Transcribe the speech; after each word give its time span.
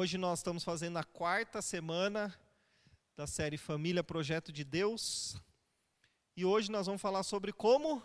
Hoje 0.00 0.16
nós 0.16 0.38
estamos 0.38 0.62
fazendo 0.62 0.96
a 0.96 1.02
quarta 1.02 1.60
semana 1.60 2.32
da 3.16 3.26
série 3.26 3.58
Família 3.58 4.04
Projeto 4.04 4.52
de 4.52 4.62
Deus. 4.62 5.36
E 6.36 6.44
hoje 6.44 6.70
nós 6.70 6.86
vamos 6.86 7.02
falar 7.02 7.24
sobre 7.24 7.52
como 7.52 8.00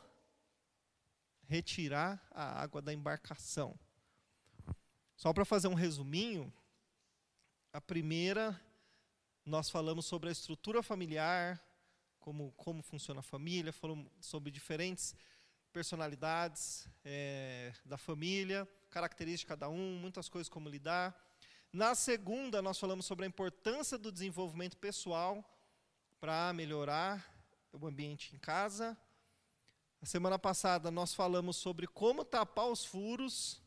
retirar 1.43 2.27
a 2.31 2.59
água 2.59 2.81
da 2.81 2.91
embarcação. 2.91 3.79
Só 5.15 5.31
para 5.31 5.45
fazer 5.45 5.67
um 5.67 5.75
resuminho, 5.75 6.51
a 7.71 7.79
primeira 7.79 8.60
nós 9.46 9.69
falamos 9.69 10.07
sobre 10.07 10.29
a 10.29 10.31
estrutura 10.31 10.81
familiar, 10.81 11.63
como, 12.19 12.53
como 12.53 12.81
funciona 12.81 13.19
a 13.19 13.21
família, 13.23 13.71
falamos 13.71 14.10
sobre 14.19 14.49
diferentes 14.49 15.15
personalidades 15.71 16.89
é, 17.05 17.71
da 17.85 17.99
família, 17.99 18.67
características 18.89 19.55
de 19.55 19.59
cada 19.59 19.70
um, 19.70 19.99
muitas 19.99 20.27
coisas 20.27 20.49
como 20.49 20.67
lidar. 20.67 21.33
Na 21.73 21.95
segunda, 21.95 22.62
nós 22.62 22.77
falamos 22.77 23.03
sobre 23.03 23.26
a 23.26 23.27
importância 23.27 23.98
do 23.98 24.12
desenvolvimento 24.12 24.77
pessoal 24.77 25.44
para 26.20 26.54
melhorar 26.54 27.27
o 27.72 27.88
ambiente 27.88 28.36
em 28.36 28.38
casa. 28.38 28.96
Na 29.99 30.05
semana 30.05 30.38
passada, 30.38 30.91
nós 30.91 31.16
falamos 31.16 31.58
sobre 31.58 31.88
como 31.88 32.23
tapar 32.23 32.68
os 32.68 32.86
furos. 32.86 33.59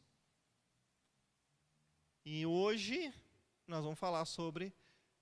E 2.25 2.47
hoje, 2.47 3.13
nós 3.67 3.83
vamos 3.83 3.99
falar 3.99 4.25
sobre 4.25 4.73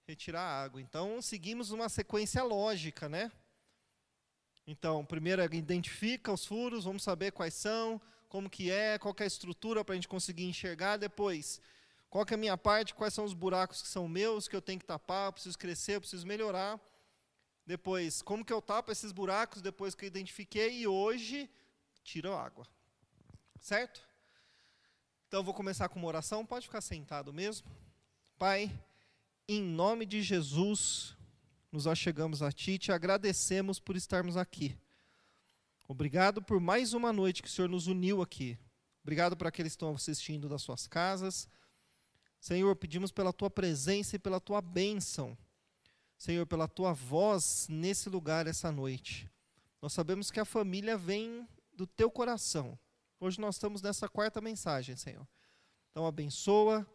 retirar 0.07 0.43
a 0.43 0.63
água. 0.65 0.79
Então, 0.79 1.23
seguimos 1.23 1.71
uma 1.71 1.89
sequência 1.89 2.43
lógica, 2.43 3.09
né? 3.09 3.33
Então, 4.67 5.07
primeiro 5.07 5.43
identifica 5.55 6.31
os 6.31 6.45
furos, 6.45 6.85
vamos 6.85 7.03
saber 7.03 7.33
quais 7.33 7.55
são, 7.55 7.99
como 8.29 8.51
que 8.51 8.71
é, 8.71 8.99
qual 8.99 9.17
é 9.21 9.23
a 9.23 9.27
estrutura 9.27 9.83
para 9.83 9.95
a 9.95 9.97
gente 9.97 10.07
conseguir 10.07 10.45
enxergar. 10.45 10.99
Depois, 10.99 11.63
qual 12.15 12.25
é 12.31 12.35
a 12.35 12.37
minha 12.37 12.57
parte, 12.57 12.95
quais 12.95 13.13
são 13.13 13.25
os 13.25 13.35
buracos 13.35 13.83
que 13.83 13.89
são 13.89 14.07
meus, 14.07 14.47
que 14.47 14.55
eu 14.55 14.63
tenho 14.63 14.79
que 14.79 14.87
tapar, 14.87 15.27
eu 15.27 15.33
preciso 15.33 15.59
crescer, 15.59 15.97
eu 15.97 16.01
preciso 16.01 16.25
melhorar. 16.25 16.79
Depois, 17.67 18.23
como 18.23 18.45
que 18.45 18.53
eu 18.53 18.63
tapo 18.63 18.93
esses 18.93 19.11
buracos 19.11 19.61
depois 19.61 19.97
que 19.97 20.05
eu 20.05 20.07
identifiquei 20.07 20.79
e 20.79 20.87
hoje 20.87 21.51
tiro 22.05 22.33
a 22.33 22.41
água. 22.41 22.65
Certo? 23.59 24.01
Então 25.27 25.43
vou 25.43 25.53
começar 25.53 25.89
com 25.89 25.99
uma 25.99 26.07
oração, 26.07 26.47
pode 26.47 26.69
ficar 26.69 26.81
sentado 26.83 27.33
mesmo. 27.33 27.69
Pai, 28.39 28.71
em 29.49 29.61
nome 29.61 30.07
de 30.07 30.23
Jesus, 30.23 31.17
nos 31.73 31.89
achegamos 31.89 32.43
a 32.43 32.53
Ti 32.53 32.71
e 32.71 32.79
te 32.79 32.93
agradecemos 32.93 33.81
por 33.81 33.97
estarmos 33.97 34.37
aqui. 34.37 34.79
Obrigado 35.89 36.41
por 36.41 36.61
mais 36.61 36.95
uma 36.95 37.13
noite 37.13 37.43
que 37.43 37.49
o 37.49 37.51
Senhor 37.51 37.69
nos 37.69 37.89
uniu 37.89 38.23
aqui. 38.23 38.57
Obrigado 39.03 39.37
por 39.37 39.49
aqueles 39.49 39.73
que 39.73 39.79
estão 39.79 39.93
assistindo 39.93 40.49
das 40.49 40.63
suas 40.63 40.87
casas. 40.87 41.49
Senhor, 42.45 42.77
pedimos 42.77 43.11
pela 43.11 43.33
tua 43.33 43.49
presença 43.49 44.17
e 44.17 44.19
pela 44.19 44.39
tua 44.39 44.61
bênção. 44.61 45.35
Senhor, 46.19 46.45
pela 46.45 46.69
tua 46.69 46.93
voz 46.93 47.67
nesse 47.71 48.11
lugar 48.11 48.47
essa 48.47 48.71
noite. 48.71 49.33
Nós 49.81 49.95
sabemos 49.95 50.31
que 50.31 50.39
a 50.39 50.45
família 50.45 50.95
vem 50.99 51.49
do 51.73 51.87
teu 51.87 52.11
coração. 52.11 52.79
Hoje 53.19 53.41
nós 53.41 53.55
estamos 53.55 53.81
nessa 53.81 54.11
quarta 54.11 54.43
mensagem, 54.43 54.95
Senhor. 54.95 55.27
Então 55.91 56.07
abençoa, 56.07 56.87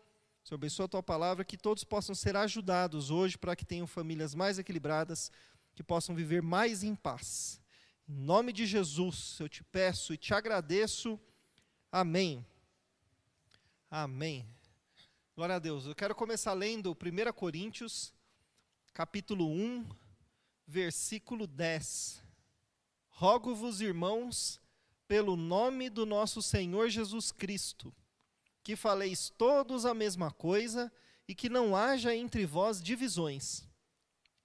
Senhor, 0.44 0.60
abençoa 0.60 0.86
a 0.86 0.90
tua 0.90 1.02
palavra, 1.02 1.44
que 1.44 1.58
todos 1.58 1.84
possam 1.84 2.14
ser 2.14 2.36
ajudados 2.36 3.10
hoje 3.10 3.36
para 3.36 3.56
que 3.56 3.66
tenham 3.66 3.88
famílias 3.88 4.36
mais 4.36 4.60
equilibradas, 4.60 5.32
que 5.74 5.82
possam 5.82 6.14
viver 6.14 6.44
mais 6.44 6.84
em 6.84 6.94
paz. 6.94 7.60
Em 8.08 8.14
nome 8.14 8.54
de 8.54 8.68
Jesus, 8.68 9.40
eu 9.40 9.50
te 9.50 9.64
peço 9.64 10.14
e 10.14 10.18
te 10.18 10.32
agradeço. 10.32 11.20
Amém. 11.92 12.46
Amém. 13.90 14.46
Glória 15.40 15.56
a 15.56 15.60
Deus. 15.60 15.86
Eu 15.86 15.96
quero 15.96 16.14
começar 16.14 16.52
lendo 16.52 16.92
1 16.92 17.32
Coríntios, 17.32 18.14
capítulo 18.94 19.50
1, 19.50 19.88
versículo 20.68 21.48
10. 21.48 22.22
Rogo-vos, 23.08 23.80
irmãos, 23.80 24.60
pelo 25.08 25.38
nome 25.38 25.90
do 25.90 26.06
nosso 26.06 26.42
Senhor 26.42 26.90
Jesus 26.90 27.32
Cristo, 27.32 27.96
que 28.62 28.76
faleis 28.76 29.30
todos 29.30 29.86
a 29.86 29.94
mesma 29.94 30.30
coisa 30.30 30.92
e 31.26 31.34
que 31.34 31.48
não 31.48 31.74
haja 31.74 32.14
entre 32.14 32.46
vós 32.46 32.84
divisões. 32.84 33.64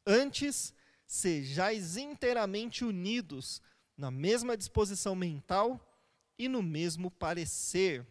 Antes, 0.07 0.73
sejais 1.09 1.97
inteiramente 1.97 2.85
unidos 2.85 3.61
na 3.97 4.13
mesma 4.13 4.57
disposição 4.57 5.17
mental 5.17 5.93
e 6.39 6.47
no 6.47 6.63
mesmo 6.63 7.11
parecer. 7.11 8.07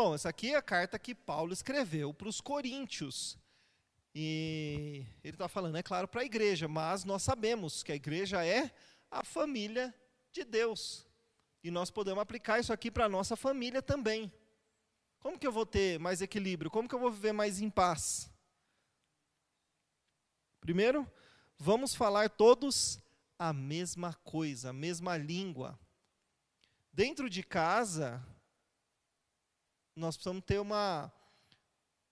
Bom, 0.00 0.14
essa 0.14 0.28
aqui 0.28 0.52
é 0.52 0.56
a 0.56 0.62
carta 0.62 0.96
que 0.96 1.12
Paulo 1.12 1.52
escreveu 1.52 2.14
para 2.14 2.28
os 2.28 2.40
coríntios. 2.40 3.36
E 4.14 5.04
ele 5.24 5.34
está 5.34 5.48
falando, 5.48 5.76
é 5.76 5.82
claro, 5.82 6.06
para 6.06 6.20
a 6.20 6.24
igreja, 6.24 6.68
mas 6.68 7.04
nós 7.04 7.20
sabemos 7.20 7.82
que 7.82 7.90
a 7.90 7.96
igreja 7.96 8.46
é 8.46 8.72
a 9.10 9.24
família 9.24 9.92
de 10.30 10.44
Deus. 10.44 11.04
E 11.64 11.70
nós 11.72 11.90
podemos 11.90 12.22
aplicar 12.22 12.60
isso 12.60 12.72
aqui 12.72 12.92
para 12.92 13.06
a 13.06 13.08
nossa 13.08 13.34
família 13.34 13.82
também. 13.82 14.32
Como 15.18 15.36
que 15.36 15.44
eu 15.44 15.50
vou 15.50 15.66
ter 15.66 15.98
mais 15.98 16.22
equilíbrio? 16.22 16.70
Como 16.70 16.88
que 16.88 16.94
eu 16.94 17.00
vou 17.00 17.10
viver 17.10 17.32
mais 17.32 17.60
em 17.60 17.68
paz? 17.68 18.30
Primeiro, 20.60 21.10
vamos 21.58 21.92
falar 21.92 22.30
todos 22.30 23.00
a 23.36 23.52
mesma 23.52 24.14
coisa, 24.22 24.70
a 24.70 24.72
mesma 24.72 25.16
língua. 25.16 25.76
Dentro 26.92 27.28
de 27.28 27.42
casa, 27.42 28.24
nós 29.98 30.16
precisamos 30.16 30.44
ter 30.44 30.60
uma, 30.60 31.12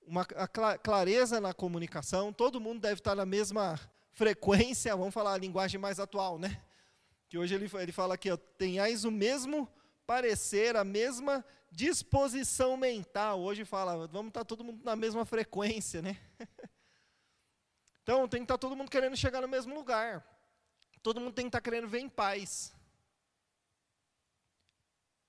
uma 0.06 0.24
clareza 0.24 1.40
na 1.40 1.54
comunicação, 1.54 2.32
todo 2.32 2.60
mundo 2.60 2.80
deve 2.80 3.00
estar 3.00 3.14
na 3.14 3.24
mesma 3.24 3.78
frequência, 4.12 4.96
vamos 4.96 5.14
falar 5.14 5.34
a 5.34 5.38
linguagem 5.38 5.80
mais 5.80 6.00
atual, 6.00 6.38
né? 6.38 6.60
Que 7.28 7.38
hoje 7.38 7.54
ele, 7.54 7.70
ele 7.74 7.92
fala 7.92 8.14
aqui, 8.14 8.30
ó, 8.30 8.36
tenhais 8.36 9.04
o 9.04 9.10
mesmo 9.10 9.68
parecer, 10.06 10.76
a 10.76 10.84
mesma 10.84 11.44
disposição 11.70 12.76
mental. 12.76 13.40
Hoje 13.40 13.64
fala, 13.64 14.06
vamos 14.08 14.28
estar 14.28 14.44
todo 14.44 14.64
mundo 14.64 14.84
na 14.84 14.96
mesma 14.96 15.24
frequência, 15.24 16.02
né? 16.02 16.18
então 18.02 18.28
tem 18.28 18.40
que 18.40 18.44
estar 18.44 18.58
todo 18.58 18.76
mundo 18.76 18.90
querendo 18.90 19.16
chegar 19.16 19.40
no 19.40 19.48
mesmo 19.48 19.74
lugar. 19.74 20.24
Todo 21.02 21.20
mundo 21.20 21.34
tem 21.34 21.44
que 21.44 21.48
estar 21.50 21.60
querendo 21.60 21.88
ver 21.88 22.00
em 22.00 22.08
paz. 22.08 22.75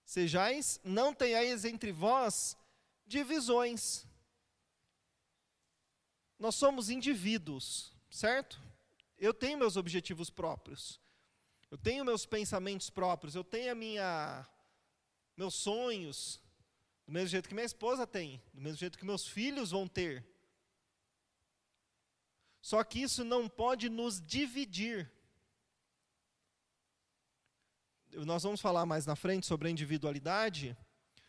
Sejais, 0.07 0.79
não 0.85 1.13
tenhais 1.13 1.66
entre 1.66 1.91
vós 1.91 2.57
divisões. 3.06 4.06
Nós 6.40 6.56
somos 6.56 6.90
indivíduos, 6.90 7.91
certo? 8.09 8.57
Eu 9.17 9.34
tenho 9.34 9.57
meus 9.57 9.75
objetivos 9.75 10.29
próprios. 10.29 10.97
Eu 11.69 11.78
tenho 11.78 12.06
meus 12.06 12.25
pensamentos 12.25 12.90
próprios, 12.90 13.35
eu 13.35 13.44
tenho 13.44 13.73
a 13.73 13.75
minha 13.75 14.47
meus 15.35 15.56
sonhos, 15.56 16.41
do 17.06 17.12
mesmo 17.12 17.28
jeito 17.28 17.50
que 17.50 17.53
minha 17.53 17.66
esposa 17.66 18.07
tem, 18.07 18.41
do 18.53 18.62
mesmo 18.62 18.78
jeito 18.78 18.97
que 18.97 19.06
meus 19.06 19.28
filhos 19.28 19.72
vão 19.72 19.90
ter. 19.90 20.25
Só 22.62 22.81
que 22.81 23.01
isso 23.01 23.25
não 23.25 23.50
pode 23.50 23.90
nos 23.90 24.25
dividir. 24.25 25.12
Nós 28.13 28.44
vamos 28.44 28.62
falar 28.62 28.85
mais 28.85 29.06
na 29.06 29.16
frente 29.16 29.45
sobre 29.45 29.68
a 29.68 29.72
individualidade, 29.72 30.78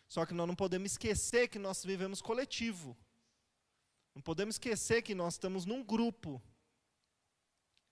só 0.09 0.25
que 0.25 0.33
nós 0.33 0.47
não 0.47 0.55
podemos 0.55 0.93
esquecer 0.93 1.49
que 1.49 1.59
nós 1.59 1.85
vivemos 1.85 2.23
coletivo. 2.23 2.97
Não 4.15 4.23
podemos 4.23 4.55
esquecer 4.55 5.03
que 5.03 5.15
nós 5.15 5.35
estamos 5.35 5.65
num 5.65 5.83
grupo. 5.83 6.43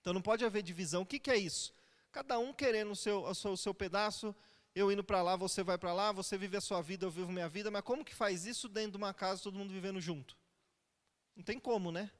Então 0.01 0.13
não 0.13 0.21
pode 0.21 0.43
haver 0.43 0.63
divisão. 0.63 1.03
O 1.03 1.05
que, 1.05 1.19
que 1.19 1.29
é 1.29 1.37
isso? 1.37 1.73
Cada 2.11 2.39
um 2.39 2.51
querendo 2.53 2.91
o 2.91 2.95
seu, 2.95 3.23
o 3.23 3.35
seu, 3.35 3.51
o 3.51 3.57
seu 3.57 3.73
pedaço, 3.73 4.35
eu 4.73 4.91
indo 4.91 5.03
para 5.03 5.21
lá, 5.21 5.35
você 5.35 5.63
vai 5.63 5.77
para 5.77 5.93
lá, 5.93 6.11
você 6.11 6.37
vive 6.37 6.57
a 6.57 6.61
sua 6.61 6.81
vida, 6.81 7.05
eu 7.05 7.11
vivo 7.11 7.31
minha 7.31 7.49
vida, 7.49 7.69
mas 7.69 7.81
como 7.83 8.05
que 8.05 8.15
faz 8.15 8.45
isso 8.45 8.67
dentro 8.67 8.91
de 8.91 8.97
uma 8.97 9.13
casa, 9.13 9.43
todo 9.43 9.57
mundo 9.57 9.71
vivendo 9.71 10.01
junto? 10.01 10.37
Não 11.35 11.43
tem 11.43 11.59
como, 11.59 11.91
né? 11.91 12.11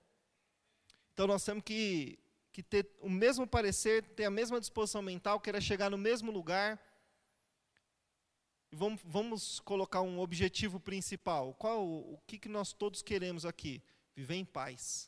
Então 1.13 1.25
nós 1.25 1.44
temos 1.44 1.63
que 1.63 2.19
que 2.57 2.63
ter 2.63 2.89
o 3.01 3.07
mesmo 3.07 3.45
parecer, 3.45 4.04
ter 4.15 4.25
a 4.25 4.31
mesma 4.31 4.59
disposição 4.59 5.00
mental, 5.00 5.39
querer 5.39 5.62
chegar 5.62 5.92
no 5.92 5.98
mesmo 5.98 6.31
lugar. 6.31 6.81
Vamos, 8.71 9.00
vamos 9.06 9.59
colocar 9.59 10.01
um 10.01 10.19
objetivo 10.19 10.80
principal. 10.80 11.54
Qual 11.54 11.88
o 11.88 12.19
que, 12.25 12.39
que 12.39 12.50
nós 12.50 12.74
todos 12.74 13.04
queremos 13.04 13.45
aqui? 13.45 13.83
Viver 14.15 14.33
em 14.33 14.44
paz, 14.44 15.07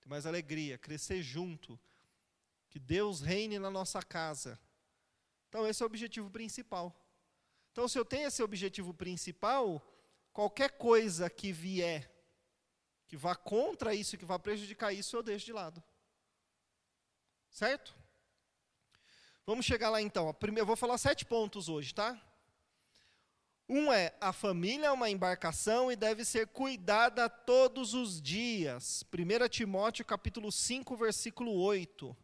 ter 0.00 0.08
mais 0.08 0.26
alegria, 0.26 0.78
crescer 0.78 1.24
junto, 1.24 1.76
que 2.70 2.78
Deus 2.78 3.20
reine 3.20 3.58
na 3.58 3.68
nossa 3.68 4.00
casa. 4.00 4.56
Então 5.48 5.66
esse 5.66 5.82
é 5.82 5.84
o 5.84 5.88
objetivo 5.88 6.30
principal. 6.30 6.94
Então 7.72 7.88
se 7.88 7.98
eu 7.98 8.04
tenho 8.04 8.28
esse 8.28 8.44
objetivo 8.44 8.94
principal, 8.94 9.84
qualquer 10.32 10.78
coisa 10.78 11.28
que 11.28 11.50
vier 11.50 12.08
que 13.08 13.16
vá 13.16 13.34
contra 13.34 13.92
isso, 13.92 14.16
que 14.16 14.24
vá 14.24 14.38
prejudicar 14.38 14.92
isso, 14.92 15.16
eu 15.16 15.22
deixo 15.24 15.46
de 15.46 15.52
lado. 15.52 15.82
Certo? 17.56 17.96
Vamos 19.46 19.64
chegar 19.64 19.88
lá 19.88 20.02
então. 20.02 20.36
Eu 20.54 20.66
vou 20.66 20.76
falar 20.76 20.98
sete 20.98 21.24
pontos 21.24 21.70
hoje, 21.70 21.94
tá? 21.94 22.20
Um 23.66 23.90
é 23.90 24.14
a 24.20 24.30
família 24.30 24.88
é 24.88 24.90
uma 24.90 25.08
embarcação 25.08 25.90
e 25.90 25.96
deve 25.96 26.22
ser 26.22 26.48
cuidada 26.48 27.30
todos 27.30 27.94
os 27.94 28.20
dias. 28.20 29.02
1 29.10 29.48
Timóteo 29.48 30.04
capítulo 30.04 30.52
5, 30.52 30.94
versículo 30.98 31.54
8. 31.54 32.14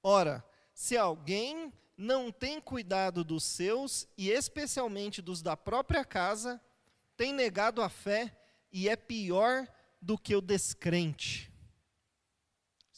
Ora, 0.00 0.44
se 0.72 0.96
alguém 0.96 1.72
não 1.96 2.30
tem 2.30 2.60
cuidado 2.60 3.24
dos 3.24 3.42
seus 3.42 4.06
e 4.16 4.30
especialmente 4.30 5.20
dos 5.20 5.42
da 5.42 5.56
própria 5.56 6.04
casa, 6.04 6.60
tem 7.16 7.32
negado 7.32 7.82
a 7.82 7.88
fé 7.88 8.32
e 8.70 8.88
é 8.88 8.94
pior 8.94 9.66
do 10.00 10.16
que 10.16 10.36
o 10.36 10.40
descrente. 10.40 11.51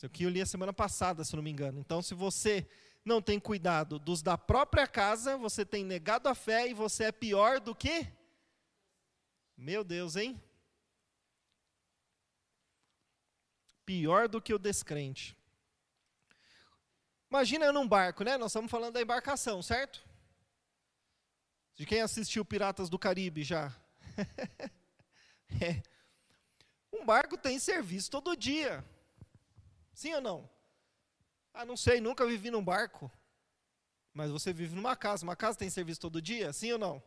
Isso 0.04 0.06
aqui 0.08 0.24
eu 0.24 0.28
li 0.28 0.42
a 0.42 0.44
semana 0.44 0.70
passada, 0.70 1.24
se 1.24 1.34
não 1.34 1.42
me 1.42 1.50
engano. 1.50 1.80
Então, 1.80 2.02
se 2.02 2.12
você 2.12 2.68
não 3.02 3.22
tem 3.22 3.40
cuidado 3.40 3.98
dos 3.98 4.20
da 4.20 4.36
própria 4.36 4.86
casa, 4.86 5.38
você 5.38 5.64
tem 5.64 5.82
negado 5.82 6.28
a 6.28 6.34
fé 6.34 6.68
e 6.68 6.74
você 6.74 7.04
é 7.04 7.12
pior 7.12 7.58
do 7.58 7.74
que? 7.74 8.06
Meu 9.56 9.82
Deus, 9.82 10.14
hein? 10.16 10.38
Pior 13.86 14.28
do 14.28 14.42
que 14.42 14.52
o 14.52 14.58
descrente. 14.58 15.34
Imagina 17.30 17.72
num 17.72 17.88
barco, 17.88 18.24
né? 18.24 18.36
Nós 18.36 18.50
estamos 18.50 18.70
falando 18.70 18.92
da 18.92 19.00
embarcação, 19.00 19.62
certo? 19.62 20.06
De 21.74 21.86
quem 21.86 22.02
assistiu 22.02 22.44
Piratas 22.44 22.90
do 22.90 22.98
Caribe 22.98 23.42
já? 23.42 23.74
é. 25.62 25.82
Um 26.92 27.06
barco 27.06 27.38
tem 27.38 27.58
serviço 27.58 28.10
todo 28.10 28.36
dia. 28.36 28.84
Sim 29.94 30.14
ou 30.14 30.20
não? 30.20 30.50
Ah, 31.52 31.64
não 31.64 31.76
sei, 31.76 32.00
nunca 32.00 32.26
vivi 32.26 32.50
num 32.50 32.64
barco. 32.64 33.10
Mas 34.12 34.30
você 34.30 34.52
vive 34.52 34.74
numa 34.74 34.96
casa. 34.96 35.24
Uma 35.24 35.36
casa 35.36 35.58
tem 35.58 35.70
serviço 35.70 36.00
todo 36.00 36.20
dia? 36.20 36.52
Sim 36.52 36.72
ou 36.72 36.78
não? 36.78 37.02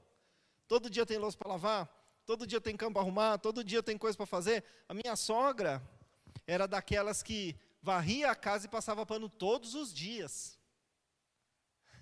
Todo 0.68 0.90
dia 0.90 1.06
tem 1.06 1.18
louça 1.18 1.38
para 1.38 1.50
lavar? 1.50 1.88
Todo 2.26 2.48
dia 2.48 2.60
tem 2.60 2.76
campo 2.76 2.94
para 2.94 3.02
arrumar? 3.02 3.38
Todo 3.38 3.64
dia 3.64 3.84
tem 3.84 3.98
coisa 3.98 4.18
para 4.18 4.26
fazer? 4.26 4.64
A 4.88 4.94
minha 4.94 5.16
sogra 5.16 5.82
era 6.46 6.68
daquelas 6.68 7.22
que 7.22 7.56
varria 7.82 8.32
a 8.32 8.36
casa 8.36 8.66
e 8.66 8.70
passava 8.70 9.06
pano 9.06 9.30
todos 9.30 9.76
os 9.76 9.94
dias. 9.94 10.58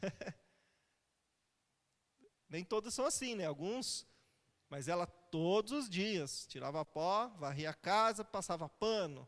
Nem 2.49 2.63
todos 2.63 2.93
são 2.93 3.05
assim, 3.05 3.35
né? 3.35 3.45
Alguns, 3.45 4.07
mas 4.69 4.87
ela 4.87 5.05
todos 5.05 5.71
os 5.71 5.89
dias 5.89 6.47
tirava 6.47 6.85
pó, 6.85 7.27
varria 7.37 7.69
a 7.71 7.73
casa, 7.73 8.23
passava 8.23 8.69
pano. 8.69 9.27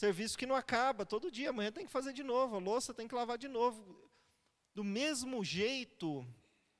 Serviço 0.00 0.38
que 0.38 0.46
não 0.46 0.56
acaba, 0.56 1.04
todo 1.04 1.30
dia, 1.30 1.50
amanhã 1.50 1.70
tem 1.70 1.84
que 1.84 1.92
fazer 1.92 2.14
de 2.14 2.22
novo, 2.22 2.56
a 2.56 2.58
louça 2.58 2.94
tem 2.94 3.06
que 3.06 3.14
lavar 3.14 3.36
de 3.36 3.48
novo. 3.48 4.08
Do 4.74 4.82
mesmo 4.82 5.44
jeito 5.44 6.26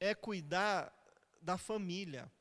é 0.09 0.15
cuidar 0.15 0.91
da 1.39 1.59
família. 1.59 2.33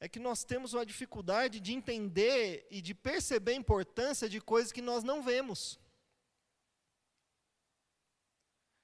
É 0.00 0.08
que 0.08 0.18
nós 0.18 0.44
temos 0.44 0.72
uma 0.72 0.86
dificuldade 0.86 1.60
de 1.60 1.74
entender 1.74 2.66
e 2.70 2.80
de 2.80 2.94
perceber 2.94 3.52
a 3.52 3.56
importância 3.56 4.30
de 4.30 4.40
coisas 4.40 4.72
que 4.72 4.80
nós 4.80 5.04
não 5.04 5.22
vemos. 5.22 5.78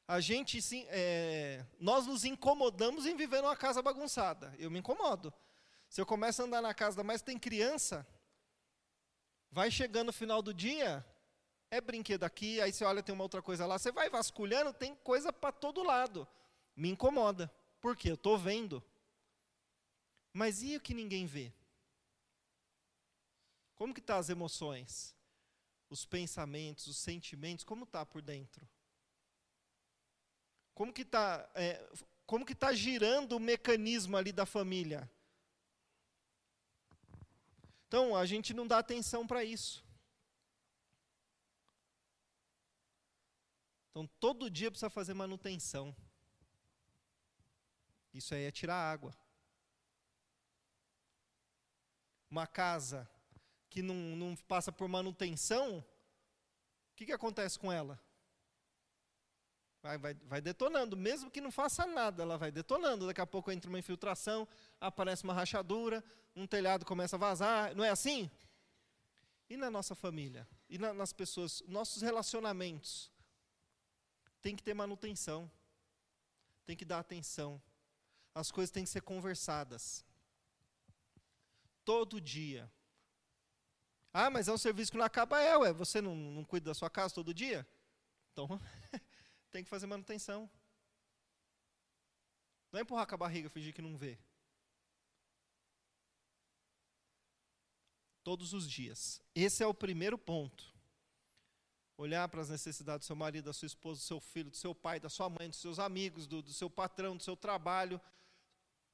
A 0.06 0.21
gente, 0.21 0.61
sim, 0.61 0.85
é, 0.91 1.65
nós 1.81 2.06
nos 2.06 2.23
incomodamos 2.23 3.06
em 3.06 3.17
viver 3.17 3.41
numa 3.41 3.56
casa 3.56 3.81
bagunçada. 3.81 4.55
Eu 4.59 4.71
me 4.71 4.81
incomodo. 4.81 5.33
Se 5.88 6.03
eu 6.03 6.05
começo 6.05 6.43
a 6.43 6.45
andar 6.45 6.61
na 6.61 6.75
casa, 6.75 7.03
mas 7.03 7.23
tem 7.23 7.38
criança, 7.38 8.06
Vai 9.52 9.70
chegando 9.70 10.06
no 10.06 10.12
final 10.14 10.40
do 10.40 10.54
dia, 10.54 11.04
é 11.70 11.78
brinquedo 11.78 12.25
aqui, 12.25 12.58
aí 12.58 12.72
você 12.72 12.84
olha, 12.87 13.02
tem 13.02 13.14
uma 13.14 13.22
outra 13.22 13.43
coisa 13.43 13.66
lá. 13.66 13.78
Você 13.78 13.93
vai 13.93 14.08
vasculhando, 14.08 14.72
tem 14.72 14.94
coisa 14.96 15.31
para 15.31 15.52
todo 15.52 15.82
lado. 15.82 16.26
Me 16.75 16.88
incomoda. 16.88 17.52
Por 17.78 17.94
quê? 17.94 18.10
Eu 18.10 18.14
estou 18.14 18.38
vendo. 18.38 18.82
Mas 20.32 20.62
e 20.62 20.75
o 20.75 20.81
que 20.81 20.94
ninguém 20.94 21.26
vê? 21.26 21.52
Como 23.75 23.93
que 23.93 24.00
estão 24.00 24.16
tá 24.16 24.20
as 24.20 24.31
emoções? 24.31 25.14
Os 25.90 26.06
pensamentos, 26.06 26.87
os 26.87 26.96
sentimentos, 26.96 27.62
como 27.62 27.84
está 27.84 28.06
por 28.06 28.22
dentro? 28.22 28.66
Como 30.72 30.94
que 30.94 31.02
está 31.02 31.46
é, 31.54 31.87
como 32.25 32.46
que 32.46 32.54
tá 32.54 32.72
girando 32.72 33.37
o 33.37 33.40
mecanismo 33.40 34.16
ali 34.16 34.32
da 34.32 34.46
família? 34.46 35.10
Então, 37.93 38.17
a 38.17 38.25
gente 38.25 38.55
não 38.55 38.67
dá 38.67 38.79
atenção 38.79 39.27
para 39.27 39.44
isso. 39.44 39.85
Então, 43.91 44.06
todo 44.19 44.49
dia 44.49 44.71
precisa 44.71 44.89
fazer 44.89 45.12
manutenção. 45.12 45.94
Isso 48.15 48.35
aí 48.35 48.44
é 48.44 48.50
tirar 48.50 48.77
água. 48.77 49.15
Uma 52.31 52.47
casa 52.47 53.06
que 53.69 53.83
não, 53.83 53.95
não 53.95 54.37
passa 54.37 54.73
por 54.73 54.88
manutenção, 54.88 55.81
o 55.81 55.85
que, 56.97 57.05
que 57.05 57.12
acontece 57.12 57.59
com 57.59 57.71
ela? 57.71 58.00
Vai, 59.82 59.99
vai, 59.99 60.14
vai 60.14 60.40
detonando, 60.40 60.96
mesmo 60.96 61.29
que 61.29 61.40
não 61.40 61.50
faça 61.50 61.84
nada, 61.84 62.23
ela 62.23 62.38
vai 62.38 62.52
detonando. 62.52 63.06
Daqui 63.06 63.20
a 63.20 63.26
pouco 63.26 63.50
entra 63.50 63.69
uma 63.69 63.81
infiltração, 63.81 64.46
aparece 64.81 65.25
uma 65.25 65.34
rachadura, 65.34 66.05
um 66.37 66.46
telhado 66.46 66.87
começa 66.87 67.17
a 67.17 67.19
vazar, 67.19 67.75
não 67.75 67.84
é 67.84 67.90
assim? 67.90 68.31
E 69.50 69.56
na 69.56 69.69
nossa 69.70 69.94
família? 69.96 70.49
E 70.69 70.79
na, 70.79 70.94
nas 70.94 71.12
pessoas? 71.12 71.62
Nossos 71.67 72.00
relacionamentos? 72.00 73.11
Tem 74.40 74.55
que 74.55 74.62
ter 74.62 74.73
manutenção, 74.73 75.50
tem 76.64 76.76
que 76.76 76.85
dar 76.85 77.00
atenção, 77.00 77.61
as 78.35 78.50
coisas 78.50 78.70
têm 78.70 78.85
que 78.85 78.90
ser 78.90 79.02
conversadas. 79.02 80.05
Todo 81.85 82.20
dia. 82.20 82.70
Ah, 84.12 84.31
mas 84.31 84.46
é 84.46 84.52
um 84.52 84.58
serviço 84.58 84.93
que 84.93 84.99
não 84.99 85.05
acaba, 85.05 85.40
é, 85.40 85.56
ué. 85.56 85.73
Você 85.73 86.00
não, 86.00 86.14
não 86.14 86.44
cuida 86.44 86.70
da 86.70 86.75
sua 86.75 86.88
casa 86.88 87.14
todo 87.14 87.35
dia? 87.35 87.67
Então, 88.32 88.49
tem 89.52 89.62
que 89.62 89.70
fazer 89.70 89.87
manutenção. 89.87 90.50
Não 92.72 92.81
é 92.81 92.82
empurrar 92.82 93.06
com 93.06 93.14
a 93.14 93.19
barriga, 93.19 93.50
fingir 93.50 93.75
que 93.75 93.82
não 93.82 93.96
vê. 93.96 94.19
Todos 98.25 98.54
os 98.54 98.69
dias. 98.69 99.20
Esse 99.34 99.62
é 99.62 99.66
o 99.66 99.75
primeiro 99.75 100.16
ponto. 100.16 100.72
Olhar 101.99 102.26
para 102.28 102.40
as 102.40 102.49
necessidades 102.49 103.04
do 103.04 103.08
seu 103.08 103.14
marido, 103.14 103.44
da 103.44 103.52
sua 103.52 103.66
esposa, 103.66 104.00
do 104.00 104.04
seu 104.04 104.20
filho, 104.20 104.50
do 104.50 104.56
seu 104.56 104.75
pai, 104.75 104.99
da 104.99 105.10
sua 105.10 105.28
mãe, 105.28 105.50
dos 105.50 105.58
seus 105.58 105.78
amigos, 105.78 106.26
do, 106.26 106.40
do 106.40 106.52
seu 106.52 106.70
patrão, 106.70 107.16
do 107.16 107.22
seu 107.22 107.37
trabalho. 107.37 108.00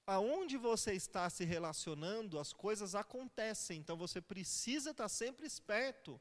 Aonde 0.04 0.56
você 0.56 0.94
está 0.94 1.30
se 1.30 1.44
relacionando, 1.44 2.40
as 2.40 2.52
coisas 2.52 2.96
acontecem. 2.96 3.78
Então 3.78 3.96
você 3.96 4.20
precisa 4.20 4.90
estar 4.90 5.08
sempre 5.08 5.46
esperto 5.46 6.20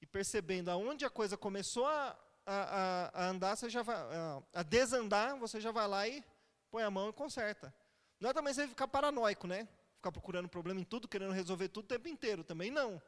e 0.00 0.06
percebendo 0.06 0.70
aonde 0.70 1.04
a 1.04 1.10
coisa 1.10 1.36
começou 1.36 1.86
a, 1.86 2.18
a, 2.52 3.10
a, 3.14 3.28
andar, 3.28 3.56
você 3.56 3.70
já 3.70 3.82
vai, 3.82 3.96
a, 3.96 4.42
a, 4.54 4.62
desandar, 4.62 5.38
você 5.38 5.60
já 5.60 5.70
vai 5.70 5.86
lá 5.86 6.08
e 6.08 6.24
põe 6.70 6.82
a 6.82 6.90
mão 6.90 7.08
e 7.08 7.12
conserta. 7.12 7.72
Não 8.18 8.30
é 8.30 8.32
também 8.32 8.52
você 8.52 8.66
ficar 8.66 8.88
paranoico, 8.88 9.46
né? 9.46 9.68
Ficar 9.96 10.10
procurando 10.10 10.48
problema 10.48 10.80
em 10.80 10.84
tudo, 10.84 11.06
querendo 11.06 11.32
resolver 11.32 11.68
tudo 11.68 11.84
o 11.84 11.88
tempo 11.88 12.08
inteiro, 12.08 12.42
também 12.42 12.70
não. 12.70 13.00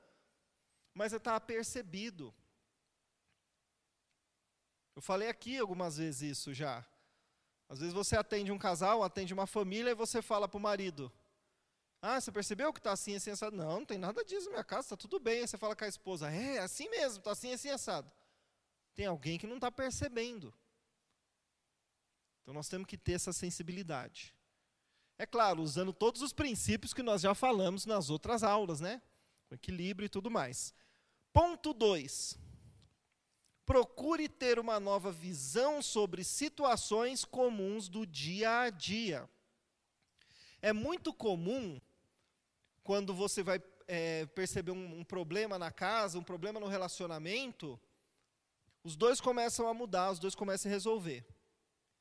Mas 0.95 1.13
é 1.13 1.17
estar 1.17 1.35
apercebido. 1.35 2.33
Eu 4.95 5.03
falei 5.03 5.29
aqui 5.29 5.59
algumas 5.59 5.97
vezes 5.97 6.23
isso 6.39 6.55
já. 6.55 6.87
Às 7.69 7.81
vezes 7.81 7.95
você 7.95 8.17
atende 8.17 8.53
um 8.53 8.59
casal, 8.59 9.03
atende 9.03 9.33
uma 9.35 9.47
família 9.47 9.91
e 9.91 9.95
você 9.95 10.23
fala 10.23 10.47
para 10.47 10.59
o 10.59 10.61
marido: 10.61 11.11
Ah, 12.01 12.21
você 12.21 12.31
percebeu 12.31 12.73
que 12.73 12.79
está 12.79 12.93
assim, 12.93 13.17
assim, 13.17 13.31
assado? 13.31 13.57
Não, 13.57 13.81
não 13.81 13.87
tem 13.87 13.99
nada 13.99 14.25
disso 14.25 14.47
na 14.47 14.53
minha 14.53 14.65
casa, 14.65 14.87
está 14.87 14.97
tudo 14.97 15.19
bem. 15.19 15.41
Aí 15.41 15.49
você 15.49 15.59
fala 15.59 15.75
com 15.75 15.85
a 15.85 15.89
esposa: 15.89 16.31
É, 16.31 16.57
é 16.57 16.59
assim 16.59 16.89
mesmo, 16.91 17.19
está 17.19 17.33
assim, 17.33 17.53
assim, 17.53 17.71
assado. 17.71 18.11
Tem 18.95 19.07
alguém 19.07 19.39
que 19.39 19.47
não 19.47 19.57
está 19.57 19.71
percebendo. 19.71 20.53
Então 22.43 22.53
nós 22.53 22.69
temos 22.69 22.87
que 22.87 22.99
ter 22.99 23.13
essa 23.13 23.33
sensibilidade. 23.33 24.35
É 25.19 25.27
claro, 25.27 25.63
usando 25.63 25.93
todos 25.93 26.21
os 26.23 26.33
princípios 26.33 26.93
que 26.93 27.03
nós 27.03 27.23
já 27.23 27.35
falamos 27.35 27.87
nas 27.87 28.11
outras 28.11 28.43
aulas, 28.43 28.81
né? 28.81 29.01
Com 29.49 29.55
equilíbrio 29.55 30.07
e 30.07 30.09
tudo 30.09 30.31
mais. 30.31 30.75
Ponto 31.33 31.73
2. 31.73 32.39
Procure 33.65 34.29
ter 34.29 34.59
uma 34.59 34.81
nova 34.81 35.13
visão 35.13 35.81
sobre 35.81 36.25
situações 36.25 37.25
comuns 37.25 37.89
do 37.89 38.05
dia 38.05 38.63
a 38.63 38.71
dia. 38.71 39.29
É 40.61 40.73
muito 40.73 41.13
comum, 41.15 41.81
quando 42.83 43.15
você 43.15 43.43
vai 43.43 43.63
é, 43.87 44.27
perceber 44.27 44.73
um, 44.73 45.01
um 45.01 45.05
problema 45.05 45.59
na 45.59 45.71
casa, 45.71 46.19
um 46.19 46.25
problema 46.25 46.59
no 46.59 46.67
relacionamento, 46.67 47.81
os 48.85 48.97
dois 48.97 49.21
começam 49.21 49.69
a 49.69 49.75
mudar, 49.75 50.11
os 50.11 50.19
dois 50.19 50.35
começam 50.35 50.71
a 50.71 50.75
resolver. 50.75 51.25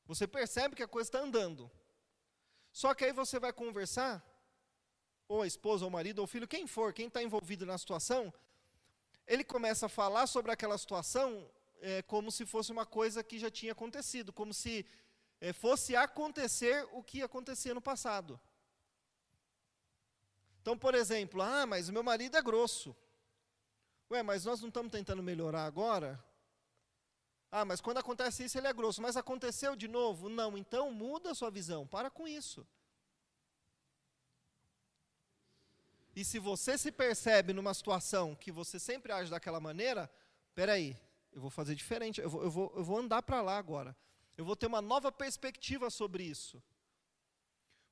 Você 0.05 0.27
percebe 0.27 0.75
que 0.75 0.83
a 0.83 0.87
coisa 0.87 1.09
está 1.09 1.19
andando. 1.19 1.69
Só 2.71 2.93
que 2.93 3.05
aí 3.05 3.13
você 3.13 3.39
vai 3.39 3.53
conversar, 3.53 4.23
ou 5.27 5.41
a 5.41 5.47
esposa, 5.47 5.85
ou 5.85 5.89
o 5.89 5.93
marido, 5.93 6.19
ou 6.19 6.25
o 6.25 6.27
filho, 6.27 6.47
quem 6.47 6.65
for, 6.65 6.93
quem 6.93 7.07
está 7.07 7.21
envolvido 7.21 7.65
na 7.65 7.77
situação, 7.77 8.33
ele 9.27 9.43
começa 9.43 9.85
a 9.85 9.89
falar 9.89 10.27
sobre 10.27 10.51
aquela 10.51 10.77
situação 10.77 11.49
é, 11.79 12.01
como 12.01 12.31
se 12.31 12.45
fosse 12.45 12.71
uma 12.71 12.85
coisa 12.85 13.23
que 13.23 13.39
já 13.39 13.49
tinha 13.49 13.71
acontecido, 13.71 14.33
como 14.33 14.53
se 14.53 14.85
é, 15.39 15.53
fosse 15.53 15.95
acontecer 15.95 16.87
o 16.91 17.03
que 17.03 17.21
acontecia 17.21 17.73
no 17.73 17.81
passado. 17.81 18.39
Então, 20.61 20.77
por 20.77 20.93
exemplo, 20.93 21.41
ah, 21.41 21.65
mas 21.65 21.89
o 21.89 21.93
meu 21.93 22.03
marido 22.03 22.37
é 22.37 22.41
grosso. 22.41 22.95
Ué, 24.11 24.21
mas 24.21 24.45
nós 24.45 24.61
não 24.61 24.67
estamos 24.67 24.91
tentando 24.91 25.23
melhorar 25.23 25.65
agora? 25.65 26.23
Ah, 27.51 27.65
mas 27.65 27.81
quando 27.81 27.97
acontece 27.97 28.45
isso 28.45 28.57
ele 28.57 28.67
é 28.67 28.73
grosso. 28.73 29.01
Mas 29.01 29.17
aconteceu 29.17 29.75
de 29.75 29.87
novo? 29.87 30.29
Não, 30.29 30.57
então 30.57 30.91
muda 30.91 31.31
a 31.31 31.35
sua 31.35 31.51
visão. 31.51 31.85
Para 31.85 32.09
com 32.09 32.27
isso. 32.27 32.65
E 36.15 36.23
se 36.23 36.39
você 36.39 36.77
se 36.77 36.91
percebe 36.91 37.53
numa 37.53 37.73
situação 37.73 38.35
que 38.35 38.51
você 38.51 38.79
sempre 38.79 39.11
age 39.11 39.29
daquela 39.29 39.59
maneira, 39.59 40.11
peraí, 40.53 40.97
eu 41.31 41.41
vou 41.41 41.49
fazer 41.49 41.75
diferente, 41.75 42.19
eu 42.19 42.29
vou, 42.29 42.43
eu 42.43 42.51
vou, 42.51 42.73
eu 42.75 42.83
vou 42.83 42.97
andar 42.99 43.21
para 43.21 43.41
lá 43.41 43.57
agora. 43.57 43.95
Eu 44.37 44.45
vou 44.45 44.55
ter 44.55 44.67
uma 44.67 44.81
nova 44.81 45.11
perspectiva 45.11 45.89
sobre 45.89 46.23
isso. 46.23 46.61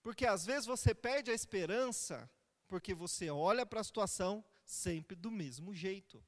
Porque 0.01 0.25
às 0.25 0.45
vezes 0.45 0.65
você 0.65 0.93
perde 0.93 1.31
a 1.31 1.33
esperança 1.33 2.29
porque 2.67 2.93
você 2.93 3.29
olha 3.29 3.65
para 3.65 3.81
a 3.81 3.83
situação 3.83 4.43
sempre 4.63 5.15
do 5.15 5.31
mesmo 5.31 5.73
jeito. 5.73 6.23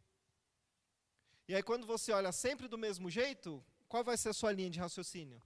E 1.51 1.53
aí, 1.53 1.61
quando 1.61 1.85
você 1.85 2.13
olha 2.13 2.31
sempre 2.31 2.65
do 2.65 2.77
mesmo 2.77 3.09
jeito, 3.09 3.61
qual 3.89 4.05
vai 4.05 4.15
ser 4.15 4.29
a 4.29 4.33
sua 4.33 4.53
linha 4.53 4.69
de 4.69 4.79
raciocínio? 4.79 5.43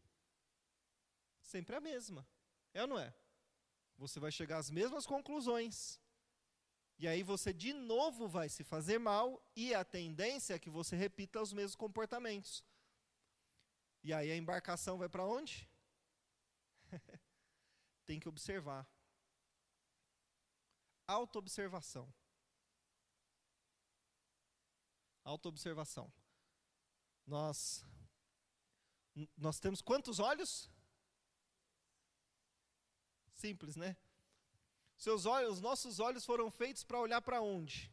Sempre 1.41 1.75
a 1.75 1.81
mesma. 1.81 2.27
É 2.75 2.83
ou 2.83 2.87
não 2.87 2.99
é? 2.99 3.11
Você 3.97 4.19
vai 4.19 4.31
chegar 4.31 4.59
às 4.59 4.69
mesmas 4.69 5.07
conclusões. 5.07 5.99
E 6.99 7.07
aí 7.07 7.23
você 7.23 7.51
de 7.51 7.73
novo 7.73 8.27
vai 8.27 8.49
se 8.49 8.63
fazer 8.63 8.99
mal 8.99 9.43
e 9.55 9.73
a 9.73 9.83
tendência 9.83 10.53
é 10.53 10.59
que 10.59 10.69
você 10.69 10.95
repita 10.95 11.41
os 11.41 11.51
mesmos 11.51 11.75
comportamentos. 11.75 12.63
E 14.03 14.13
aí 14.13 14.29
a 14.29 14.37
embarcação 14.37 14.99
vai 14.99 15.09
para 15.09 15.25
onde? 15.25 15.67
Tem 18.05 18.19
que 18.19 18.29
observar. 18.29 18.87
Autoobservação. 21.07 22.13
Autoobservação. 25.25 26.09
Nós 27.27 27.83
nós 29.35 29.59
temos 29.59 29.81
quantos 29.81 30.19
olhos? 30.19 30.69
Simples, 33.33 33.75
né? 33.75 33.97
Seus 34.97 35.25
olhos, 35.25 35.55
os 35.55 35.61
nossos 35.61 35.99
olhos 35.99 36.25
foram 36.25 36.49
feitos 36.51 36.83
para 36.83 36.99
olhar 36.99 37.21
para 37.21 37.41
onde? 37.41 37.91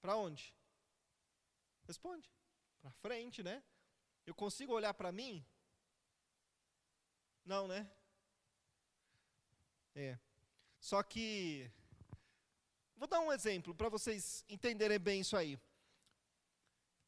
Para 0.00 0.16
onde? 0.16 0.54
Responde. 1.84 2.30
Para 2.80 2.90
frente, 2.92 3.42
né? 3.42 3.62
Eu 4.24 4.34
consigo 4.34 4.72
olhar 4.72 4.94
para 4.94 5.10
mim? 5.10 5.44
Não, 7.44 7.66
né? 7.66 7.90
É. 9.94 10.18
Só 10.78 11.02
que 11.02 11.70
vou 12.96 13.06
dar 13.06 13.20
um 13.20 13.32
exemplo 13.32 13.74
para 13.74 13.88
vocês 13.88 14.44
entenderem 14.48 14.98
bem 14.98 15.20
isso 15.20 15.36
aí. 15.36 15.58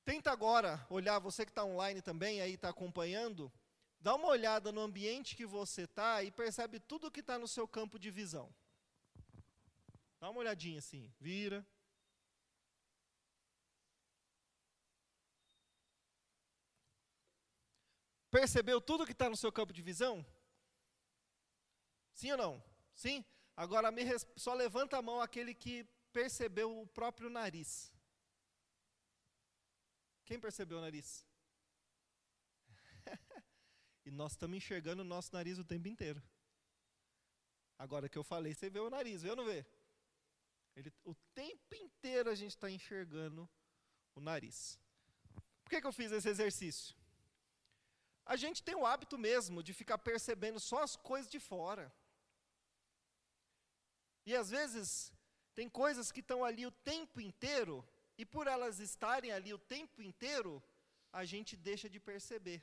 Tenta 0.04 0.30
agora 0.30 0.86
olhar, 0.88 1.18
você 1.18 1.44
que 1.44 1.50
está 1.50 1.64
online 1.64 2.00
também, 2.00 2.40
aí 2.40 2.54
está 2.54 2.68
acompanhando, 2.68 3.52
Dá 4.00 4.14
uma 4.14 4.28
olhada 4.28 4.70
no 4.70 4.80
ambiente 4.80 5.34
que 5.34 5.44
você 5.44 5.82
está 5.82 6.22
e 6.22 6.30
percebe 6.30 6.78
tudo 6.78 7.10
que 7.10 7.20
está 7.20 7.38
no 7.38 7.48
seu 7.48 7.66
campo 7.66 7.98
de 7.98 8.10
visão. 8.10 8.54
Dá 10.20 10.30
uma 10.30 10.38
olhadinha 10.38 10.78
assim, 10.78 11.12
vira. 11.18 11.66
Percebeu 18.30 18.80
tudo 18.80 19.06
que 19.06 19.12
está 19.12 19.28
no 19.28 19.36
seu 19.36 19.50
campo 19.50 19.72
de 19.72 19.82
visão? 19.82 20.24
Sim 22.12 22.32
ou 22.32 22.38
não? 22.38 22.64
Sim? 22.94 23.24
Agora 23.64 23.90
me, 23.90 24.02
só 24.36 24.54
levanta 24.54 24.96
a 24.96 25.02
mão 25.02 25.20
aquele 25.20 25.52
que 25.52 25.84
percebeu 26.12 26.80
o 26.80 26.86
próprio 26.86 27.28
nariz. 27.28 27.92
Quem 30.24 30.38
percebeu 30.38 30.78
o 30.78 30.80
nariz? 30.80 31.26
E 34.06 34.10
nós 34.10 34.32
estamos 34.32 34.56
enxergando 34.56 35.02
o 35.02 35.04
nosso 35.04 35.34
nariz 35.34 35.58
o 35.58 35.64
tempo 35.64 35.86
inteiro. 35.86 36.22
Agora 37.76 38.08
que 38.08 38.16
eu 38.16 38.24
falei, 38.24 38.54
você 38.54 38.70
vê 38.70 38.80
o 38.80 38.88
nariz, 38.88 39.22
vê 39.22 39.30
ou 39.30 39.36
não 39.36 39.44
vê? 39.44 39.66
Ele, 40.74 40.90
o 41.04 41.14
tempo 41.34 41.74
inteiro 41.74 42.30
a 42.30 42.34
gente 42.34 42.52
está 42.52 42.70
enxergando 42.70 43.46
o 44.14 44.20
nariz. 44.20 44.80
Por 45.62 45.68
que, 45.68 45.80
que 45.82 45.86
eu 45.86 45.92
fiz 45.92 46.10
esse 46.10 46.28
exercício? 46.28 46.96
A 48.24 48.34
gente 48.36 48.62
tem 48.62 48.74
o 48.74 48.86
hábito 48.86 49.18
mesmo 49.18 49.62
de 49.62 49.74
ficar 49.74 49.98
percebendo 49.98 50.58
só 50.58 50.82
as 50.82 50.96
coisas 50.96 51.30
de 51.30 51.40
fora. 51.40 51.92
E 54.28 54.36
às 54.36 54.50
vezes, 54.50 55.10
tem 55.54 55.70
coisas 55.70 56.12
que 56.12 56.20
estão 56.20 56.44
ali 56.44 56.66
o 56.66 56.70
tempo 56.70 57.18
inteiro, 57.18 57.76
e 58.18 58.26
por 58.26 58.46
elas 58.46 58.78
estarem 58.78 59.30
ali 59.32 59.54
o 59.54 59.58
tempo 59.58 60.02
inteiro, 60.02 60.62
a 61.10 61.24
gente 61.24 61.56
deixa 61.56 61.88
de 61.88 61.98
perceber. 61.98 62.62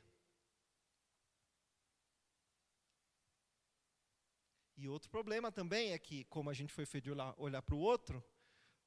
E 4.77 4.87
outro 4.87 5.09
problema 5.09 5.51
também 5.51 5.91
é 5.91 5.97
que, 5.97 6.25
como 6.25 6.51
a 6.51 6.53
gente 6.53 6.71
foi 6.71 6.85
feito 6.85 7.09
olhar, 7.45 7.61
para 7.63 7.73
o 7.73 7.79
outro, 7.79 8.23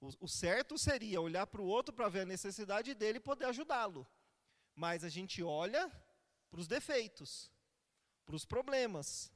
o 0.00 0.28
certo 0.28 0.78
seria 0.78 1.20
olhar 1.20 1.48
para 1.48 1.60
o 1.60 1.66
outro 1.66 1.92
para 1.92 2.08
ver 2.08 2.20
a 2.20 2.32
necessidade 2.36 2.94
dele 2.94 3.18
e 3.18 3.28
poder 3.28 3.46
ajudá-lo. 3.46 4.06
Mas 4.76 5.02
a 5.02 5.08
gente 5.08 5.42
olha 5.42 5.90
para 6.48 6.60
os 6.60 6.68
defeitos, 6.68 7.50
para 8.24 8.36
os 8.36 8.44
problemas. 8.44 9.32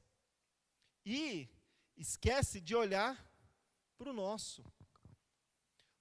E 1.05 1.49
esquece 1.97 2.61
de 2.61 2.73
olhar 2.73 3.32
para 4.03 4.11
o 4.11 4.13
nosso. 4.13 4.61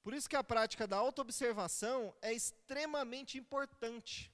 Por 0.02 0.12
isso 0.12 0.28
que 0.28 0.35
a 0.35 0.42
prática 0.42 0.87
da 0.87 0.97
autoobservação 0.97 2.14
é 2.21 2.32
extremamente 2.32 3.38
importante. 3.38 4.32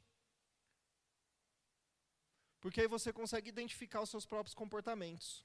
Porque 2.60 2.80
aí 2.80 2.86
você 2.86 3.12
consegue 3.12 3.50
identificar 3.50 4.00
os 4.00 4.08
seus 4.08 4.24
próprios 4.24 4.54
comportamentos. 4.54 5.44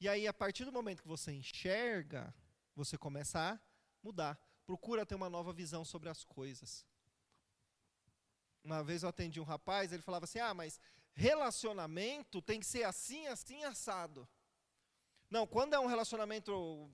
E 0.00 0.08
aí, 0.08 0.26
a 0.26 0.32
partir 0.32 0.64
do 0.64 0.72
momento 0.72 1.02
que 1.02 1.08
você 1.08 1.30
enxerga, 1.30 2.34
você 2.74 2.96
começa 2.96 3.38
a 3.38 3.60
mudar. 4.02 4.40
Procura 4.64 5.04
ter 5.04 5.14
uma 5.14 5.28
nova 5.28 5.52
visão 5.52 5.84
sobre 5.84 6.08
as 6.08 6.24
coisas. 6.24 6.86
Uma 8.64 8.82
vez 8.82 9.02
eu 9.02 9.10
atendi 9.10 9.38
um 9.38 9.44
rapaz, 9.44 9.92
ele 9.92 10.02
falava 10.02 10.24
assim: 10.24 10.38
ah, 10.38 10.54
mas 10.54 10.80
relacionamento 11.14 12.40
tem 12.40 12.60
que 12.60 12.66
ser 12.66 12.84
assim, 12.84 13.26
assim, 13.26 13.64
assado. 13.64 14.28
Não, 15.30 15.46
quando 15.46 15.74
é 15.74 15.78
um 15.78 15.86
relacionamento 15.86 16.90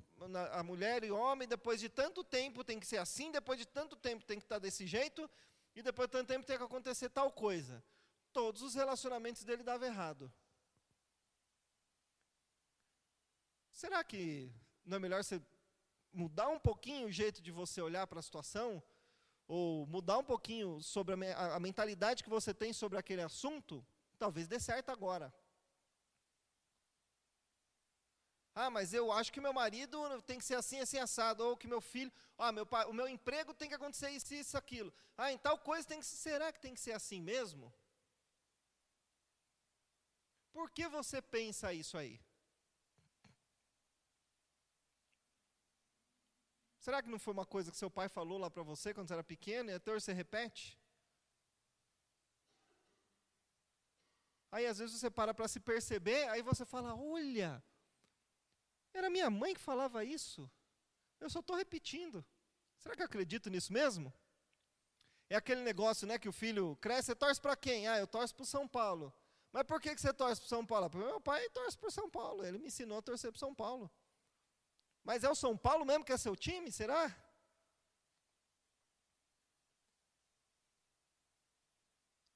a 0.53 0.63
mulher 0.63 1.05
e 1.05 1.11
homem, 1.11 1.49
depois 1.49 1.81
de 1.81 1.89
tanto 1.89 2.23
tempo 2.23 2.63
tem 2.63 2.79
que 2.79 2.87
ser 2.87 2.99
assim, 2.99 3.31
depois 3.31 3.59
de 3.59 3.67
tanto 3.67 3.97
tempo 3.97 4.25
tem 4.25 4.39
que 4.39 4.45
estar 4.45 4.59
desse 4.59 4.87
jeito, 4.87 5.29
e 5.75 5.83
depois 5.83 6.09
de 6.09 6.13
tanto 6.13 6.29
tempo 6.29 6.47
tem 6.47 6.59
que 6.59 6.65
acontecer 6.65 7.09
tal 7.09 7.31
coisa. 7.31 7.83
Todos 8.33 8.61
os 8.63 8.75
relacionamentos 8.75 9.43
dele 9.45 9.63
davam 9.63 9.89
errado. 9.89 10.33
Será 13.73 14.03
que 14.03 14.51
não 14.85 14.97
é 14.97 15.01
melhor 15.01 15.23
você 15.23 15.41
mudar 16.13 16.49
um 16.49 16.59
pouquinho 16.59 17.09
o 17.09 17.13
jeito 17.13 17.43
de 17.43 17.51
você 17.51 17.81
olhar 17.81 18.07
para 18.07 18.21
a 18.21 18.23
situação? 18.23 18.83
Ou 19.47 19.87
mudar 19.87 20.19
um 20.19 20.25
pouquinho 20.25 20.83
sobre 20.83 21.15
a, 21.15 21.55
a 21.55 21.61
mentalidade 21.61 22.25
que 22.25 22.31
você 22.31 22.53
tem 22.53 22.73
sobre 22.73 22.99
aquele 22.99 23.23
assunto? 23.23 23.87
Talvez 24.19 24.47
dê 24.49 24.59
certo 24.59 24.91
agora. 24.91 25.33
Ah, 28.55 28.71
mas 28.71 28.95
eu 28.95 29.13
acho 29.13 29.31
que 29.33 29.41
meu 29.41 29.53
marido 29.53 29.99
tem 30.23 30.39
que 30.39 30.45
ser 30.45 30.55
assim, 30.55 30.81
assim, 30.81 30.99
assado. 30.99 31.45
Ou 31.45 31.57
que 31.57 31.69
meu 31.69 31.81
filho, 31.81 32.11
ah, 32.39 32.51
meu 32.51 32.67
o 32.89 32.93
meu 32.93 33.07
emprego 33.07 33.53
tem 33.53 33.69
que 33.69 33.75
acontecer 33.75 34.11
isso, 34.11 34.33
isso, 34.35 34.57
aquilo. 34.57 34.93
Ah, 35.17 35.31
em 35.31 35.39
tal 35.39 35.59
coisa 35.59 35.87
tem 35.87 36.01
que 36.01 36.07
Será 36.07 36.51
que 36.51 36.61
tem 36.61 36.73
que 36.75 36.81
ser 36.81 36.93
assim 36.93 37.21
mesmo? 37.21 37.73
Por 40.53 40.71
que 40.71 40.89
você 40.89 41.21
pensa 41.21 41.71
isso 41.75 41.99
aí? 41.99 42.19
Será 46.79 47.03
que 47.03 47.11
não 47.11 47.19
foi 47.19 47.35
uma 47.35 47.45
coisa 47.45 47.71
que 47.71 47.77
seu 47.77 47.91
pai 47.91 48.09
falou 48.09 48.39
lá 48.39 48.49
para 48.49 48.63
você 48.63 48.95
quando 48.95 49.09
você 49.09 49.15
era 49.15 49.25
pequeno 49.25 49.71
e 49.71 49.75
até 49.75 49.93
hoje 49.93 50.05
você 50.05 50.13
repete? 50.15 50.79
Aí 54.57 54.67
às 54.67 54.79
vezes 54.79 54.99
você 54.99 55.11
para 55.11 55.35
para 55.35 55.47
se 55.47 55.61
perceber, 55.61 56.31
aí 56.31 56.41
você 56.41 56.65
fala: 56.65 56.95
olha, 56.95 57.63
era 58.95 59.11
minha 59.11 59.29
mãe 59.29 59.53
que 59.53 59.61
falava 59.61 60.03
isso. 60.03 60.51
Eu 61.21 61.29
só 61.29 61.41
estou 61.41 61.55
repetindo. 61.55 62.25
Será 62.79 62.97
que 62.97 63.03
eu 63.03 63.07
acredito 63.07 63.51
nisso 63.51 63.71
mesmo? 63.71 64.11
É 65.29 65.37
aquele 65.37 65.61
negócio, 65.61 66.07
né, 66.07 66.19
que 66.19 66.27
o 66.27 66.33
filho 66.33 66.75
cresce, 66.77 67.09
você 67.09 67.15
torce 67.15 67.39
para 67.39 67.55
quem? 67.55 67.87
Ah, 67.87 67.99
eu 67.99 68.07
torço 68.07 68.35
para 68.35 68.45
o 68.45 68.47
São 68.47 68.67
Paulo. 68.67 69.13
Mas 69.53 69.65
por 69.65 69.79
que, 69.79 69.95
que 69.95 70.01
você 70.01 70.15
torce 70.15 70.41
para 70.41 70.49
São 70.49 70.65
Paulo? 70.65 70.89
Porque 70.89 71.07
meu 71.07 71.21
pai 71.21 71.51
torce 71.51 71.77
para 71.77 71.91
São 71.91 72.09
Paulo, 72.09 72.43
ele 72.43 72.57
me 72.57 72.69
ensinou 72.69 72.97
a 72.97 73.03
torcer 73.03 73.31
para 73.31 73.39
São 73.39 73.55
Paulo. 73.55 73.91
Mas 75.05 75.23
é 75.23 75.29
o 75.29 75.35
São 75.35 75.55
Paulo 75.55 75.85
mesmo 75.85 76.03
que 76.03 76.13
é 76.13 76.17
seu 76.17 76.35
time, 76.35 76.73
será? 76.73 77.15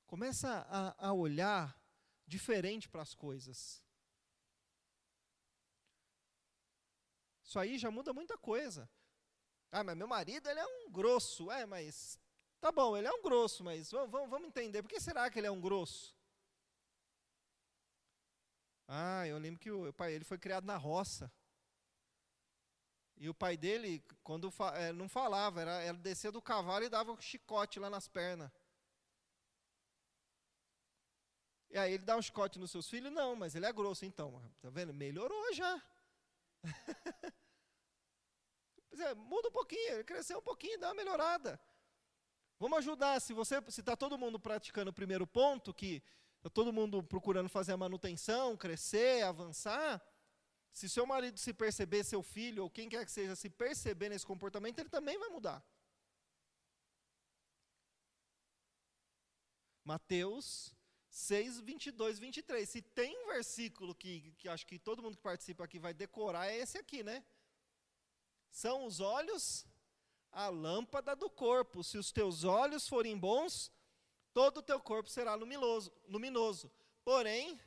Começa 0.06 0.66
a, 0.68 1.08
a 1.08 1.12
olhar 1.14 1.79
diferente 2.30 2.88
para 2.88 3.02
as 3.02 3.14
coisas. 3.14 3.82
Isso 7.44 7.58
aí 7.58 7.76
já 7.76 7.90
muda 7.90 8.12
muita 8.12 8.38
coisa. 8.38 8.88
Ah, 9.72 9.82
mas 9.82 9.96
meu 9.96 10.06
marido 10.06 10.48
ele 10.48 10.60
é 10.60 10.66
um 10.66 10.90
grosso. 10.90 11.50
É, 11.50 11.66
mas 11.66 12.18
tá 12.60 12.70
bom, 12.70 12.96
ele 12.96 13.08
é 13.08 13.12
um 13.12 13.22
grosso, 13.22 13.64
mas 13.64 13.90
vamos, 13.90 14.10
vamos, 14.10 14.30
vamos 14.30 14.48
entender. 14.48 14.82
Por 14.82 14.88
que 14.88 15.00
será 15.00 15.28
que 15.28 15.38
ele 15.38 15.48
é 15.48 15.50
um 15.50 15.60
grosso? 15.60 16.16
Ah, 18.86 19.26
eu 19.26 19.38
lembro 19.38 19.60
que 19.60 19.70
o 19.70 19.92
pai 19.92 20.14
ele 20.14 20.24
foi 20.24 20.38
criado 20.38 20.64
na 20.64 20.76
roça. 20.76 21.32
E 23.16 23.28
o 23.28 23.34
pai 23.34 23.56
dele, 23.56 24.02
quando 24.22 24.52
é, 24.74 24.92
não 24.92 25.08
falava, 25.08 25.60
era, 25.60 25.82
era 25.82 25.98
descer 25.98 26.32
do 26.32 26.40
cavalo 26.40 26.84
e 26.84 26.88
dava 26.88 27.12
um 27.12 27.20
chicote 27.20 27.78
lá 27.78 27.90
nas 27.90 28.08
pernas. 28.08 28.50
E 31.70 31.78
aí 31.78 31.92
ele 31.92 32.04
dá 32.04 32.16
um 32.16 32.22
chicote 32.22 32.58
nos 32.58 32.70
seus 32.70 32.88
filhos? 32.88 33.12
Não, 33.12 33.36
mas 33.36 33.54
ele 33.54 33.64
é 33.64 33.72
grosso 33.72 34.04
então. 34.04 34.42
Tá 34.60 34.68
vendo? 34.70 34.92
Melhorou 34.92 35.54
já. 35.54 35.80
é, 38.98 39.14
muda 39.14 39.48
um 39.48 39.52
pouquinho, 39.52 39.94
ele 39.94 40.04
cresceu 40.04 40.38
um 40.38 40.42
pouquinho, 40.42 40.78
dá 40.80 40.88
uma 40.88 40.94
melhorada. 40.94 41.60
Vamos 42.58 42.78
ajudar. 42.78 43.20
Se 43.20 43.32
você, 43.32 43.62
se 43.68 43.80
está 43.80 43.96
todo 43.96 44.18
mundo 44.18 44.38
praticando 44.38 44.90
o 44.90 44.94
primeiro 44.94 45.26
ponto, 45.26 45.72
que 45.72 46.02
está 46.38 46.50
todo 46.50 46.72
mundo 46.72 47.02
procurando 47.04 47.48
fazer 47.48 47.72
a 47.72 47.76
manutenção, 47.76 48.56
crescer, 48.56 49.22
avançar, 49.22 50.02
se 50.72 50.88
seu 50.88 51.06
marido 51.06 51.38
se 51.38 51.54
perceber, 51.54 52.04
seu 52.04 52.22
filho, 52.22 52.64
ou 52.64 52.70
quem 52.70 52.88
quer 52.88 53.04
que 53.04 53.12
seja, 53.12 53.36
se 53.36 53.48
perceber 53.48 54.08
nesse 54.08 54.26
comportamento, 54.26 54.78
ele 54.78 54.88
também 54.88 55.18
vai 55.18 55.28
mudar. 55.28 55.64
Mateus 59.84 60.74
6, 61.10 61.60
22, 61.60 62.18
23. 62.18 62.68
Se 62.68 62.80
tem 62.80 63.16
um 63.24 63.26
versículo 63.26 63.94
que, 63.94 64.32
que 64.38 64.48
acho 64.48 64.66
que 64.66 64.78
todo 64.78 65.02
mundo 65.02 65.16
que 65.16 65.22
participa 65.22 65.64
aqui 65.64 65.78
vai 65.78 65.92
decorar, 65.92 66.46
é 66.46 66.56
esse 66.56 66.78
aqui, 66.78 67.02
né? 67.02 67.22
São 68.50 68.86
os 68.86 69.00
olhos 69.00 69.66
a 70.30 70.48
lâmpada 70.48 71.16
do 71.16 71.28
corpo. 71.28 71.82
Se 71.82 71.98
os 71.98 72.12
teus 72.12 72.44
olhos 72.44 72.88
forem 72.88 73.18
bons, 73.18 73.72
todo 74.32 74.58
o 74.58 74.62
teu 74.62 74.80
corpo 74.80 75.10
será 75.10 75.34
luminoso. 75.34 75.92
luminoso. 76.08 76.70
Porém, 77.04 77.60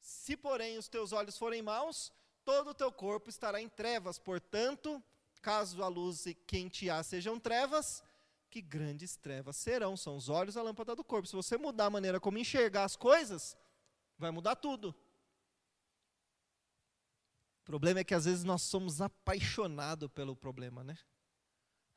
se 0.00 0.36
porém 0.36 0.76
os 0.78 0.88
teus 0.88 1.12
olhos 1.12 1.38
forem 1.38 1.62
maus, 1.62 2.12
todo 2.44 2.70
o 2.70 2.74
teu 2.74 2.90
corpo 2.90 3.30
estará 3.30 3.60
em 3.60 3.68
trevas. 3.68 4.18
Portanto, 4.18 5.02
caso 5.40 5.82
a 5.82 5.88
luz 5.88 6.24
que 6.46 6.58
em 6.58 6.68
ti 6.68 6.90
há 6.90 7.02
sejam 7.04 7.38
trevas, 7.38 8.02
que 8.52 8.60
grandes 8.60 9.16
trevas 9.16 9.56
serão. 9.56 9.96
São 9.96 10.14
os 10.14 10.28
olhos 10.28 10.58
a 10.58 10.62
lâmpada 10.62 10.94
do 10.94 11.02
corpo. 11.02 11.26
Se 11.26 11.34
você 11.34 11.56
mudar 11.56 11.86
a 11.86 11.90
maneira 11.90 12.20
como 12.20 12.36
enxergar 12.36 12.84
as 12.84 12.94
coisas, 12.94 13.56
vai 14.18 14.30
mudar 14.30 14.56
tudo. 14.56 14.94
O 17.60 17.64
problema 17.64 18.00
é 18.00 18.04
que 18.04 18.14
às 18.14 18.26
vezes 18.26 18.44
nós 18.44 18.60
somos 18.62 19.00
apaixonados 19.00 20.10
pelo 20.10 20.36
problema, 20.36 20.84
né? 20.84 20.98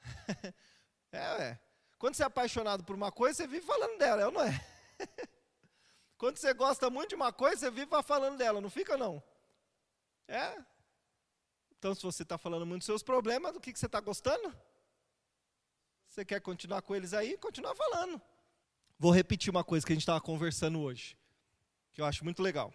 é, 1.11 1.43
é. 1.43 1.59
Quando 1.97 2.15
você 2.15 2.23
é 2.23 2.27
apaixonado 2.27 2.85
por 2.85 2.95
uma 2.95 3.11
coisa, 3.11 3.37
você 3.37 3.47
vive 3.47 3.65
falando 3.65 3.97
dela, 3.97 4.21
é 4.21 4.25
ou 4.25 4.31
não 4.31 4.41
é? 4.41 4.65
Quando 6.17 6.37
você 6.37 6.53
gosta 6.53 6.89
muito 6.89 7.09
de 7.09 7.15
uma 7.15 7.33
coisa, 7.33 7.57
você 7.57 7.71
vive 7.71 7.91
falando 8.03 8.37
dela, 8.37 8.61
não 8.61 8.69
fica 8.69 8.95
não? 8.95 9.21
É. 10.27 10.63
Então, 11.77 11.93
se 11.93 12.01
você 12.01 12.23
está 12.23 12.37
falando 12.37 12.65
muito 12.65 12.79
dos 12.79 12.85
seus 12.85 13.03
problemas, 13.03 13.53
do 13.53 13.59
que, 13.59 13.73
que 13.73 13.79
você 13.79 13.87
está 13.87 13.99
gostando? 13.99 14.55
Você 16.15 16.23
quer 16.23 16.39
continuar 16.39 16.81
com 16.81 16.95
eles 16.95 17.13
aí? 17.13 17.37
Continua 17.37 17.75
falando. 17.75 18.21
Vou 18.97 19.11
repetir 19.11 19.51
uma 19.51 19.65
coisa 19.65 19.85
que 19.85 19.91
a 19.91 19.95
gente 19.95 20.03
estava 20.03 20.21
conversando 20.21 20.79
hoje, 20.79 21.17
que 21.91 21.99
eu 21.99 22.05
acho 22.05 22.23
muito 22.23 22.41
legal. 22.41 22.73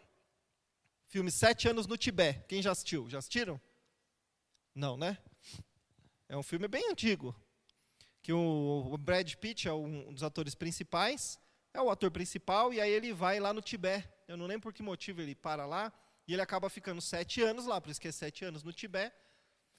Filme 1.07 1.31
Sete 1.31 1.67
Anos 1.67 1.87
no 1.87 1.97
Tibete. 1.97 2.45
Quem 2.47 2.61
já 2.61 2.71
assistiu? 2.71 3.09
Já 3.09 3.17
assistiram? 3.17 3.59
Não, 4.75 4.95
né? 4.95 5.17
É 6.29 6.37
um 6.37 6.43
filme 6.43 6.69
bem 6.69 6.91
antigo. 6.91 7.35
Que 8.21 8.31
o 8.31 8.95
Brad 8.99 9.33
Pitt 9.37 9.67
é 9.67 9.73
um 9.73 10.13
dos 10.13 10.23
atores 10.23 10.55
principais, 10.55 11.41
é 11.73 11.81
o 11.81 11.89
ator 11.89 12.11
principal, 12.11 12.75
e 12.75 12.79
aí 12.79 12.91
ele 12.91 13.11
vai 13.11 13.41
lá 13.41 13.55
no 13.55 13.63
Tibete. 13.63 14.07
Eu 14.29 14.37
não 14.37 14.45
lembro 14.45 14.65
por 14.65 14.75
que 14.75 14.83
motivo 14.83 15.23
ele 15.23 15.35
para 15.35 15.65
lá, 15.65 15.91
e 16.29 16.35
ele 16.35 16.43
acaba 16.43 16.69
ficando 16.69 17.01
sete 17.01 17.41
anos 17.41 17.65
lá, 17.65 17.81
por 17.81 17.89
isso 17.89 18.03
que 18.03 18.09
é 18.09 18.13
sete 18.13 18.45
anos 18.45 18.63
no 18.63 18.71
Tibete. 18.71 19.17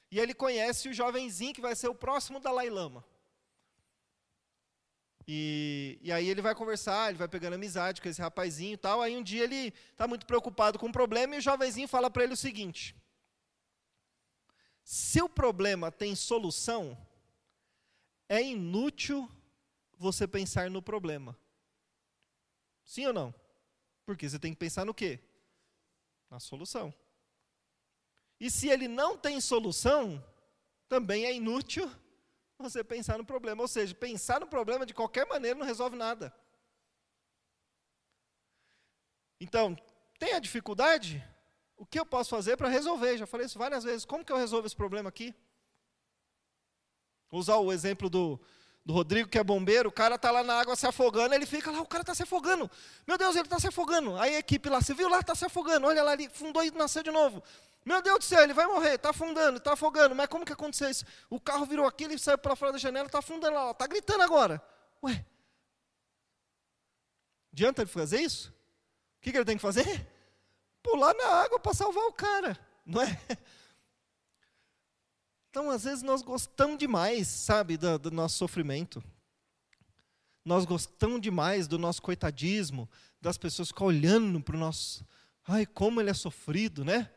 E 0.09 0.19
ele 0.19 0.33
conhece 0.33 0.89
o 0.89 0.93
jovenzinho 0.95 1.53
que 1.53 1.61
vai 1.61 1.75
ser 1.75 1.89
o 1.89 1.93
próximo 1.93 2.39
Dalai 2.39 2.67
Lama. 2.67 3.05
E, 5.27 5.99
e 6.01 6.11
aí 6.11 6.27
ele 6.27 6.41
vai 6.41 6.55
conversar, 6.55 7.09
ele 7.09 7.17
vai 7.17 7.27
pegando 7.27 7.53
amizade 7.53 8.01
com 8.01 8.09
esse 8.09 8.21
rapazinho 8.21 8.73
e 8.73 8.77
tal. 8.77 9.01
Aí 9.01 9.15
um 9.15 9.23
dia 9.23 9.43
ele 9.43 9.73
está 9.91 10.07
muito 10.07 10.25
preocupado 10.25 10.79
com 10.79 10.87
o 10.87 10.91
problema 10.91 11.35
e 11.35 11.39
o 11.39 11.41
jovenzinho 11.41 11.87
fala 11.87 12.09
para 12.09 12.23
ele 12.23 12.33
o 12.33 12.37
seguinte: 12.37 12.95
se 14.83 15.21
o 15.21 15.29
problema 15.29 15.91
tem 15.91 16.15
solução, 16.15 16.97
é 18.27 18.41
inútil 18.41 19.29
você 19.97 20.27
pensar 20.27 20.69
no 20.69 20.81
problema. 20.81 21.37
Sim 22.83 23.07
ou 23.07 23.13
não? 23.13 23.33
Porque 24.05 24.27
você 24.27 24.39
tem 24.39 24.51
que 24.53 24.59
pensar 24.59 24.85
no 24.85 24.93
quê? 24.93 25.19
Na 26.29 26.39
solução. 26.39 26.93
E 28.39 28.49
se 28.49 28.67
ele 28.67 28.87
não 28.87 29.15
tem 29.15 29.39
solução, 29.39 30.23
também 30.89 31.25
é 31.25 31.33
inútil 31.33 31.89
você 32.61 32.83
pensar 32.83 33.17
no 33.17 33.25
problema. 33.25 33.61
Ou 33.61 33.67
seja, 33.67 33.93
pensar 33.93 34.39
no 34.39 34.47
problema 34.47 34.85
de 34.85 34.93
qualquer 34.93 35.27
maneira 35.27 35.57
não 35.59 35.65
resolve 35.65 35.95
nada. 35.97 36.33
Então, 39.39 39.75
tem 40.19 40.33
a 40.33 40.39
dificuldade? 40.39 41.23
O 41.75 41.85
que 41.85 41.99
eu 41.99 42.05
posso 42.05 42.29
fazer 42.29 42.55
para 42.57 42.69
resolver? 42.69 43.17
Já 43.17 43.25
falei 43.25 43.47
isso 43.47 43.57
várias 43.57 43.83
vezes. 43.83 44.05
Como 44.05 44.23
que 44.23 44.31
eu 44.31 44.37
resolvo 44.37 44.67
esse 44.67 44.75
problema 44.75 45.09
aqui? 45.09 45.33
Vou 47.29 47.39
usar 47.39 47.57
o 47.57 47.71
exemplo 47.71 48.09
do, 48.09 48.39
do 48.83 48.93
Rodrigo, 48.93 49.29
que 49.29 49.37
é 49.37 49.43
bombeiro, 49.43 49.89
o 49.89 49.91
cara 49.91 50.15
está 50.15 50.31
lá 50.31 50.43
na 50.43 50.55
água 50.55 50.75
se 50.75 50.87
afogando, 50.87 51.35
ele 51.35 51.45
fica 51.45 51.69
lá, 51.71 51.81
o 51.81 51.85
cara 51.85 52.01
está 52.01 52.15
se 52.15 52.23
afogando. 52.23 52.69
Meu 53.05 53.17
Deus, 53.17 53.35
ele 53.35 53.45
está 53.45 53.59
se 53.59 53.67
afogando. 53.67 54.17
Aí 54.17 54.35
a 54.35 54.39
equipe 54.39 54.69
lá, 54.69 54.81
você 54.81 54.93
viu 54.93 55.07
lá, 55.07 55.19
está 55.19 55.35
se 55.35 55.45
afogando, 55.45 55.87
olha 55.87 56.03
lá, 56.03 56.13
ele 56.13 56.29
fundou 56.29 56.63
e 56.63 56.71
nasceu 56.71 57.03
de 57.03 57.11
novo. 57.11 57.43
Meu 57.85 58.01
Deus 58.01 58.19
do 58.19 58.25
céu, 58.25 58.41
ele 58.41 58.53
vai 58.53 58.65
morrer, 58.65 58.95
está 58.95 59.09
afundando, 59.11 59.57
está 59.57 59.73
afogando. 59.73 60.15
Mas 60.15 60.27
como 60.27 60.45
que 60.45 60.53
aconteceu 60.53 60.89
isso? 60.89 61.05
O 61.29 61.39
carro 61.39 61.65
virou 61.65 61.85
aqui, 61.85 62.03
ele 62.03 62.17
saiu 62.17 62.37
para 62.37 62.55
fora 62.55 62.71
da 62.71 62.77
janela, 62.77 63.05
está 63.05 63.19
afundando 63.19 63.55
lá, 63.55 63.71
está 63.71 63.87
gritando 63.87 64.23
agora. 64.23 64.61
Ué, 65.03 65.25
adianta 67.53 67.81
ele 67.81 67.89
fazer 67.89 68.21
isso? 68.21 68.49
O 68.49 69.21
que, 69.21 69.31
que 69.31 69.37
ele 69.37 69.45
tem 69.45 69.57
que 69.57 69.61
fazer? 69.61 70.07
Pular 70.81 71.13
na 71.13 71.27
água 71.43 71.59
para 71.59 71.73
salvar 71.73 72.05
o 72.05 72.13
cara, 72.13 72.57
não 72.85 73.01
é? 73.01 73.19
Então, 75.51 75.69
às 75.69 75.83
vezes, 75.83 76.01
nós 76.01 76.21
gostamos 76.21 76.77
demais, 76.77 77.27
sabe, 77.27 77.75
do, 77.75 77.99
do 77.99 78.09
nosso 78.09 78.37
sofrimento. 78.37 79.03
Nós 80.45 80.63
gostamos 80.63 81.19
demais 81.19 81.67
do 81.67 81.77
nosso 81.77 82.01
coitadismo, 82.01 82.89
das 83.19 83.37
pessoas 83.37 83.67
ficam 83.67 83.87
olhando 83.87 84.39
para 84.41 84.55
o 84.55 84.59
nosso. 84.59 85.05
Ai, 85.45 85.65
como 85.65 85.99
ele 85.99 86.09
é 86.09 86.13
sofrido, 86.13 86.85
né? 86.85 87.11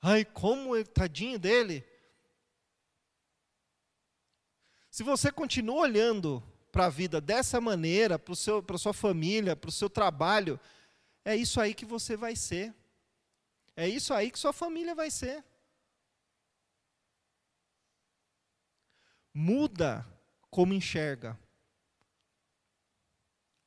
Ai, 0.00 0.24
como 0.24 0.80
tadinho 0.84 1.40
dele. 1.40 1.84
Se 4.88 5.02
você 5.02 5.32
continua 5.32 5.80
olhando 5.80 6.40
para 6.70 6.86
a 6.86 6.88
vida 6.88 7.20
dessa 7.20 7.60
maneira, 7.60 8.16
para 8.16 8.32
a 8.76 8.78
sua 8.78 8.94
família, 8.94 9.56
para 9.56 9.70
o 9.70 9.72
seu 9.72 9.90
trabalho, 9.90 10.60
é 11.24 11.34
isso 11.34 11.60
aí 11.60 11.74
que 11.74 11.84
você 11.84 12.16
vai 12.16 12.36
ser. 12.36 12.72
É 13.74 13.88
isso 13.88 14.14
aí 14.14 14.30
que 14.30 14.38
sua 14.38 14.52
família 14.52 14.94
vai 14.94 15.10
ser. 15.10 15.44
Muda 19.38 20.06
como 20.50 20.72
enxerga. 20.72 21.38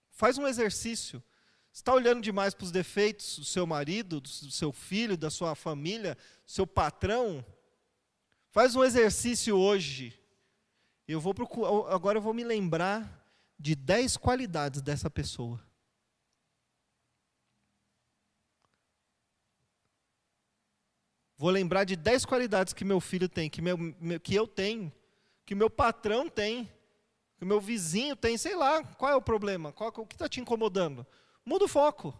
Faz 0.10 0.38
um 0.38 0.48
exercício 0.48 1.24
está 1.72 1.94
olhando 1.94 2.22
demais 2.22 2.54
para 2.54 2.66
os 2.66 2.72
defeitos 2.72 3.40
do 3.40 3.46
seu 3.46 3.66
marido, 3.66 4.20
do 4.20 4.52
seu 4.52 4.72
filho, 4.72 5.16
da 5.16 5.30
sua 5.30 5.56
família, 5.56 6.16
do 6.46 6.52
seu 6.52 6.68
patrão? 6.68 7.46
Faz 8.50 8.76
um 8.76 8.84
exercício 8.84 9.56
hoje. 9.56 10.20
Eu 11.08 11.22
vou 11.22 11.34
procurar, 11.34 11.94
agora 11.94 12.18
eu 12.18 12.22
vou 12.22 12.34
me 12.34 12.44
lembrar 12.44 13.26
de 13.58 13.76
dez 13.76 14.18
qualidades 14.18 14.82
dessa 14.82 15.10
pessoa. 15.10 15.64
Vou 21.38 21.50
lembrar 21.50 21.86
de 21.86 21.96
dez 21.96 22.26
qualidades 22.26 22.74
que 22.74 22.84
meu 22.84 23.00
filho 23.00 23.30
tem, 23.30 23.50
que, 23.50 23.62
meu, 23.62 23.78
que 24.22 24.36
eu 24.36 24.46
tenho, 24.46 24.92
que 25.50 25.56
meu 25.56 25.68
patrão 25.68 26.30
tem, 26.30 26.72
que 27.36 27.44
o 27.44 27.48
meu 27.48 27.60
vizinho 27.60 28.16
tem, 28.16 28.38
sei 28.38 28.56
lá, 28.56 28.84
qual 28.84 29.12
é 29.12 29.16
o 29.16 29.22
problema? 29.22 29.74
Qual, 29.74 29.90
o 29.90 30.06
que 30.06 30.14
está 30.14 30.30
te 30.30 30.40
incomodando? 30.40 31.04
Muda 31.44 31.66
o 31.66 31.68
foco. 31.68 32.16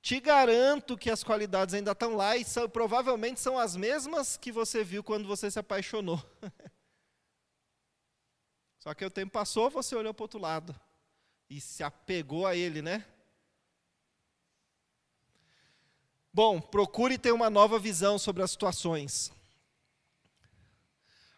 Te 0.00 0.18
garanto 0.18 0.96
que 0.96 1.10
as 1.10 1.22
qualidades 1.22 1.74
ainda 1.74 1.92
estão 1.92 2.16
lá 2.16 2.38
e 2.38 2.44
são, 2.46 2.66
provavelmente 2.70 3.38
são 3.38 3.58
as 3.58 3.76
mesmas 3.76 4.38
que 4.38 4.50
você 4.50 4.82
viu 4.82 5.04
quando 5.04 5.28
você 5.28 5.50
se 5.50 5.58
apaixonou. 5.58 6.18
Só 8.80 8.94
que 8.94 9.04
o 9.04 9.10
tempo 9.10 9.30
passou, 9.30 9.68
você 9.68 9.94
olhou 9.94 10.14
para 10.14 10.22
o 10.22 10.24
outro 10.24 10.40
lado. 10.40 10.74
e 11.50 11.60
se 11.60 11.82
apegou 11.82 12.46
a 12.46 12.56
ele, 12.56 12.80
né? 12.80 13.04
Bom, 16.32 16.62
procure 16.62 17.18
ter 17.18 17.32
uma 17.32 17.50
nova 17.50 17.78
visão 17.78 18.18
sobre 18.18 18.42
as 18.42 18.52
situações. 18.52 19.38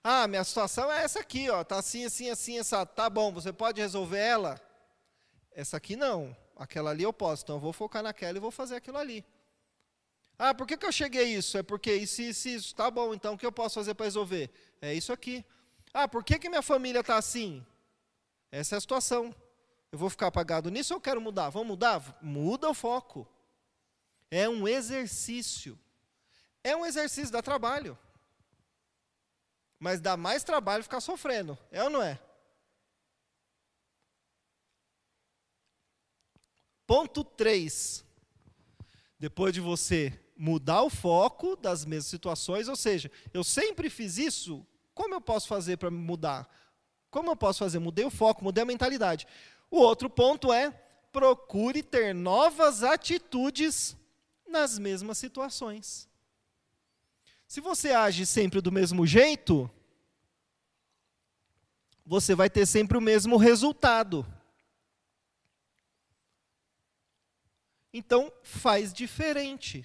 Ah, 0.05 0.27
minha 0.27 0.43
situação 0.43 0.91
é 0.91 1.05
essa 1.05 1.21
aqui, 1.21 1.49
ó, 1.49 1.63
tá 1.63 1.79
assim, 1.79 2.05
assim, 2.05 2.29
assim, 2.29 2.59
essa. 2.59 2.85
Tá 2.85 3.09
bom, 3.09 3.33
você 3.33 3.53
pode 3.53 3.81
resolver 3.81 4.19
ela? 4.19 4.61
Essa 5.53 5.77
aqui 5.77 5.95
não. 5.95 6.37
Aquela 6.57 6.91
ali 6.91 7.05
eu 7.05 7.13
posso, 7.13 7.45
então 7.45 7.57
eu 7.57 7.61
vou 7.61 7.73
focar 7.73 8.03
naquela 8.03 8.37
e 8.37 8.41
vou 8.41 8.51
fazer 8.51 8.77
aquilo 8.77 8.99
ali. 8.99 9.25
Ah, 10.39 10.53
por 10.53 10.67
que, 10.67 10.77
que 10.77 10.85
eu 10.85 10.91
cheguei 10.91 11.23
a 11.23 11.39
isso? 11.39 11.57
É 11.57 11.63
porque 11.63 11.95
isso, 11.95 12.21
isso, 12.21 12.49
isso. 12.49 12.75
Tá 12.75 12.91
bom, 12.91 13.15
então 13.15 13.35
o 13.35 13.39
que 13.39 13.47
eu 13.47 13.53
posso 13.53 13.77
fazer 13.77 13.95
para 13.95 14.07
resolver? 14.07 14.51
É 14.81 14.93
isso 14.93 15.13
aqui. 15.13 15.45
Ah, 15.95 16.09
por 16.09 16.25
que, 16.25 16.39
que 16.39 16.49
minha 16.49 16.63
família 16.63 17.01
está 17.01 17.17
assim? 17.17 17.65
Essa 18.51 18.75
é 18.75 18.79
a 18.79 18.81
situação. 18.81 19.35
Eu 19.93 19.99
vou 19.99 20.11
ficar 20.11 20.29
apagado 20.29 20.71
nisso 20.71 20.95
ou 20.95 20.97
eu 20.97 21.01
quero 21.01 21.21
mudar? 21.21 21.51
Vamos 21.51 21.69
mudar? 21.69 22.19
Muda 22.21 22.69
o 22.69 22.75
foco. 22.75 23.29
É 24.31 24.49
um 24.49 24.67
exercício. 24.67 25.79
É 26.65 26.75
um 26.75 26.85
exercício, 26.85 27.31
dá 27.31 27.43
trabalho. 27.43 27.97
Mas 29.83 30.01
dá 30.01 30.17
mais 30.17 30.45
trabalho 30.45 30.85
ficar 30.85 31.01
sofrendo. 31.01 31.59
É 31.69 31.83
ou 31.83 31.91
não 31.91 32.01
é? 32.01 32.17
Ponto 36.87 37.25
3. 37.25 38.05
Depois 39.19 39.53
de 39.53 39.61
você 39.61 40.17
mudar 40.37 40.83
o 40.83 40.89
foco 40.89 41.57
das 41.57 41.85
mesmas 41.85 42.07
situações, 42.07 42.69
ou 42.69 42.77
seja, 42.77 43.11
eu 43.35 43.43
sempre 43.43 43.91
fiz 43.91 44.19
isso, 44.19 44.65
como 44.95 45.17
eu 45.17 45.21
posso 45.21 45.49
fazer 45.49 45.79
para 45.79 45.91
mudar? 45.91 46.49
Como 47.11 47.33
eu 47.33 47.37
posso 47.37 47.59
fazer? 47.59 47.81
Mudei 47.81 48.05
o 48.05 48.11
foco, 48.11 48.45
mudei 48.45 48.63
a 48.63 48.67
mentalidade. 48.67 49.27
O 49.69 49.79
outro 49.79 50.09
ponto 50.09 50.53
é 50.53 50.71
procure 51.11 51.83
ter 51.83 52.15
novas 52.15 52.85
atitudes 52.85 53.97
nas 54.47 54.79
mesmas 54.79 55.19
situações. 55.19 56.09
Se 57.53 57.61
você 57.61 57.91
age 57.91 58.25
sempre 58.25 58.63
do 58.63 58.73
mesmo 58.73 59.07
jeito, 59.07 59.71
você 62.03 62.35
vai 62.35 62.49
ter 62.49 62.65
sempre 62.65 62.97
o 62.97 63.01
mesmo 63.01 63.37
resultado. 63.37 64.27
Então, 67.93 68.33
faz 68.43 68.91
diferente. 68.91 69.85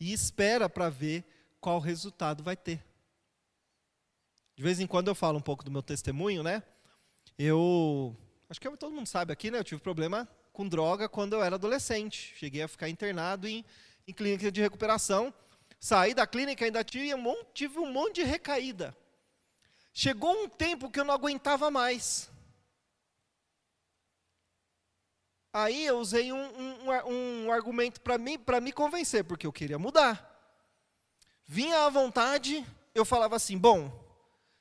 E 0.00 0.12
espera 0.12 0.68
para 0.68 0.90
ver 0.90 1.24
qual 1.60 1.78
resultado 1.78 2.42
vai 2.42 2.56
ter. 2.56 2.84
De 4.56 4.64
vez 4.64 4.80
em 4.80 4.88
quando 4.88 5.06
eu 5.06 5.14
falo 5.14 5.38
um 5.38 5.42
pouco 5.42 5.62
do 5.62 5.70
meu 5.70 5.80
testemunho, 5.80 6.42
né? 6.42 6.64
Eu. 7.38 8.16
Acho 8.50 8.60
que 8.60 8.68
todo 8.76 8.92
mundo 8.92 9.06
sabe 9.06 9.32
aqui, 9.32 9.48
né? 9.48 9.60
Eu 9.60 9.64
tive 9.64 9.80
problema 9.80 10.28
com 10.52 10.68
droga 10.68 11.08
quando 11.08 11.34
eu 11.34 11.42
era 11.44 11.54
adolescente. 11.54 12.34
Cheguei 12.36 12.62
a 12.62 12.68
ficar 12.68 12.88
internado 12.88 13.46
em, 13.46 13.64
em 14.08 14.12
clínica 14.12 14.50
de 14.50 14.60
recuperação. 14.60 15.32
Saí 15.84 16.14
da 16.14 16.26
clínica, 16.26 16.64
ainda 16.64 16.82
tive 16.82 17.14
um, 17.14 17.18
monte, 17.18 17.46
tive 17.52 17.78
um 17.78 17.92
monte 17.92 18.14
de 18.14 18.22
recaída. 18.22 18.96
Chegou 19.92 20.32
um 20.32 20.48
tempo 20.48 20.90
que 20.90 20.98
eu 20.98 21.04
não 21.04 21.12
aguentava 21.12 21.70
mais. 21.70 22.30
Aí 25.52 25.84
eu 25.84 25.98
usei 25.98 26.32
um, 26.32 26.38
um, 26.38 27.44
um 27.44 27.52
argumento 27.52 28.00
para 28.00 28.16
mim, 28.16 28.38
para 28.38 28.62
me 28.62 28.72
convencer, 28.72 29.24
porque 29.24 29.46
eu 29.46 29.52
queria 29.52 29.78
mudar. 29.78 30.24
Vinha 31.44 31.84
à 31.84 31.90
vontade, 31.90 32.66
eu 32.94 33.04
falava 33.04 33.36
assim: 33.36 33.58
bom, 33.58 33.92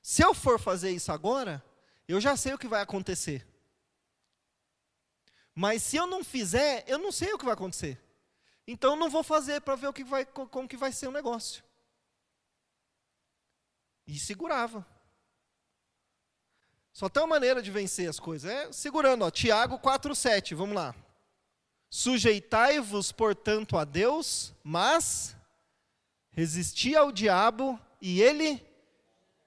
se 0.02 0.22
eu 0.22 0.34
for 0.34 0.60
fazer 0.60 0.92
isso 0.92 1.10
agora, 1.10 1.64
eu 2.06 2.20
já 2.20 2.36
sei 2.36 2.54
o 2.54 2.58
que 2.58 2.68
vai 2.68 2.82
acontecer. 2.82 3.48
Mas 5.56 5.84
se 5.84 5.96
eu 5.96 6.06
não 6.06 6.22
fizer, 6.22 6.84
eu 6.86 7.00
não 7.00 7.14
sei 7.14 7.32
o 7.32 7.38
que 7.38 7.46
vai 7.46 7.54
acontecer. 7.54 8.03
Então 8.68 8.96
não 8.96 9.10
vou 9.10 9.24
fazer 9.24 9.62
para 9.62 9.76
ver 9.76 9.88
o 9.88 9.94
que 9.94 10.04
vai, 10.04 10.26
como 10.26 10.68
que 10.68 10.78
vai 10.78 10.92
ser 10.92 11.08
o 11.08 11.12
negócio. 11.12 11.64
E 14.08 14.18
segurava. 14.20 14.86
Só 16.92 17.10
tem 17.10 17.24
uma 17.24 17.28
maneira 17.36 17.62
de 17.62 17.72
vencer 17.72 18.08
as 18.08 18.20
coisas, 18.20 18.50
é 18.50 18.72
segurando, 18.72 19.26
ó, 19.26 19.32
Tiago 19.32 19.80
4:7, 19.80 20.54
vamos 20.56 20.76
lá. 20.76 20.96
Sujeitai-vos, 21.90 23.12
portanto, 23.12 23.78
a 23.78 23.84
Deus, 23.84 24.54
mas 24.64 25.36
resisti 26.32 26.96
ao 26.96 27.12
diabo 27.12 27.80
e 28.02 28.22
ele 28.22 28.66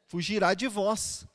fugirá 0.06 0.54
de 0.54 0.68
vós. 0.68 1.26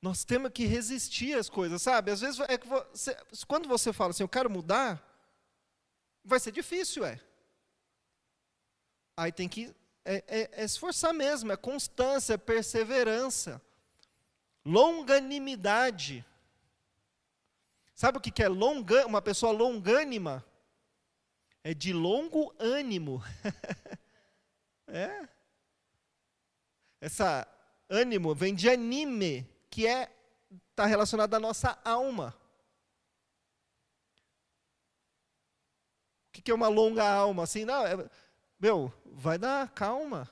Nós 0.00 0.24
temos 0.24 0.52
que 0.52 0.64
resistir 0.64 1.36
às 1.36 1.48
coisas, 1.48 1.82
sabe? 1.82 2.12
Às 2.12 2.20
vezes, 2.20 2.38
é 2.48 2.56
que 2.56 2.66
você, 2.66 3.16
quando 3.46 3.68
você 3.68 3.92
fala 3.92 4.10
assim, 4.10 4.22
eu 4.22 4.28
quero 4.28 4.48
mudar, 4.48 5.02
vai 6.28 6.38
ser 6.38 6.52
difícil, 6.52 7.04
é. 7.04 7.20
Aí 9.16 9.32
tem 9.32 9.48
que 9.48 9.74
é, 10.04 10.24
é, 10.28 10.50
é 10.52 10.64
esforçar 10.64 11.12
mesmo, 11.12 11.50
é 11.50 11.56
constância, 11.56 12.34
é 12.34 12.36
perseverança. 12.38 13.60
Longanimidade. 14.64 16.24
Sabe 17.94 18.18
o 18.18 18.20
que 18.20 18.42
é 18.42 18.48
longa, 18.48 19.06
uma 19.06 19.20
pessoa 19.20 19.50
longânima? 19.52 20.44
É 21.64 21.74
de 21.74 21.92
longo 21.92 22.54
ânimo. 22.58 23.22
é. 24.86 25.28
Essa 27.00 27.46
ânimo 27.88 28.34
vem 28.34 28.54
de 28.54 28.70
anime, 28.70 29.48
que 29.68 29.86
é 29.86 30.12
está 30.70 30.86
relacionado 30.86 31.34
à 31.34 31.40
nossa 31.40 31.76
alma. 31.84 32.34
O 36.38 36.42
que 36.42 36.50
é 36.50 36.54
uma 36.54 36.68
longa 36.68 37.08
alma? 37.08 37.42
Assim, 37.42 37.64
não, 37.64 37.86
é, 37.86 38.08
meu, 38.58 38.92
vai 39.04 39.38
dar 39.38 39.68
calma, 39.70 40.30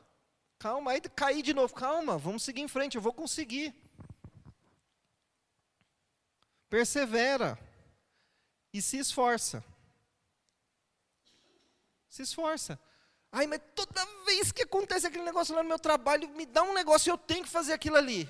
calma, 0.59 0.93
aí 0.93 1.01
cair 1.01 1.43
de 1.43 1.53
novo, 1.53 1.75
calma, 1.75 2.17
vamos 2.17 2.43
seguir 2.43 2.63
em 2.63 2.69
frente, 2.69 2.97
eu 2.97 3.03
vou 3.03 3.13
conseguir. 3.13 3.75
persevera 6.69 7.59
e 8.73 8.83
se 8.83 8.99
esforça. 8.99 9.65
Se 12.09 12.23
esforça. 12.23 12.79
Ai, 13.33 13.47
mas 13.47 13.61
toda 13.75 14.05
vez 14.25 14.53
que 14.53 14.63
acontece 14.63 15.07
aquele 15.07 15.25
negócio 15.25 15.55
lá 15.55 15.63
no 15.63 15.69
meu 15.69 15.79
trabalho, 15.79 16.29
me 16.31 16.47
dá 16.47 16.63
um 16.63 16.75
negócio 16.75 17.09
e 17.09 17.13
eu 17.13 17.19
tenho 17.19 17.45
que 17.45 17.51
fazer 17.51 17.73
aquilo 17.73 17.97
ali. 17.97 18.29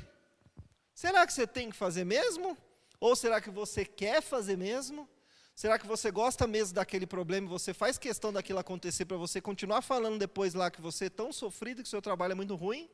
Será 0.95 1.27
que 1.27 1.33
você 1.33 1.47
tem 1.47 1.71
que 1.71 1.77
fazer 1.77 2.05
mesmo? 2.05 2.57
Ou 2.99 3.15
será 3.15 3.41
que 3.41 3.51
você 3.51 3.85
quer 3.85 4.23
fazer 4.23 4.57
mesmo? 4.57 5.09
Será 5.57 5.77
que 5.77 5.87
você 5.87 6.13
gosta 6.13 6.47
mesmo 6.47 6.75
daquele 6.75 7.07
problema 7.07 7.49
você 7.49 7.75
faz 7.75 7.99
questão 7.99 8.33
daquilo 8.33 8.61
acontecer 8.61 9.07
para 9.07 9.17
você 9.17 9.41
continuar 9.41 9.83
falando 9.83 10.19
depois 10.19 10.55
lá 10.55 10.71
que 10.71 10.81
você 10.81 11.07
é 11.07 11.11
tão 11.11 11.33
sofrido 11.33 11.83
que 11.83 11.89
seu 11.89 12.01
trabalho 12.01 12.33
é 12.33 12.35
muito 12.37 12.55
ruim? 12.55 12.89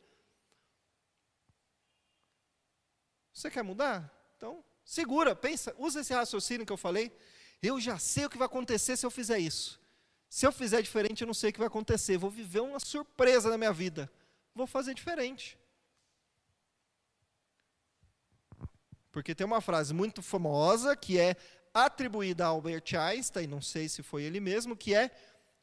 Você 3.34 3.50
quer 3.50 3.62
mudar? 3.64 4.10
Então, 4.36 4.64
Segura, 4.84 5.34
pensa, 5.34 5.74
usa 5.78 6.00
esse 6.00 6.12
raciocínio 6.12 6.66
que 6.66 6.72
eu 6.72 6.76
falei. 6.76 7.12
Eu 7.62 7.80
já 7.80 7.98
sei 7.98 8.24
o 8.24 8.30
que 8.30 8.38
vai 8.38 8.46
acontecer 8.46 8.96
se 8.96 9.06
eu 9.06 9.10
fizer 9.10 9.38
isso. 9.38 9.80
Se 10.28 10.46
eu 10.46 10.52
fizer 10.52 10.82
diferente, 10.82 11.22
eu 11.22 11.26
não 11.26 11.34
sei 11.34 11.50
o 11.50 11.52
que 11.52 11.58
vai 11.58 11.68
acontecer. 11.68 12.16
Vou 12.18 12.30
viver 12.30 12.60
uma 12.60 12.80
surpresa 12.80 13.50
na 13.50 13.58
minha 13.58 13.72
vida. 13.72 14.10
Vou 14.54 14.66
fazer 14.66 14.94
diferente. 14.94 15.58
Porque 19.12 19.34
tem 19.34 19.46
uma 19.46 19.60
frase 19.60 19.92
muito 19.92 20.22
famosa 20.22 20.96
que 20.96 21.18
é 21.18 21.36
atribuída 21.72 22.44
a 22.44 22.48
Albert 22.48 22.94
Einstein, 22.98 23.46
não 23.46 23.60
sei 23.60 23.88
se 23.88 24.02
foi 24.02 24.24
ele 24.24 24.40
mesmo, 24.40 24.76
que 24.76 24.94
é: 24.94 25.10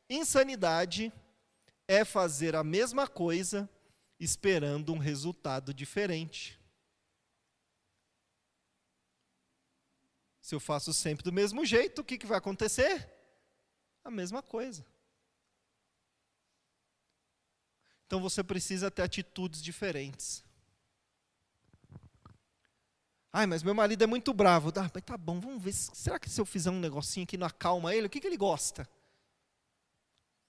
insanidade 0.10 1.12
é 1.88 2.06
fazer 2.06 2.56
a 2.56 2.63
mesma 2.63 3.08
coisa 3.08 3.69
esperando 4.19 4.93
um 4.93 4.98
resultado 4.98 5.74
diferente. 5.74 6.60
Se 10.41 10.56
eu 10.56 10.60
faço 10.60 10.93
sempre 10.93 11.24
do 11.24 11.32
mesmo 11.32 11.63
jeito, 11.65 12.02
o 12.02 12.04
que, 12.04 12.17
que 12.17 12.26
vai 12.26 12.38
acontecer? 12.38 13.08
A 14.04 14.10
mesma 14.10 14.41
coisa. 14.41 14.86
Então 18.08 18.19
você 18.19 18.43
precisa 18.43 18.89
ter 18.89 19.04
atitudes 19.04 19.62
diferentes. 19.62 20.43
Ai, 23.32 23.46
mas 23.46 23.62
meu 23.62 23.76
marido 23.76 24.04
é 24.04 24.08
muito 24.08 24.34
bravo. 24.34 24.72
Ah, 24.76 24.89
mas 24.94 25.04
tá 25.04 25.18
bom, 25.18 25.39
vamos 25.39 25.62
ver. 25.63 25.74
Será 25.74 26.20
que 26.20 26.30
se 26.30 26.42
eu 26.42 26.46
fizer 26.46 26.72
um 26.72 26.80
negocinho 26.80 27.28
que 27.28 27.38
não 27.38 27.46
acalma 27.48 27.94
ele, 27.94 28.08
o 28.08 28.10
que, 28.10 28.20
que 28.20 28.28
ele 28.28 28.38
gosta? 28.38 28.89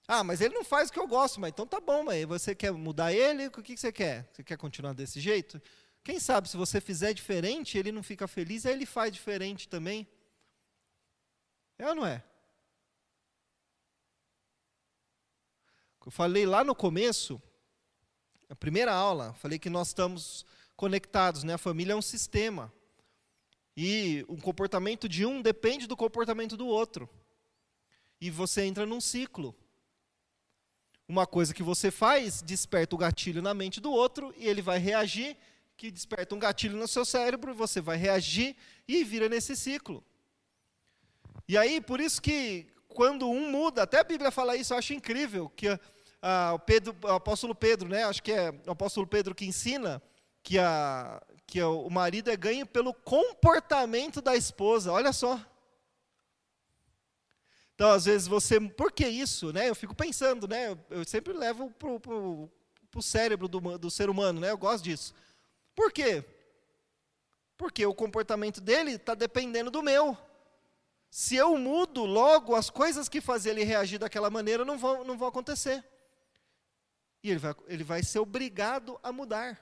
Ah, 0.07 0.23
mas 0.23 0.41
ele 0.41 0.53
não 0.53 0.63
faz 0.63 0.89
o 0.89 0.93
que 0.93 0.99
eu 0.99 1.07
gosto, 1.07 1.39
mas 1.39 1.51
então 1.51 1.65
tá 1.65 1.79
bom, 1.79 2.03
mas 2.03 2.25
você 2.25 2.53
quer 2.55 2.71
mudar 2.71 3.13
ele? 3.13 3.47
O 3.47 3.51
que, 3.51 3.75
que 3.75 3.77
você 3.77 3.91
quer? 3.91 4.29
Você 4.33 4.43
quer 4.43 4.57
continuar 4.57 4.93
desse 4.93 5.19
jeito? 5.19 5.61
Quem 6.03 6.19
sabe 6.19 6.49
se 6.49 6.57
você 6.57 6.81
fizer 6.81 7.13
diferente, 7.13 7.77
ele 7.77 7.91
não 7.91 8.01
fica 8.01 8.27
feliz, 8.27 8.65
aí 8.65 8.73
ele 8.73 8.85
faz 8.85 9.11
diferente 9.11 9.69
também. 9.69 10.07
É 11.77 11.87
ou 11.87 11.95
não 11.95 12.05
é? 12.05 12.23
Eu 16.03 16.11
falei 16.11 16.47
lá 16.47 16.63
no 16.63 16.73
começo, 16.73 17.39
na 18.49 18.55
primeira 18.55 18.91
aula, 18.91 19.33
falei 19.35 19.59
que 19.59 19.69
nós 19.69 19.89
estamos 19.89 20.45
conectados, 20.81 21.43
né? 21.43 21.53
A 21.53 21.59
família 21.59 21.93
é 21.93 21.95
um 21.95 22.01
sistema. 22.01 22.73
E 23.77 24.25
o 24.27 24.35
comportamento 24.35 25.07
de 25.07 25.23
um 25.27 25.39
depende 25.39 25.85
do 25.85 25.95
comportamento 25.95 26.57
do 26.57 26.65
outro. 26.65 27.07
E 28.19 28.31
você 28.31 28.63
entra 28.63 28.83
num 28.83 28.99
ciclo. 28.99 29.55
Uma 31.07 31.27
coisa 31.27 31.53
que 31.53 31.61
você 31.61 31.91
faz 31.91 32.41
desperta 32.41 32.95
o 32.95 32.97
gatilho 32.97 33.43
na 33.43 33.53
mente 33.53 33.79
do 33.79 33.91
outro 33.91 34.33
e 34.35 34.47
ele 34.47 34.59
vai 34.59 34.79
reagir, 34.79 35.37
que 35.77 35.91
desperta 35.91 36.33
um 36.33 36.39
gatilho 36.39 36.75
no 36.75 36.87
seu 36.87 37.05
cérebro, 37.05 37.53
você 37.53 37.79
vai 37.79 37.97
reagir 37.97 38.55
e 38.87 39.03
vira 39.03 39.29
nesse 39.29 39.55
ciclo. 39.55 40.03
E 41.47 41.55
aí, 41.59 41.79
por 41.79 42.01
isso 42.01 42.19
que 42.19 42.65
quando 42.87 43.29
um 43.29 43.51
muda, 43.51 43.83
até 43.83 43.99
a 43.99 44.03
Bíblia 44.03 44.31
fala 44.31 44.55
isso, 44.55 44.73
eu 44.73 44.79
acho 44.79 44.95
incrível, 44.95 45.47
que 45.55 45.67
o, 46.55 46.59
Pedro, 46.65 46.95
o 47.03 47.07
apóstolo 47.09 47.53
Pedro, 47.53 47.87
né, 47.87 48.03
acho 48.03 48.23
que 48.23 48.31
é 48.31 48.49
o 48.65 48.71
apóstolo 48.71 49.05
Pedro 49.05 49.35
que 49.35 49.45
ensina 49.45 50.01
que, 50.43 50.57
a, 50.57 51.21
que 51.45 51.61
o 51.61 51.89
marido 51.89 52.29
é 52.29 52.35
ganho 52.35 52.65
pelo 52.65 52.93
comportamento 52.93 54.21
da 54.21 54.35
esposa, 54.35 54.91
olha 54.91 55.13
só. 55.13 55.39
Então, 57.75 57.91
às 57.91 58.05
vezes 58.05 58.27
você, 58.27 58.59
por 58.59 58.91
que 58.91 59.07
isso, 59.07 59.51
né? 59.51 59.67
Eu 59.67 59.75
fico 59.75 59.95
pensando, 59.95 60.47
né? 60.47 60.77
Eu, 60.89 61.03
sempre 61.03 61.33
levo 61.33 61.71
para 61.71 61.89
o 61.89 63.01
cérebro 63.01 63.47
do, 63.47 63.77
do 63.77 63.89
ser 63.89 64.09
humano, 64.09 64.39
né? 64.39 64.51
Eu 64.51 64.57
gosto 64.57 64.83
disso. 64.83 65.13
Por 65.75 65.91
quê? 65.91 66.23
Porque 67.57 67.85
o 67.85 67.93
comportamento 67.93 68.61
dele 68.61 68.91
está 68.93 69.15
dependendo 69.15 69.71
do 69.71 69.81
meu. 69.81 70.17
Se 71.09 71.35
eu 71.35 71.57
mudo, 71.57 72.05
logo 72.05 72.55
as 72.55 72.69
coisas 72.69 73.09
que 73.09 73.19
faziam 73.19 73.53
ele 73.53 73.63
reagir 73.63 73.97
daquela 73.99 74.29
maneira 74.29 74.63
não 74.63 74.77
vão, 74.77 75.03
não 75.03 75.17
vão 75.17 75.27
acontecer. 75.27 75.83
E 77.23 77.29
ele 77.29 77.39
vai, 77.39 77.55
ele 77.67 77.83
vai 77.83 78.03
ser 78.03 78.19
obrigado 78.19 78.99
a 79.03 79.11
mudar. 79.11 79.59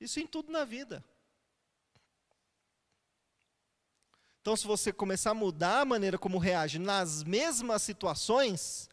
Isso 0.00 0.20
em 0.20 0.26
tudo 0.26 0.52
na 0.52 0.64
vida. 0.64 1.04
Então, 4.40 4.56
se 4.56 4.66
você 4.66 4.92
começar 4.92 5.32
a 5.32 5.34
mudar 5.34 5.80
a 5.80 5.84
maneira 5.84 6.16
como 6.16 6.38
reage 6.38 6.78
nas 6.78 7.24
mesmas 7.24 7.82
situações, 7.82 8.88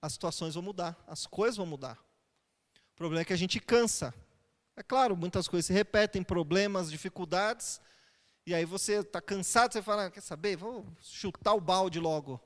as 0.00 0.14
situações 0.14 0.54
vão 0.54 0.62
mudar, 0.62 0.96
as 1.06 1.26
coisas 1.26 1.58
vão 1.58 1.66
mudar. 1.66 1.98
O 2.92 2.96
problema 2.96 3.20
é 3.20 3.24
que 3.24 3.34
a 3.34 3.36
gente 3.36 3.60
cansa. 3.60 4.14
É 4.74 4.82
claro, 4.82 5.16
muitas 5.16 5.46
coisas 5.46 5.66
se 5.66 5.72
repetem, 5.72 6.22
problemas, 6.22 6.90
dificuldades, 6.90 7.80
e 8.46 8.54
aí 8.54 8.64
você 8.64 9.00
está 9.00 9.20
cansado, 9.20 9.74
você 9.74 9.82
fala, 9.82 10.06
ah, 10.06 10.10
quer 10.10 10.22
saber, 10.22 10.56
vou 10.56 10.86
chutar 11.02 11.52
o 11.52 11.60
balde 11.60 12.00
logo. 12.00 12.40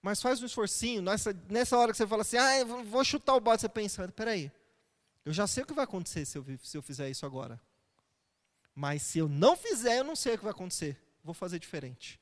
Mas 0.00 0.22
faz 0.22 0.42
um 0.42 0.46
esforcinho, 0.46 1.02
nessa, 1.02 1.34
nessa 1.50 1.76
hora 1.76 1.92
que 1.92 1.98
você 1.98 2.06
fala 2.06 2.22
assim, 2.22 2.38
ah, 2.38 2.64
vou 2.64 3.04
chutar 3.04 3.34
o 3.34 3.40
balde, 3.40 3.60
você 3.60 3.68
pensa, 3.68 4.08
peraí, 4.08 4.50
eu 5.24 5.32
já 5.32 5.46
sei 5.46 5.62
o 5.62 5.66
que 5.66 5.72
vai 5.72 5.84
acontecer 5.84 6.24
se 6.26 6.36
eu, 6.36 6.44
se 6.62 6.76
eu 6.76 6.82
fizer 6.82 7.08
isso 7.08 7.24
agora. 7.24 7.60
Mas 8.74 9.02
se 9.02 9.18
eu 9.18 9.28
não 9.28 9.56
fizer, 9.56 9.98
eu 9.98 10.04
não 10.04 10.16
sei 10.16 10.34
o 10.34 10.38
que 10.38 10.44
vai 10.44 10.52
acontecer. 10.52 11.00
Vou 11.22 11.32
fazer 11.34 11.58
diferente. 11.58 12.20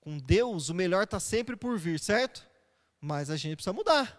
Com 0.00 0.18
Deus, 0.18 0.68
o 0.68 0.74
melhor 0.74 1.04
está 1.04 1.20
sempre 1.20 1.54
por 1.54 1.78
vir, 1.78 2.00
certo? 2.00 2.44
Mas 3.00 3.30
a 3.30 3.36
gente 3.36 3.56
precisa 3.56 3.72
mudar. 3.72 4.18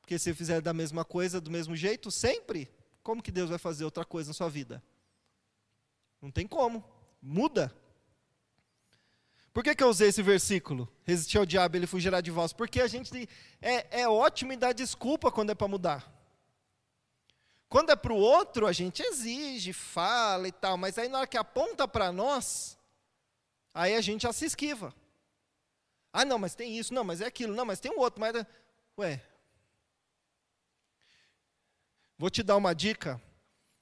Porque 0.00 0.18
se 0.18 0.30
eu 0.30 0.34
fizer 0.34 0.62
da 0.62 0.72
mesma 0.72 1.04
coisa, 1.04 1.38
do 1.38 1.50
mesmo 1.50 1.76
jeito, 1.76 2.10
sempre, 2.10 2.70
como 3.02 3.22
que 3.22 3.30
Deus 3.30 3.50
vai 3.50 3.58
fazer 3.58 3.84
outra 3.84 4.06
coisa 4.06 4.30
na 4.30 4.34
sua 4.34 4.48
vida? 4.48 4.82
Não 6.22 6.30
tem 6.30 6.46
como. 6.46 6.82
Muda. 7.20 7.74
Por 9.58 9.64
que, 9.64 9.74
que 9.74 9.82
eu 9.82 9.88
usei 9.88 10.10
esse 10.10 10.22
versículo? 10.22 10.88
Resistir 11.02 11.36
ao 11.36 11.44
diabo, 11.44 11.76
ele 11.76 11.88
fugirá 11.88 12.20
de 12.20 12.30
vós. 12.30 12.52
Porque 12.52 12.80
a 12.80 12.86
gente 12.86 13.28
é, 13.60 14.02
é 14.02 14.08
ótimo 14.08 14.52
em 14.52 14.56
dar 14.56 14.72
desculpa 14.72 15.32
quando 15.32 15.50
é 15.50 15.54
para 15.56 15.66
mudar. 15.66 16.08
Quando 17.68 17.90
é 17.90 17.96
para 17.96 18.12
o 18.12 18.16
outro, 18.16 18.68
a 18.68 18.72
gente 18.72 19.02
exige, 19.02 19.72
fala 19.72 20.46
e 20.46 20.52
tal, 20.52 20.78
mas 20.78 20.96
aí 20.96 21.08
na 21.08 21.18
hora 21.18 21.26
que 21.26 21.36
aponta 21.36 21.88
para 21.88 22.12
nós, 22.12 22.78
aí 23.74 23.96
a 23.96 24.00
gente 24.00 24.22
já 24.22 24.32
se 24.32 24.44
esquiva. 24.44 24.94
Ah, 26.12 26.24
não, 26.24 26.38
mas 26.38 26.54
tem 26.54 26.78
isso, 26.78 26.94
não, 26.94 27.02
mas 27.02 27.20
é 27.20 27.26
aquilo, 27.26 27.52
não, 27.52 27.64
mas 27.64 27.80
tem 27.80 27.90
um 27.90 27.98
outro, 27.98 28.20
mas. 28.20 28.36
É, 28.36 28.46
ué, 28.96 29.20
Vou 32.16 32.30
te 32.30 32.44
dar 32.44 32.56
uma 32.56 32.72
dica. 32.76 33.20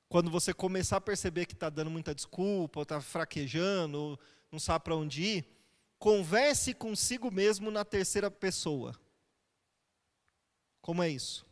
Quando 0.09 0.31
você 0.31 0.55
começar 0.55 0.97
a 0.97 1.03
perceber 1.03 1.45
que 1.45 1.53
está 1.53 1.69
dando 1.69 1.91
muita 1.91 2.15
desculpa, 2.15 2.79
ou 2.79 2.83
está 2.83 2.99
fraquejando, 2.99 4.01
ou 4.01 4.21
não 4.51 4.59
sabe 4.59 4.83
para 4.83 4.97
onde 4.97 5.23
ir, 5.23 5.56
converse 5.99 6.75
consigo 6.75 7.31
mesmo 7.31 7.71
na 7.71 7.85
terceira 7.85 8.31
pessoa. 8.31 8.95
Como 10.81 11.03
é 11.03 11.09
isso? 11.09 11.47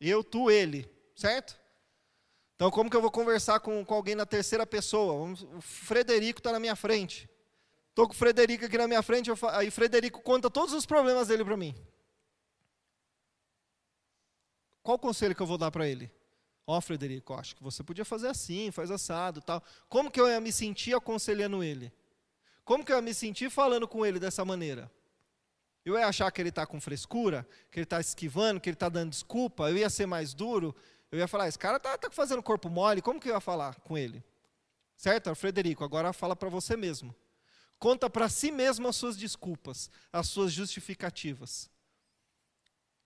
Eu, 0.00 0.22
tu, 0.22 0.50
ele, 0.50 0.88
certo? 1.16 1.58
Então, 2.54 2.70
como 2.70 2.88
que 2.88 2.96
eu 2.96 3.00
vou 3.00 3.10
conversar 3.10 3.60
com, 3.60 3.84
com 3.84 3.94
alguém 3.94 4.14
na 4.14 4.26
terceira 4.26 4.66
pessoa? 4.66 5.34
O 5.56 5.60
Frederico 5.60 6.38
está 6.38 6.52
na 6.52 6.60
minha 6.60 6.76
frente. 6.76 7.28
Estou 7.90 8.06
com 8.06 8.12
o 8.12 8.16
Frederico 8.16 8.64
aqui 8.64 8.76
na 8.76 8.88
minha 8.88 9.02
frente, 9.02 9.30
eu, 9.30 9.38
aí 9.50 9.68
o 9.68 9.72
Frederico 9.72 10.20
conta 10.20 10.50
todos 10.50 10.74
os 10.74 10.84
problemas 10.84 11.28
dele 11.28 11.44
para 11.44 11.56
mim. 11.56 11.74
Qual 14.82 14.96
o 14.96 14.98
conselho 14.98 15.34
que 15.34 15.40
eu 15.40 15.46
vou 15.46 15.56
dar 15.56 15.70
para 15.70 15.88
ele? 15.88 16.10
Ó, 16.66 16.76
oh, 16.76 16.80
Frederico, 16.80 17.34
acho 17.34 17.54
que 17.54 17.62
você 17.62 17.82
podia 17.82 18.04
fazer 18.04 18.28
assim, 18.28 18.70
faz 18.70 18.90
assado, 18.90 19.40
tal. 19.40 19.62
Como 19.88 20.10
que 20.10 20.20
eu 20.20 20.28
ia 20.28 20.40
me 20.40 20.50
sentir 20.50 20.94
aconselhando 20.94 21.62
ele? 21.62 21.92
Como 22.64 22.84
que 22.84 22.92
eu 22.92 22.96
ia 22.96 23.02
me 23.02 23.12
sentir 23.12 23.50
falando 23.50 23.86
com 23.86 24.04
ele 24.04 24.18
dessa 24.18 24.44
maneira? 24.44 24.90
Eu 25.84 25.98
ia 25.98 26.06
achar 26.06 26.30
que 26.30 26.40
ele 26.40 26.48
está 26.48 26.66
com 26.66 26.80
frescura, 26.80 27.46
que 27.70 27.78
ele 27.78 27.84
está 27.84 28.00
esquivando, 28.00 28.60
que 28.60 28.70
ele 28.70 28.74
está 28.74 28.88
dando 28.88 29.10
desculpa, 29.10 29.68
eu 29.68 29.76
ia 29.76 29.90
ser 29.90 30.06
mais 30.06 30.32
duro, 30.32 30.74
eu 31.12 31.18
ia 31.18 31.28
falar, 31.28 31.46
esse 31.46 31.58
cara 31.58 31.76
está 31.76 31.98
tá 31.98 32.10
fazendo 32.10 32.42
corpo 32.42 32.70
mole, 32.70 33.02
como 33.02 33.20
que 33.20 33.28
eu 33.28 33.34
ia 33.34 33.40
falar 33.40 33.74
com 33.80 33.98
ele? 33.98 34.24
Certo? 34.96 35.34
Frederico, 35.34 35.84
agora 35.84 36.12
fala 36.12 36.34
para 36.34 36.48
você 36.48 36.76
mesmo. 36.76 37.14
Conta 37.78 38.08
para 38.08 38.30
si 38.30 38.50
mesmo 38.50 38.88
as 38.88 38.96
suas 38.96 39.14
desculpas, 39.14 39.90
as 40.10 40.26
suas 40.28 40.52
justificativas. 40.52 41.70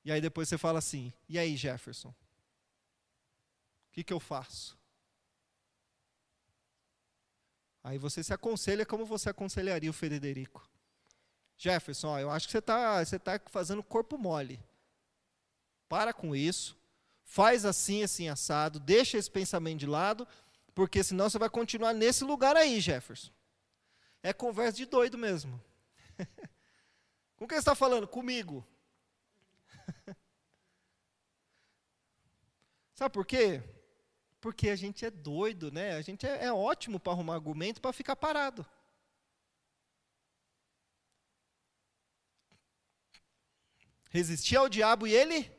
E 0.05 0.13
aí 0.13 0.21
depois 0.21 0.49
você 0.49 0.57
fala 0.57 0.79
assim: 0.79 1.13
e 1.29 1.37
aí, 1.39 1.57
Jefferson? 1.57 2.11
O 2.11 2.15
que, 3.91 4.05
que 4.05 4.13
eu 4.13 4.21
faço? 4.21 4.78
Aí 7.89 7.97
você 7.97 8.23
se 8.23 8.35
aconselha 8.35 8.85
como 8.85 9.07
você 9.07 9.31
aconselharia 9.31 9.89
o 9.89 9.95
Frederico. 9.95 10.69
Jefferson, 11.57 12.09
ó, 12.09 12.19
eu 12.19 12.31
acho 12.31 12.47
que 12.47 12.53
você 12.53 12.59
está 12.59 13.03
você 13.03 13.19
tá 13.19 13.41
fazendo 13.47 13.83
corpo 13.83 14.19
mole. 14.19 14.63
Para 15.89 16.13
com 16.13 16.37
isso. 16.37 16.77
Faz 17.25 17.65
assim, 17.65 18.03
assim, 18.03 18.29
assado. 18.29 18.79
Deixa 18.79 19.17
esse 19.17 19.31
pensamento 19.31 19.79
de 19.79 19.87
lado, 19.87 20.29
porque 20.75 21.03
senão 21.03 21.31
você 21.31 21.39
vai 21.39 21.49
continuar 21.49 21.95
nesse 21.95 22.25
lugar 22.25 22.57
aí, 22.57 22.79
Jefferson. 22.79 23.31
É 24.23 24.35
conversa 24.35 24.77
de 24.77 24.85
doido 24.85 25.17
mesmo. 25.17 25.59
com 27.39 27.49
quem 27.49 27.57
você 27.57 27.61
está 27.61 27.75
falando? 27.75 28.07
Comigo. 28.07 28.69
Sabe 32.93 33.15
por 33.15 33.25
quê? 33.25 33.63
Porque 34.49 34.71
a 34.71 34.77
gente 34.77 35.05
é 35.05 35.11
doido, 35.11 35.71
né? 35.71 35.93
A 35.93 36.01
gente 36.01 36.27
é, 36.27 36.47
é 36.47 36.51
ótimo 36.51 36.99
para 36.99 37.13
arrumar 37.13 37.35
argumento 37.35 37.83
para 37.83 37.93
ficar 37.93 38.17
parado. 38.17 38.65
Resistir 44.09 44.57
ao 44.57 44.67
diabo 44.67 45.07
e 45.07 45.13
ele? 45.13 45.53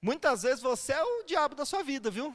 Muitas 0.00 0.44
vezes 0.44 0.62
você 0.62 0.94
é 0.94 1.02
o 1.02 1.24
diabo 1.24 1.54
da 1.54 1.66
sua 1.66 1.82
vida, 1.82 2.10
viu? 2.10 2.34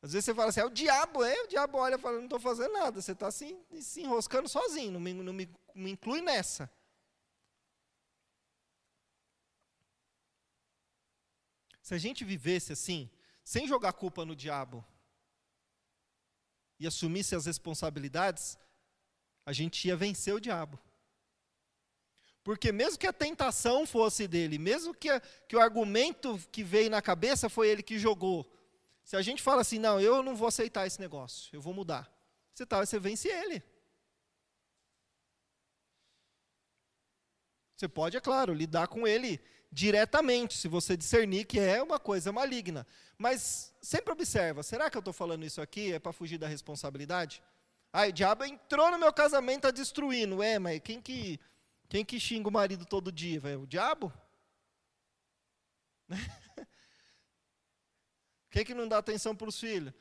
Às 0.00 0.12
vezes 0.12 0.26
você 0.26 0.32
fala 0.32 0.50
assim, 0.50 0.60
é 0.60 0.64
o 0.64 0.70
diabo, 0.70 1.24
é? 1.24 1.42
O 1.42 1.48
diabo 1.48 1.76
olha 1.78 1.96
e 1.96 1.98
fala, 1.98 2.18
não 2.18 2.24
estou 2.26 2.38
fazendo 2.38 2.72
nada. 2.72 3.02
Você 3.02 3.10
está 3.10 3.26
assim, 3.26 3.60
se 3.80 4.02
enroscando 4.02 4.48
sozinho, 4.48 4.92
não 4.92 5.00
me, 5.00 5.12
não 5.12 5.32
me, 5.32 5.50
me 5.74 5.90
inclui 5.90 6.20
nessa. 6.20 6.70
Se 11.88 11.94
a 11.94 11.98
gente 11.98 12.22
vivesse 12.22 12.70
assim, 12.70 13.08
sem 13.42 13.66
jogar 13.66 13.94
culpa 13.94 14.22
no 14.22 14.36
diabo 14.36 14.84
e 16.78 16.86
assumisse 16.86 17.34
as 17.34 17.46
responsabilidades, 17.46 18.58
a 19.46 19.54
gente 19.54 19.88
ia 19.88 19.96
vencer 19.96 20.34
o 20.34 20.38
diabo. 20.38 20.78
Porque 22.44 22.70
mesmo 22.72 22.98
que 22.98 23.06
a 23.06 23.12
tentação 23.12 23.86
fosse 23.86 24.28
dele, 24.28 24.58
mesmo 24.58 24.92
que, 24.92 25.08
que 25.48 25.56
o 25.56 25.60
argumento 25.60 26.38
que 26.52 26.62
veio 26.62 26.90
na 26.90 27.00
cabeça 27.00 27.48
foi 27.48 27.70
ele 27.70 27.82
que 27.82 27.98
jogou, 27.98 28.46
se 29.02 29.16
a 29.16 29.22
gente 29.22 29.42
fala 29.42 29.62
assim, 29.62 29.78
não, 29.78 29.98
eu 29.98 30.22
não 30.22 30.36
vou 30.36 30.48
aceitar 30.48 30.86
esse 30.86 31.00
negócio, 31.00 31.48
eu 31.56 31.62
vou 31.62 31.72
mudar, 31.72 32.06
você, 32.52 32.66
tá, 32.66 32.84
você 32.84 32.98
vence 32.98 33.28
ele. 33.28 33.62
Você 37.74 37.88
pode, 37.88 38.14
é 38.14 38.20
claro, 38.20 38.52
lidar 38.52 38.88
com 38.88 39.08
ele 39.08 39.40
diretamente, 39.70 40.56
se 40.56 40.68
você 40.68 40.96
discernir 40.96 41.44
que 41.44 41.58
é 41.58 41.82
uma 41.82 41.98
coisa 41.98 42.32
maligna. 42.32 42.86
Mas 43.16 43.72
sempre 43.82 44.12
observa, 44.12 44.62
será 44.62 44.88
que 44.90 44.96
eu 44.96 45.00
estou 45.00 45.12
falando 45.12 45.44
isso 45.44 45.60
aqui 45.60 45.92
é 45.92 45.98
para 45.98 46.12
fugir 46.12 46.38
da 46.38 46.48
responsabilidade? 46.48 47.42
Ah, 47.92 48.06
o 48.06 48.12
diabo 48.12 48.44
entrou 48.44 48.90
no 48.90 48.98
meu 48.98 49.12
casamento, 49.12 49.58
está 49.58 49.70
destruindo. 49.70 50.42
É, 50.42 50.58
mas 50.58 50.80
quem 50.80 51.00
que, 51.00 51.40
quem 51.88 52.04
que 52.04 52.20
xinga 52.20 52.48
o 52.48 52.52
marido 52.52 52.84
todo 52.84 53.12
dia? 53.12 53.40
Véio? 53.40 53.62
O 53.62 53.66
diabo? 53.66 54.12
Quem 58.50 58.64
que 58.64 58.72
não 58.74 58.88
dá 58.88 58.98
atenção 58.98 59.36
para 59.36 59.48
os 59.48 59.60
filhos? 59.60 59.92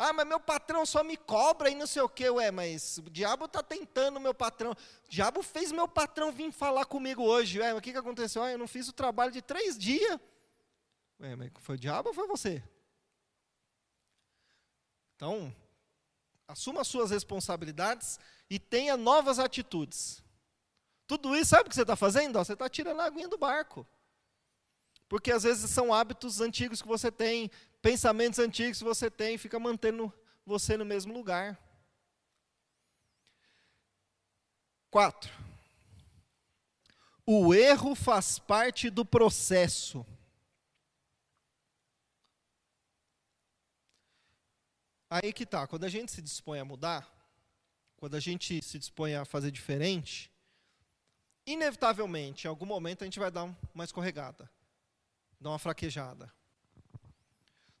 Ah, 0.00 0.12
mas 0.12 0.28
meu 0.28 0.38
patrão 0.38 0.86
só 0.86 1.02
me 1.02 1.16
cobra 1.16 1.68
e 1.68 1.74
não 1.74 1.84
sei 1.84 2.00
o 2.00 2.08
quê. 2.08 2.30
Ué, 2.30 2.52
mas 2.52 2.98
o 2.98 3.10
diabo 3.10 3.46
está 3.46 3.64
tentando 3.64 4.20
meu 4.20 4.32
patrão. 4.32 4.70
O 4.70 4.76
diabo 5.08 5.42
fez 5.42 5.72
meu 5.72 5.88
patrão 5.88 6.30
vir 6.30 6.52
falar 6.52 6.84
comigo 6.84 7.24
hoje. 7.24 7.58
Ué, 7.58 7.70
mas 7.70 7.78
o 7.78 7.82
que, 7.82 7.90
que 7.90 7.98
aconteceu? 7.98 8.44
Ah, 8.44 8.52
eu 8.52 8.58
não 8.58 8.68
fiz 8.68 8.88
o 8.88 8.92
trabalho 8.92 9.32
de 9.32 9.42
três 9.42 9.76
dias. 9.76 10.20
Ué, 11.20 11.34
mas 11.34 11.50
foi 11.58 11.74
o 11.74 11.78
diabo 11.78 12.10
ou 12.10 12.14
foi 12.14 12.28
você? 12.28 12.62
Então, 15.16 15.52
assuma 16.46 16.82
as 16.82 16.86
suas 16.86 17.10
responsabilidades 17.10 18.20
e 18.48 18.56
tenha 18.56 18.96
novas 18.96 19.40
atitudes. 19.40 20.22
Tudo 21.08 21.34
isso, 21.34 21.50
sabe 21.50 21.66
o 21.66 21.70
que 21.70 21.74
você 21.74 21.82
está 21.82 21.96
fazendo? 21.96 22.38
Você 22.38 22.52
está 22.52 22.68
tirando 22.68 23.00
a 23.00 23.06
aguinha 23.06 23.26
do 23.26 23.36
barco. 23.36 23.84
Porque 25.08 25.32
às 25.32 25.42
vezes 25.42 25.70
são 25.70 25.92
hábitos 25.92 26.40
antigos 26.40 26.82
que 26.82 26.86
você 26.86 27.10
tem, 27.10 27.50
pensamentos 27.80 28.38
antigos 28.38 28.80
você 28.80 29.10
tem, 29.10 29.38
fica 29.38 29.58
mantendo 29.58 30.12
você 30.44 30.76
no 30.76 30.84
mesmo 30.84 31.12
lugar. 31.12 31.58
Quatro. 34.90 35.30
O 37.26 37.52
erro 37.52 37.94
faz 37.94 38.38
parte 38.38 38.88
do 38.88 39.04
processo. 39.04 40.06
Aí 45.10 45.32
que 45.32 45.46
tá, 45.46 45.66
quando 45.66 45.84
a 45.84 45.88
gente 45.88 46.12
se 46.12 46.20
dispõe 46.20 46.58
a 46.58 46.64
mudar, 46.64 47.10
quando 47.96 48.14
a 48.14 48.20
gente 48.20 48.62
se 48.62 48.78
dispõe 48.78 49.14
a 49.14 49.24
fazer 49.24 49.50
diferente, 49.50 50.30
inevitavelmente, 51.46 52.46
em 52.46 52.48
algum 52.48 52.66
momento 52.66 53.02
a 53.02 53.06
gente 53.06 53.18
vai 53.18 53.30
dar 53.30 53.44
uma 53.74 53.84
escorregada, 53.84 54.50
dar 55.40 55.50
uma 55.50 55.58
fraquejada. 55.58 56.32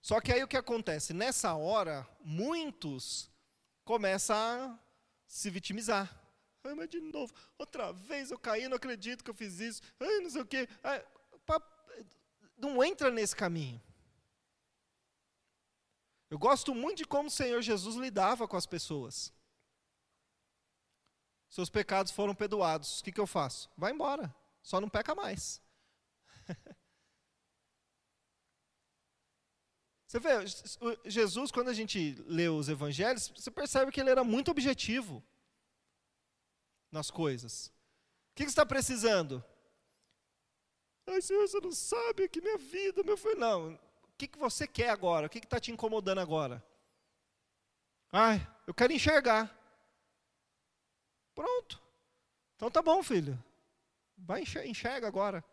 Só 0.08 0.22
que 0.22 0.32
aí 0.32 0.42
o 0.42 0.48
que 0.48 0.56
acontece? 0.56 1.12
Nessa 1.12 1.52
hora, 1.52 2.08
muitos 2.24 3.30
começam 3.84 4.34
a 4.34 4.78
se 5.26 5.50
vitimizar. 5.50 6.08
Ai, 6.64 6.72
mas 6.72 6.88
de 6.88 6.98
novo, 6.98 7.30
outra 7.58 7.92
vez 7.92 8.30
eu 8.30 8.38
caí, 8.38 8.66
não 8.68 8.78
acredito 8.78 9.22
que 9.22 9.28
eu 9.28 9.34
fiz 9.34 9.60
isso. 9.60 9.82
Ai, 10.00 10.20
não 10.20 10.30
sei 10.30 10.40
o 10.40 10.46
quê. 10.46 10.66
Ai, 10.82 11.04
não 12.56 12.82
entra 12.82 13.10
nesse 13.10 13.36
caminho. 13.36 13.78
Eu 16.30 16.38
gosto 16.38 16.74
muito 16.74 16.96
de 16.96 17.04
como 17.04 17.28
o 17.28 17.30
Senhor 17.30 17.60
Jesus 17.60 17.94
lidava 17.96 18.48
com 18.48 18.56
as 18.56 18.64
pessoas. 18.64 19.30
Seus 21.50 21.68
pecados 21.68 22.12
foram 22.12 22.34
perdoados. 22.34 23.00
O 23.00 23.04
que, 23.04 23.12
que 23.12 23.20
eu 23.20 23.26
faço? 23.26 23.70
Vai 23.76 23.92
embora. 23.92 24.34
Só 24.62 24.80
não 24.80 24.88
peca 24.88 25.14
mais. 25.14 25.60
Você 30.08 30.18
vê, 30.18 30.30
Jesus, 31.04 31.52
quando 31.52 31.68
a 31.68 31.72
gente 31.72 32.14
lê 32.26 32.48
os 32.48 32.68
evangelhos, 32.68 33.28
você 33.28 33.50
percebe 33.50 33.92
que 33.92 34.00
ele 34.00 34.10
era 34.10 34.24
muito 34.24 34.50
objetivo 34.50 35.22
nas 36.90 37.10
coisas. 37.10 37.66
O 38.32 38.34
que, 38.34 38.42
você 38.42 38.48
está 38.48 38.66
precisando? 38.66 39.44
Ai, 41.06 41.22
Senhor, 41.22 41.46
você 41.46 41.60
não 41.60 41.72
sabe 41.72 42.28
que 42.28 42.40
minha 42.40 42.58
vida, 42.58 43.04
meu 43.04 43.16
filho. 43.16 43.38
Não, 43.38 43.78
que, 44.18 44.26
que 44.26 44.38
você 44.38 44.66
quer 44.66 44.90
agora? 44.90 45.28
O 45.28 45.30
que 45.30 45.38
está 45.38 45.60
te 45.60 45.70
incomodando 45.70 46.18
agora? 46.18 46.62
Ai, 48.10 48.44
eu 48.66 48.74
quero 48.74 48.92
enxergar. 48.92 49.54
Pronto. 51.34 51.80
Então 52.56 52.68
tá 52.68 52.82
bom, 52.82 53.00
filho. 53.02 53.38
Vai 54.16 54.42
enxerga 54.42 55.06
agora. 55.06 55.44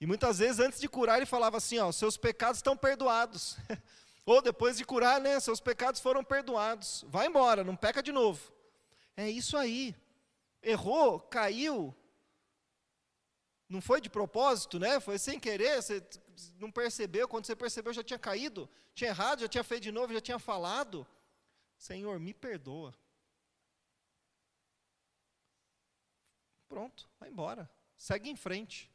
E 0.00 0.06
muitas 0.06 0.38
vezes, 0.38 0.60
antes 0.60 0.80
de 0.80 0.88
curar, 0.88 1.16
ele 1.16 1.26
falava 1.26 1.56
assim: 1.56 1.78
ó, 1.78 1.90
seus 1.90 2.16
pecados 2.16 2.58
estão 2.58 2.76
perdoados. 2.76 3.56
Ou 4.24 4.42
depois 4.42 4.76
de 4.76 4.84
curar, 4.84 5.20
né, 5.20 5.40
seus 5.40 5.60
pecados 5.60 6.00
foram 6.00 6.22
perdoados. 6.22 7.04
Vai 7.08 7.26
embora, 7.26 7.64
não 7.64 7.74
peca 7.74 8.02
de 8.02 8.12
novo. 8.12 8.52
É 9.16 9.28
isso 9.28 9.56
aí. 9.56 9.96
Errou, 10.62 11.18
caiu. 11.18 11.94
Não 13.68 13.80
foi 13.80 14.00
de 14.00 14.08
propósito, 14.10 14.78
né? 14.78 15.00
Foi 15.00 15.18
sem 15.18 15.40
querer, 15.40 15.82
você 15.82 16.06
não 16.58 16.70
percebeu, 16.70 17.26
quando 17.26 17.46
você 17.46 17.56
percebeu 17.56 17.92
já 17.92 18.02
tinha 18.02 18.18
caído, 18.18 18.68
tinha 18.94 19.10
errado, 19.10 19.40
já 19.40 19.48
tinha 19.48 19.64
feito 19.64 19.82
de 19.82 19.92
novo, 19.92 20.12
já 20.12 20.20
tinha 20.20 20.38
falado. 20.38 21.06
Senhor, 21.76 22.18
me 22.18 22.32
perdoa. 22.32 22.94
Pronto, 26.68 27.08
vai 27.18 27.28
embora. 27.30 27.68
Segue 27.96 28.28
em 28.28 28.36
frente. 28.36 28.90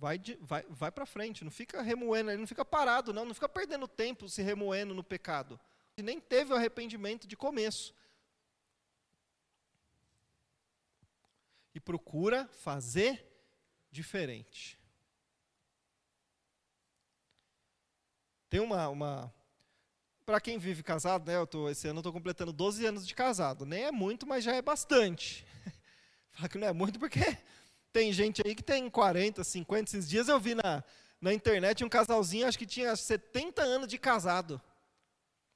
Vai, 0.00 0.18
vai, 0.40 0.64
vai 0.70 0.90
para 0.90 1.04
frente, 1.04 1.44
não 1.44 1.50
fica 1.50 1.82
remoendo, 1.82 2.34
não 2.38 2.46
fica 2.46 2.64
parado, 2.64 3.12
não, 3.12 3.26
não 3.26 3.34
fica 3.34 3.46
perdendo 3.46 3.86
tempo 3.86 4.30
se 4.30 4.40
remoendo 4.40 4.94
no 4.94 5.04
pecado. 5.04 5.60
E 5.94 6.02
nem 6.02 6.18
teve 6.18 6.54
o 6.54 6.56
arrependimento 6.56 7.28
de 7.28 7.36
começo. 7.36 7.94
E 11.74 11.78
procura 11.78 12.48
fazer 12.48 13.30
diferente. 13.90 14.80
Tem 18.48 18.58
uma. 18.58 18.88
uma 18.88 19.34
para 20.24 20.40
quem 20.40 20.56
vive 20.58 20.82
casado, 20.82 21.26
né? 21.26 21.36
Eu 21.36 21.46
tô, 21.46 21.68
esse 21.68 21.86
ano 21.88 21.98
eu 21.98 22.00
estou 22.00 22.12
completando 22.12 22.54
12 22.54 22.86
anos 22.86 23.06
de 23.06 23.14
casado. 23.14 23.66
Nem 23.66 23.84
é 23.84 23.92
muito, 23.92 24.26
mas 24.26 24.42
já 24.42 24.54
é 24.54 24.62
bastante. 24.62 25.44
Fala 26.32 26.48
que 26.48 26.56
não 26.56 26.68
é 26.68 26.72
muito 26.72 26.98
porque 26.98 27.20
tem 27.92 28.12
gente 28.12 28.42
aí 28.46 28.54
que 28.54 28.62
tem 28.62 28.88
40, 28.88 29.42
50. 29.42 29.90
Esses 29.90 30.08
dias 30.08 30.28
eu 30.28 30.38
vi 30.38 30.54
na, 30.54 30.84
na 31.20 31.32
internet 31.32 31.84
um 31.84 31.88
casalzinho, 31.88 32.46
acho 32.46 32.58
que 32.58 32.66
tinha 32.66 32.94
70 32.94 33.62
anos 33.62 33.88
de 33.88 33.98
casado. 33.98 34.60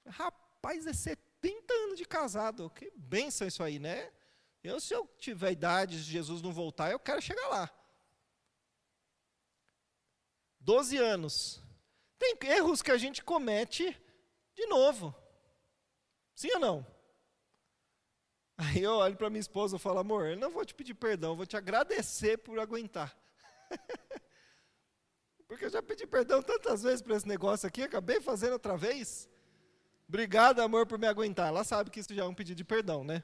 Rapaz, 0.06 0.86
é 0.86 0.92
70 0.92 1.72
anos 1.72 1.98
de 1.98 2.04
casado. 2.04 2.70
Que 2.70 2.90
benção 2.96 3.46
isso 3.46 3.62
aí, 3.62 3.78
né? 3.78 4.10
Eu, 4.62 4.80
se 4.80 4.94
eu 4.94 5.06
tiver 5.18 5.52
idade, 5.52 5.98
se 5.98 6.04
Jesus 6.04 6.40
não 6.42 6.52
voltar, 6.52 6.90
eu 6.90 6.98
quero 6.98 7.20
chegar 7.20 7.46
lá. 7.48 7.70
12 10.60 10.96
anos. 10.96 11.62
Tem 12.18 12.36
erros 12.50 12.80
que 12.80 12.90
a 12.90 12.96
gente 12.96 13.22
comete 13.22 13.96
de 14.54 14.66
novo. 14.66 15.14
Sim 16.34 16.50
ou 16.54 16.60
não? 16.60 16.93
Aí 18.56 18.82
eu 18.82 18.92
olho 18.92 19.16
para 19.16 19.28
minha 19.30 19.40
esposa 19.40 19.76
e 19.76 19.78
falo, 19.78 19.98
amor, 19.98 20.26
eu 20.26 20.36
não 20.36 20.50
vou 20.50 20.64
te 20.64 20.74
pedir 20.74 20.94
perdão, 20.94 21.32
eu 21.32 21.36
vou 21.36 21.46
te 21.46 21.56
agradecer 21.56 22.38
por 22.38 22.58
aguentar. 22.58 23.16
Porque 25.48 25.64
eu 25.64 25.70
já 25.70 25.82
pedi 25.82 26.06
perdão 26.06 26.42
tantas 26.42 26.82
vezes 26.82 27.02
para 27.02 27.16
esse 27.16 27.26
negócio 27.26 27.66
aqui, 27.66 27.82
acabei 27.82 28.20
fazendo 28.20 28.52
outra 28.54 28.76
vez. 28.76 29.28
Obrigado, 30.08 30.60
amor, 30.60 30.86
por 30.86 30.98
me 30.98 31.06
aguentar. 31.06 31.48
Ela 31.48 31.64
sabe 31.64 31.90
que 31.90 32.00
isso 32.00 32.14
já 32.14 32.22
é 32.22 32.26
um 32.26 32.34
pedido 32.34 32.56
de 32.56 32.64
perdão, 32.64 33.02
né? 33.02 33.22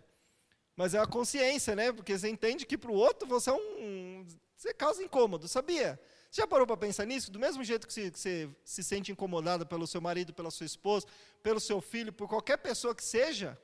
Mas 0.77 0.95
é 0.95 0.99
a 0.99 1.07
consciência, 1.07 1.77
né? 1.77 1.93
Porque 1.93 2.19
você 2.19 2.29
entende 2.29 2.67
que 2.67 2.79
para 2.79 2.91
o 2.91 2.95
outro 2.95 3.29
você 3.29 3.51
é 3.51 3.53
um. 3.53 4.27
Você 4.57 4.75
causa 4.75 5.03
incômodo, 5.03 5.47
sabia? 5.47 6.01
Você 6.31 6.41
já 6.41 6.47
parou 6.47 6.67
para 6.67 6.77
pensar 6.77 7.05
nisso? 7.05 7.31
Do 7.31 7.39
mesmo 7.39 7.63
jeito 7.65 7.87
que 7.87 7.93
você, 7.93 8.11
que 8.11 8.19
você 8.19 8.49
se 8.65 8.83
sente 8.83 9.11
incomodada 9.11 9.67
pelo 9.67 9.87
seu 9.87 10.01
marido, 10.01 10.33
pela 10.33 10.51
sua 10.51 10.67
esposa, 10.67 11.07
pelo 11.43 11.61
seu 11.61 11.81
filho, 11.81 12.13
por 12.13 12.29
qualquer 12.29 12.57
pessoa 12.59 12.95
que 12.95 13.05
seja, 13.05 13.59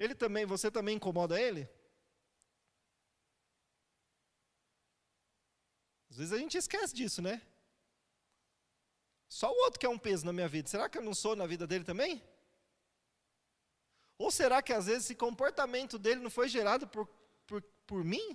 ele 0.00 0.14
também, 0.14 0.46
você 0.46 0.70
também 0.70 0.96
incomoda 0.96 1.38
ele? 1.38 1.68
Às 6.08 6.16
vezes 6.16 6.32
a 6.32 6.38
gente 6.38 6.56
esquece 6.56 6.94
disso, 6.94 7.20
né? 7.20 7.42
Só 9.28 9.52
o 9.52 9.64
outro 9.64 9.78
que 9.78 9.84
é 9.84 9.88
um 9.90 9.98
peso 9.98 10.24
na 10.24 10.32
minha 10.32 10.48
vida. 10.48 10.68
Será 10.70 10.88
que 10.88 10.96
eu 10.96 11.02
não 11.02 11.14
sou 11.14 11.36
na 11.36 11.46
vida 11.46 11.66
dele 11.66 11.84
também? 11.84 12.22
Ou 14.16 14.30
será 14.30 14.62
que 14.62 14.72
às 14.72 14.86
vezes 14.86 15.04
esse 15.04 15.14
comportamento 15.14 15.98
dele 15.98 16.20
não 16.20 16.30
foi 16.30 16.48
gerado 16.48 16.88
por, 16.88 17.06
por, 17.46 17.62
por 17.86 18.02
mim? 18.02 18.34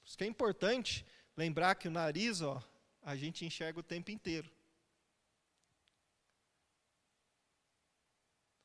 Por 0.00 0.06
isso 0.06 0.18
que 0.18 0.24
é 0.24 0.26
importante 0.26 1.06
lembrar 1.36 1.76
que 1.76 1.86
o 1.86 1.90
nariz, 1.90 2.42
ó, 2.42 2.60
a 3.00 3.14
gente 3.14 3.44
enxerga 3.44 3.78
o 3.78 3.82
tempo 3.84 4.10
inteiro. 4.10 4.50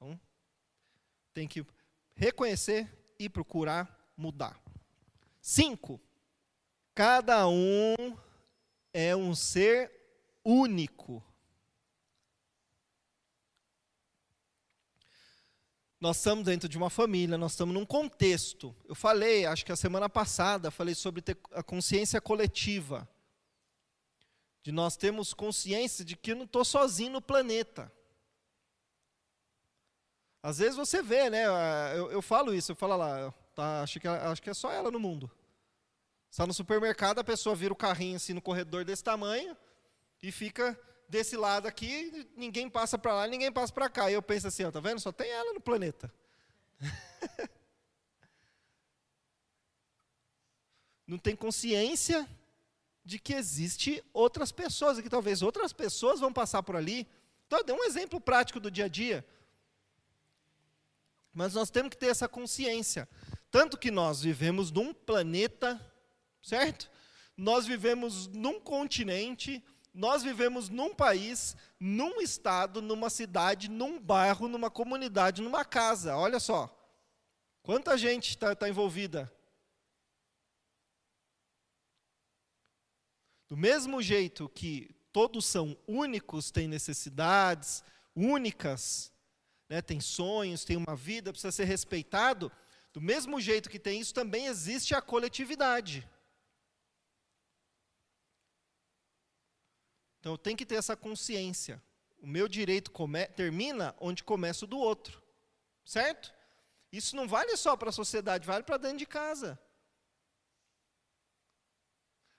Então, 0.02 0.20
tem 1.34 1.48
que 1.48 1.66
reconhecer 2.16 2.90
e 3.18 3.30
procurar 3.30 4.14
mudar. 4.16 4.62
Cinco, 5.42 6.00
cada 6.94 7.48
um 7.48 7.96
é 8.94 9.16
um 9.16 9.34
ser 9.34 9.92
único. 10.44 11.24
nós 16.02 16.18
estamos 16.18 16.44
dentro 16.44 16.68
de 16.68 16.80
uma 16.80 16.90
família, 16.90 17.38
nós 17.38 17.52
estamos 17.52 17.76
num 17.76 17.86
contexto. 17.86 18.76
Eu 18.90 18.96
falei, 18.96 19.46
acho 19.46 19.64
que 19.64 19.72
a 19.72 19.76
semana 19.76 20.10
passada, 20.10 20.72
falei 20.72 20.96
sobre 20.96 21.24
a 21.52 21.62
consciência 21.62 22.20
coletiva. 22.20 23.08
De 24.64 24.72
nós 24.72 24.98
termos 24.98 25.32
consciência 25.32 26.04
de 26.04 26.16
que 26.16 26.32
eu 26.32 26.36
não 26.36 26.46
estou 26.46 26.66
sozinho 26.66 27.12
no 27.12 27.22
planeta. 27.22 27.94
Às 30.44 30.58
vezes 30.58 30.76
você 30.76 31.04
vê, 31.04 31.30
né? 31.30 31.46
Eu, 31.96 32.12
eu 32.12 32.22
falo 32.22 32.54
isso, 32.54 32.72
eu 32.72 32.76
falo 32.76 32.98
lá, 32.98 33.34
tá, 33.56 33.82
acho, 33.84 34.00
que, 34.00 34.08
acho 34.08 34.42
que 34.42 34.50
é 34.50 34.54
só 34.54 34.72
ela 34.72 34.90
no 34.90 35.00
mundo. 35.00 35.30
Está 36.30 36.48
no 36.48 36.54
supermercado, 36.54 37.20
a 37.20 37.24
pessoa 37.24 37.56
vira 37.56 37.74
o 37.74 37.76
carrinho 37.76 38.16
assim 38.16 38.34
no 38.34 38.42
corredor 38.42 38.86
desse 38.86 39.04
tamanho 39.04 39.56
e 40.24 40.32
fica 40.32 40.80
desse 41.08 41.36
lado 41.36 41.68
aqui, 41.68 42.28
ninguém 42.38 42.70
passa 42.70 42.98
para 42.98 43.14
lá, 43.14 43.28
ninguém 43.28 43.52
passa 43.52 43.74
para 43.74 43.90
cá. 43.90 44.10
E 44.10 44.14
eu 44.14 44.22
penso 44.22 44.48
assim, 44.48 44.64
ó, 44.64 44.72
tá 44.72 44.80
vendo? 44.80 45.00
Só 45.00 45.12
tem 45.12 45.30
ela 45.30 45.54
no 45.54 45.60
planeta. 45.60 46.12
Não 51.06 51.18
tem 51.18 51.36
consciência 51.36 52.26
de 53.04 53.20
que 53.20 53.34
existe 53.34 54.02
outras 54.14 54.54
pessoas, 54.54 54.98
e 54.98 55.04
que 55.04 55.10
talvez 55.10 55.42
outras 55.42 55.74
pessoas 55.74 56.22
vão 56.22 56.32
passar 56.32 56.64
por 56.64 56.78
ali. 56.78 57.06
Então, 57.46 57.60
eu 57.60 57.66
dei 57.66 57.76
um 57.76 57.84
exemplo 57.84 58.22
prático 58.22 58.62
do 58.62 58.72
dia 58.72 58.86
a 58.86 58.88
dia. 58.88 59.26
Mas 61.34 61.54
nós 61.54 61.70
temos 61.70 61.90
que 61.92 61.98
ter 61.98 62.08
essa 62.08 62.28
consciência. 62.28 63.08
Tanto 63.50 63.78
que 63.78 63.92
nós 63.92 64.22
vivemos 64.22 64.72
num 64.72 64.94
planeta, 64.94 65.80
certo? 66.42 66.90
Nós 67.38 67.66
vivemos 67.66 68.28
num 68.28 68.60
continente, 68.60 69.64
nós 69.94 70.24
vivemos 70.24 70.70
num 70.70 70.94
país, 70.94 71.56
num 71.80 72.22
estado, 72.22 72.82
numa 72.82 73.10
cidade, 73.10 73.70
num 73.70 74.00
bairro, 74.00 74.48
numa 74.48 74.70
comunidade, 74.70 75.42
numa 75.42 75.66
casa. 75.66 76.16
Olha 76.16 76.40
só. 76.40 76.78
Quanta 77.64 77.98
gente 77.98 78.30
está 78.30 78.56
tá 78.56 78.68
envolvida? 78.68 79.32
Do 83.48 83.58
mesmo 83.58 84.02
jeito 84.02 84.48
que 84.50 84.96
todos 85.12 85.46
são 85.46 85.78
únicos, 85.86 86.52
têm 86.52 86.68
necessidades 86.68 87.84
únicas, 88.16 89.12
né, 89.72 89.82
tem 89.82 90.02
sonhos, 90.02 90.66
tem 90.66 90.76
uma 90.76 90.98
vida, 90.98 91.32
precisa 91.32 91.50
ser 91.50 91.64
respeitado, 91.64 92.52
do 92.92 93.00
mesmo 93.00 93.40
jeito 93.40 93.70
que 93.70 93.80
tem 93.80 94.02
isso, 94.02 94.14
também 94.14 94.48
existe 94.48 94.94
a 94.94 95.02
coletividade. 95.02 96.06
Então 100.20 100.36
tem 100.36 100.58
que 100.58 100.66
ter 100.66 100.76
essa 100.76 100.94
consciência. 100.94 101.82
O 102.22 102.28
meu 102.28 102.50
direito 102.50 102.92
termina 103.34 103.96
onde 103.98 104.26
começa 104.26 104.66
o 104.66 104.68
do 104.68 104.78
outro. 104.78 105.24
Certo? 105.86 106.34
Isso 106.92 107.16
não 107.16 107.26
vale 107.26 107.56
só 107.56 107.78
para 107.78 107.92
a 107.92 107.94
sociedade, 107.94 108.46
vale 108.46 108.64
para 108.64 108.76
dentro 108.76 108.98
de 108.98 109.06
casa. 109.06 109.58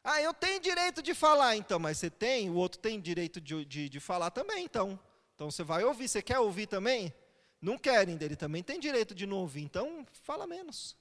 Ah, 0.05 0.21
eu 0.21 0.35
tenho 0.35 0.61
direito 0.61 1.03
de 1.03 1.15
falar, 1.15 1.57
então, 1.57 1.79
mas 1.79 1.97
você 1.97 2.11
tem, 2.11 2.51
o 2.51 2.57
outro 2.57 2.79
tem 2.79 3.01
direito 3.01 3.41
de, 3.41 3.65
de, 3.65 3.89
de 3.89 4.01
falar 4.01 4.31
também, 4.31 4.67
então. 4.67 5.01
Então 5.35 5.51
você 5.51 5.65
vai 5.65 5.83
ouvir, 5.83 6.09
você 6.09 6.21
quer 6.21 6.39
ouvir 6.39 6.67
também? 6.67 7.13
Não 7.63 7.79
querem 7.79 8.17
dele 8.17 8.35
também, 8.35 8.61
tem 8.61 8.81
direito 8.81 9.15
de 9.15 9.25
não 9.25 9.37
ouvir, 9.37 9.63
então 9.63 10.05
fala 10.25 10.49
menos. 10.49 10.97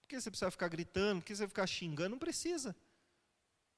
Por 0.00 0.08
que 0.08 0.20
você 0.20 0.28
precisa 0.28 0.50
ficar 0.50 0.66
gritando? 0.66 1.20
Por 1.20 1.26
que 1.26 1.36
você 1.36 1.46
ficar 1.46 1.66
xingando? 1.68 2.10
Não 2.10 2.18
precisa. 2.18 2.74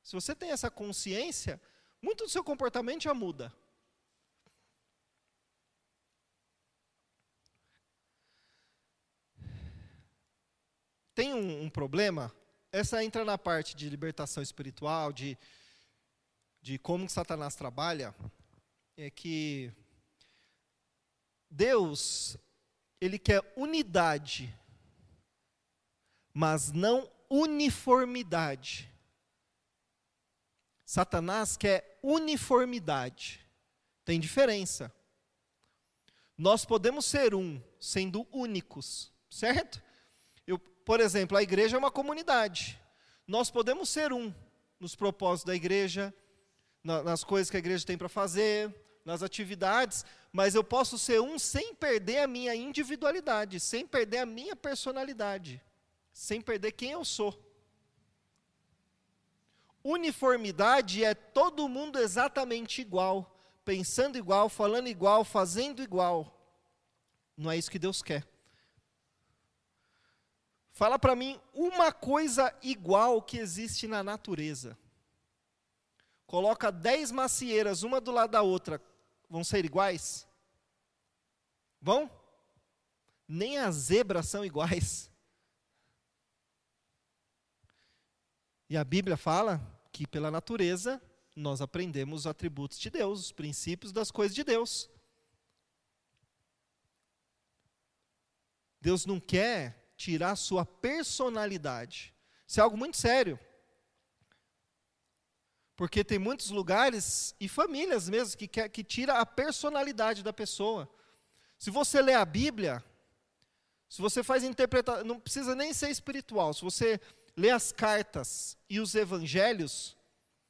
Se 0.02 0.14
você 0.14 0.34
tem 0.34 0.52
essa 0.52 0.70
consciência, 0.70 1.60
muito 2.00 2.24
do 2.24 2.30
seu 2.30 2.42
comportamento 2.42 3.02
já 3.02 3.12
muda. 3.12 3.52
Tem 11.14 11.34
um, 11.34 11.64
um, 11.64 11.70
problema, 11.70 12.34
essa 12.72 13.04
entra 13.04 13.24
na 13.24 13.36
parte 13.36 13.76
de 13.76 13.88
libertação 13.88 14.42
espiritual, 14.42 15.12
de, 15.12 15.36
de 16.62 16.78
como 16.78 17.08
Satanás 17.08 17.54
trabalha, 17.54 18.14
é 18.96 19.10
que 19.10 19.72
Deus, 21.51 22.36
ele 23.01 23.18
quer 23.18 23.42
unidade, 23.57 24.55
mas 26.32 26.72
não 26.72 27.11
uniformidade. 27.30 28.92
Satanás 30.84 31.57
quer 31.57 31.99
uniformidade. 32.03 33.40
Tem 34.05 34.20
diferença. 34.20 34.92
Nós 36.38 36.64
podemos 36.64 37.05
ser 37.07 37.34
um, 37.34 37.61
sendo 37.80 38.26
únicos, 38.30 39.12
certo? 39.30 39.82
Eu, 40.47 40.59
por 40.59 41.01
exemplo, 41.01 41.36
a 41.36 41.42
igreja 41.42 41.76
é 41.76 41.78
uma 41.78 41.90
comunidade. 41.90 42.80
Nós 43.26 43.51
podemos 43.51 43.88
ser 43.88 44.12
um 44.12 44.32
nos 44.78 44.94
propósitos 44.94 45.47
da 45.47 45.57
igreja, 45.57 46.14
na, 46.84 47.03
nas 47.03 47.24
coisas 47.24 47.51
que 47.51 47.57
a 47.57 47.59
igreja 47.59 47.84
tem 47.84 47.99
para 47.99 48.09
fazer, 48.09 48.72
nas 49.05 49.22
atividades, 49.22 50.05
mas 50.37 50.55
eu 50.55 50.62
posso 50.62 50.99
ser 50.99 51.18
um 51.18 51.39
sem 51.39 51.74
perder 51.74 52.18
a 52.18 52.26
minha 52.26 52.55
individualidade, 52.55 53.59
sem 53.59 53.87
perder 53.87 54.18
a 54.18 54.26
minha 54.26 54.55
personalidade, 54.55 55.62
sem 56.12 56.43
perder 56.43 56.72
quem 56.72 56.91
eu 56.91 57.07
sou. 57.07 57.32
Uniformidade 59.82 61.03
é 61.03 61.14
todo 61.14 61.70
mundo 61.70 61.99
exatamente 61.99 62.82
igual, 62.82 63.34
pensando 63.64 64.18
igual, 64.18 64.51
falando 64.51 64.89
igual, 64.89 65.24
fazendo 65.24 65.82
igual. 65.82 66.39
Não 67.34 67.51
é 67.51 67.57
isso 67.57 67.70
que 67.70 67.78
Deus 67.78 68.03
quer. 68.03 68.28
Fala 70.70 70.99
para 70.99 71.16
mim 71.16 71.41
uma 71.55 71.91
coisa 71.91 72.55
igual 72.62 73.22
que 73.22 73.39
existe 73.39 73.89
na 73.89 74.03
natureza. 74.03 74.76
Coloca 76.26 76.70
dez 76.70 77.11
macieiras, 77.11 77.82
uma 77.82 78.03
do 78.03 78.11
lado 78.11 78.32
da 78.32 78.43
outra, 78.43 78.82
vão 79.28 79.44
ser 79.44 79.64
iguais? 79.64 80.26
Vão? 81.80 82.10
Nem 83.28 83.58
as 83.58 83.74
zebras 83.74 84.28
são 84.28 84.44
iguais. 84.44 85.10
E 88.68 88.76
a 88.76 88.84
Bíblia 88.84 89.16
fala 89.16 89.60
que 89.92 90.06
pela 90.06 90.30
natureza 90.30 91.00
nós 91.34 91.60
aprendemos 91.60 92.20
os 92.20 92.26
atributos 92.26 92.78
de 92.78 92.90
Deus, 92.90 93.20
os 93.20 93.32
princípios 93.32 93.92
das 93.92 94.10
coisas 94.10 94.34
de 94.34 94.42
Deus. 94.42 94.90
Deus 98.80 99.06
não 99.06 99.20
quer 99.20 99.92
tirar 99.96 100.36
sua 100.36 100.64
personalidade. 100.64 102.14
Isso 102.46 102.60
é 102.60 102.62
algo 102.62 102.76
muito 102.76 102.96
sério. 102.96 103.38
Porque 105.76 106.02
tem 106.02 106.18
muitos 106.18 106.50
lugares 106.50 107.34
e 107.38 107.48
famílias 107.48 108.08
mesmo 108.08 108.38
que, 108.38 108.48
quer, 108.48 108.68
que 108.68 108.82
tira 108.82 109.18
a 109.18 109.26
personalidade 109.26 110.22
da 110.22 110.32
pessoa. 110.32 110.88
Se 111.58 111.70
você 111.70 112.00
lê 112.00 112.14
a 112.14 112.24
Bíblia, 112.24 112.82
se 113.88 114.00
você 114.00 114.22
faz 114.22 114.42
interpretação, 114.42 115.04
não 115.04 115.20
precisa 115.20 115.54
nem 115.54 115.72
ser 115.74 115.90
espiritual, 115.90 116.54
se 116.54 116.62
você 116.62 117.00
lê 117.36 117.50
as 117.50 117.72
cartas 117.72 118.56
e 118.68 118.80
os 118.80 118.94
evangelhos, 118.94 119.96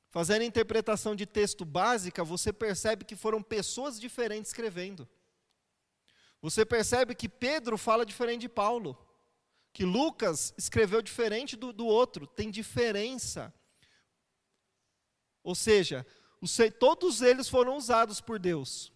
fazendo 0.08 0.42
interpretação 0.42 1.14
de 1.14 1.26
texto 1.26 1.64
básica, 1.64 2.22
você 2.24 2.52
percebe 2.52 3.04
que 3.04 3.16
foram 3.16 3.42
pessoas 3.42 4.00
diferentes 4.00 4.50
escrevendo. 4.50 5.08
Você 6.40 6.64
percebe 6.64 7.14
que 7.14 7.28
Pedro 7.28 7.76
fala 7.76 8.06
diferente 8.06 8.42
de 8.42 8.48
Paulo, 8.48 8.96
que 9.72 9.84
Lucas 9.84 10.54
escreveu 10.56 11.02
diferente 11.02 11.56
do, 11.56 11.72
do 11.72 11.84
outro, 11.84 12.26
tem 12.26 12.50
diferença. 12.50 13.52
Ou 15.47 15.55
seja, 15.55 16.05
os, 16.40 16.59
todos 16.76 17.22
eles 17.22 17.49
foram 17.49 17.76
usados 17.76 18.20
por 18.20 18.36
Deus, 18.36 18.92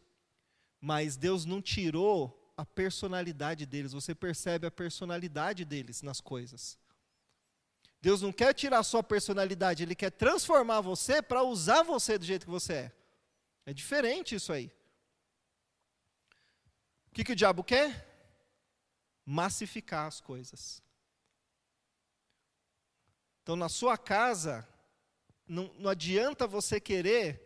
mas 0.81 1.17
Deus 1.17 1.45
não 1.45 1.63
tirou 1.63 2.53
a 2.57 2.67
personalidade 2.67 3.65
deles, 3.65 3.93
você 3.93 4.17
percebe 4.17 4.67
a 4.67 4.71
personalidade 4.71 5.65
deles 5.65 6.03
nas 6.03 6.21
coisas. 6.21 6.77
Deus 8.03 8.21
não 8.21 8.33
quer 8.33 8.53
tirar 8.53 8.81
a 8.81 8.83
sua 8.83 9.01
personalidade, 9.01 9.85
Ele 9.85 9.95
quer 9.95 10.11
transformar 10.11 10.81
você 10.81 11.23
para 11.23 11.45
usar 11.45 11.85
você 11.85 12.19
do 12.19 12.25
jeito 12.25 12.47
que 12.47 12.51
você 12.51 12.73
é. 12.73 12.93
É 13.65 13.73
diferente 13.73 14.35
isso 14.35 14.53
aí. 14.53 14.73
O 17.13 17.15
que, 17.15 17.23
que 17.23 17.33
o 17.33 17.37
diabo 17.37 17.63
quer? 17.63 18.09
Massificar 19.25 20.09
as 20.09 20.21
coisas. 20.21 20.83
Então, 23.41 23.55
na 23.55 23.69
sua 23.69 23.97
casa, 23.97 24.67
não, 25.51 25.75
não 25.81 25.91
adianta 25.91 26.47
você 26.47 26.79
querer 26.79 27.45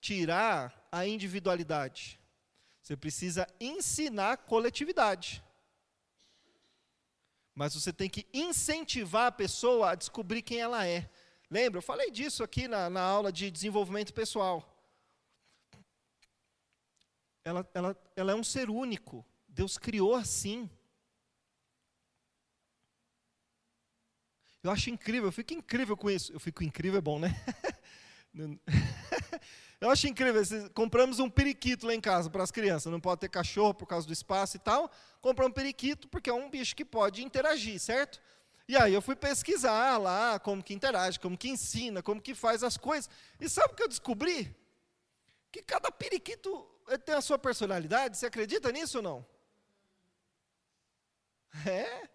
tirar 0.00 0.88
a 0.90 1.06
individualidade. 1.06 2.18
Você 2.80 2.96
precisa 2.96 3.46
ensinar 3.60 4.38
coletividade. 4.38 5.44
Mas 7.54 7.74
você 7.74 7.92
tem 7.92 8.08
que 8.08 8.26
incentivar 8.32 9.26
a 9.26 9.32
pessoa 9.32 9.90
a 9.90 9.94
descobrir 9.94 10.40
quem 10.40 10.60
ela 10.60 10.86
é. 10.86 11.10
Lembra? 11.50 11.76
Eu 11.78 11.82
falei 11.82 12.10
disso 12.10 12.42
aqui 12.42 12.66
na, 12.66 12.88
na 12.88 13.02
aula 13.02 13.30
de 13.30 13.50
desenvolvimento 13.50 14.14
pessoal. 14.14 14.66
Ela, 17.44 17.68
ela, 17.74 17.96
ela 18.16 18.32
é 18.32 18.34
um 18.34 18.42
ser 18.42 18.70
único. 18.70 19.26
Deus 19.46 19.76
criou 19.76 20.14
assim. 20.14 20.70
Eu 24.62 24.70
acho 24.70 24.90
incrível, 24.90 25.28
eu 25.28 25.32
fico 25.32 25.52
incrível 25.54 25.96
com 25.96 26.08
isso. 26.08 26.32
Eu 26.32 26.38
fico 26.38 26.62
incrível, 26.62 26.98
é 26.98 27.02
bom, 27.02 27.18
né? 27.18 27.34
Eu 29.80 29.90
acho 29.90 30.06
incrível. 30.06 30.40
Compramos 30.72 31.18
um 31.18 31.28
periquito 31.28 31.84
lá 31.88 31.92
em 31.92 32.00
casa 32.00 32.30
para 32.30 32.44
as 32.44 32.52
crianças. 32.52 32.90
Não 32.92 33.00
pode 33.00 33.20
ter 33.20 33.28
cachorro 33.28 33.74
por 33.74 33.84
causa 33.84 34.06
do 34.06 34.12
espaço 34.12 34.56
e 34.56 34.60
tal. 34.60 34.88
Compramos 35.20 35.50
um 35.50 35.54
periquito 35.54 36.08
porque 36.08 36.30
é 36.30 36.32
um 36.32 36.48
bicho 36.48 36.76
que 36.76 36.84
pode 36.84 37.24
interagir, 37.24 37.80
certo? 37.80 38.20
E 38.68 38.76
aí 38.76 38.94
eu 38.94 39.02
fui 39.02 39.16
pesquisar 39.16 39.98
lá 39.98 40.38
como 40.38 40.62
que 40.62 40.72
interage, 40.72 41.18
como 41.18 41.36
que 41.36 41.48
ensina, 41.48 42.00
como 42.00 42.22
que 42.22 42.32
faz 42.32 42.62
as 42.62 42.76
coisas. 42.76 43.10
E 43.40 43.48
sabe 43.48 43.72
o 43.72 43.76
que 43.76 43.82
eu 43.82 43.88
descobri? 43.88 44.54
Que 45.50 45.60
cada 45.62 45.90
periquito 45.90 46.64
tem 47.04 47.16
a 47.16 47.20
sua 47.20 47.36
personalidade. 47.36 48.16
Você 48.16 48.26
acredita 48.26 48.70
nisso 48.70 48.98
ou 48.98 49.02
não? 49.02 49.26
É. 51.66 52.08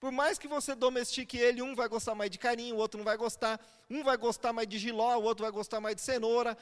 Por 0.00 0.12
mais 0.12 0.38
que 0.38 0.46
você 0.46 0.74
domestique 0.74 1.36
ele, 1.36 1.60
um 1.60 1.74
vai 1.74 1.88
gostar 1.88 2.14
mais 2.14 2.30
de 2.30 2.38
carinho, 2.38 2.76
o 2.76 2.78
outro 2.78 2.98
não 2.98 3.04
vai 3.04 3.16
gostar. 3.16 3.60
Um 3.90 4.04
vai 4.04 4.16
gostar 4.16 4.52
mais 4.52 4.68
de 4.68 4.78
giló, 4.78 5.16
o 5.18 5.22
outro 5.24 5.42
vai 5.42 5.50
gostar 5.50 5.80
mais 5.80 5.96
de 5.96 6.02
cenoura. 6.02 6.56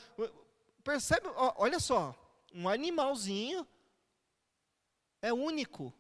Percebe? 0.82 1.28
Olha 1.56 1.78
só, 1.78 2.14
um 2.54 2.68
animalzinho 2.68 3.66
é 5.20 5.32
único. 5.32 5.92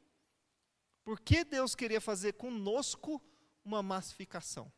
Por 1.04 1.20
que 1.20 1.44
Deus 1.44 1.74
queria 1.74 2.00
fazer 2.00 2.32
conosco 2.32 3.20
uma 3.64 3.82
massificação? 3.82 4.72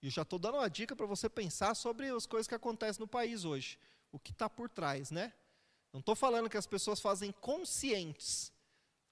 E 0.00 0.08
já 0.08 0.22
estou 0.22 0.38
dando 0.38 0.56
uma 0.58 0.70
dica 0.70 0.96
para 0.96 1.06
você 1.06 1.28
pensar 1.28 1.74
sobre 1.74 2.08
as 2.08 2.24
coisas 2.24 2.48
que 2.48 2.54
acontecem 2.54 3.00
no 3.00 3.08
país 3.08 3.44
hoje. 3.44 3.78
O 4.10 4.18
que 4.18 4.30
está 4.30 4.48
por 4.48 4.70
trás, 4.70 5.10
né? 5.10 5.34
Não 5.92 6.00
estou 6.00 6.14
falando 6.14 6.48
que 6.48 6.56
as 6.56 6.66
pessoas 6.66 7.00
fazem 7.00 7.32
conscientes, 7.32 8.52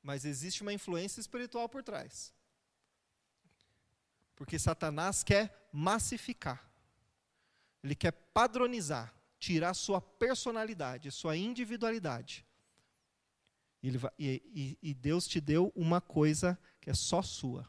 mas 0.07 0.25
existe 0.25 0.63
uma 0.63 0.73
influência 0.73 1.21
espiritual 1.21 1.69
por 1.69 1.83
trás. 1.83 2.33
Porque 4.37 4.57
Satanás 4.57 5.25
quer 5.25 5.69
massificar. 5.73 6.65
Ele 7.83 7.97
quer 7.97 8.13
padronizar, 8.13 9.13
tirar 9.37 9.75
sua 9.75 10.01
personalidade, 10.01 11.11
sua 11.11 11.37
individualidade. 11.37 12.47
Vai, 13.83 14.13
e, 14.17 14.79
e 14.81 14.95
Deus 14.95 15.27
te 15.27 15.41
deu 15.41 15.73
uma 15.75 16.01
coisa 16.01 16.57
que 16.81 16.89
é 16.89 16.95
só 16.95 17.21
sua. 17.21 17.69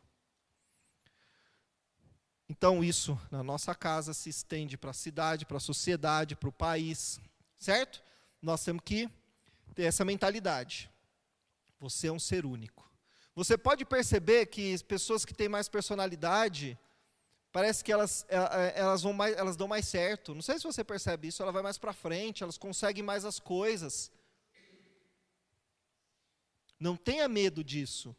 Então, 2.47 2.83
isso 2.83 3.19
na 3.31 3.41
nossa 3.41 3.73
casa 3.73 4.13
se 4.13 4.29
estende 4.29 4.77
para 4.77 4.91
a 4.91 4.93
cidade, 4.93 5.43
para 5.43 5.57
a 5.57 5.59
sociedade, 5.59 6.35
para 6.35 6.49
o 6.49 6.53
país, 6.53 7.19
certo? 7.57 8.03
Nós 8.39 8.63
temos 8.63 8.83
que 8.85 9.09
ter 9.73 9.83
essa 9.83 10.05
mentalidade. 10.05 10.88
Você 11.80 12.07
é 12.07 12.11
um 12.11 12.19
ser 12.19 12.45
único. 12.45 12.89
Você 13.36 13.57
pode 13.57 13.86
perceber 13.86 14.47
que 14.47 14.84
pessoas 14.84 15.23
que 15.23 15.34
têm 15.34 15.47
mais 15.47 15.69
personalidade, 15.69 16.78
parece 17.51 17.84
que 17.84 17.91
elas, 17.91 18.25
é, 18.30 18.38
é, 18.38 18.73
elas, 18.80 19.03
vão 19.03 19.13
mais, 19.13 19.38
elas 19.38 19.55
dão 19.55 19.67
mais 19.67 19.88
certo. 19.88 20.34
Não 20.34 20.41
sei 20.41 20.57
se 20.57 20.63
você 20.63 20.84
percebe 20.84 21.28
isso, 21.28 21.43
ela 21.43 21.51
vai 21.51 21.61
mais 21.61 21.78
para 21.78 21.93
frente, 21.93 22.41
elas 22.41 22.57
conseguem 22.57 23.03
mais 23.03 23.25
as 23.25 23.39
coisas. 23.39 24.11
Não 26.80 26.95
tenha 26.95 27.28
medo 27.28 27.63
disso. 27.63 28.15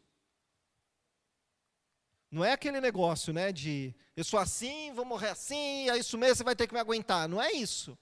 Não 2.30 2.44
é 2.44 2.52
aquele 2.52 2.80
negócio, 2.80 3.32
né, 3.32 3.50
de 3.50 3.94
eu 4.14 4.22
sou 4.22 4.38
assim, 4.38 4.92
vou 4.92 5.04
morrer 5.04 5.30
assim, 5.30 5.88
é 5.88 5.96
isso 5.96 6.18
mesmo, 6.18 6.36
você 6.36 6.44
vai 6.44 6.54
ter 6.54 6.66
que 6.66 6.74
me 6.74 6.80
aguentar. 6.80 7.28
Não 7.28 7.40
é 7.40 7.52
isso. 7.52 7.96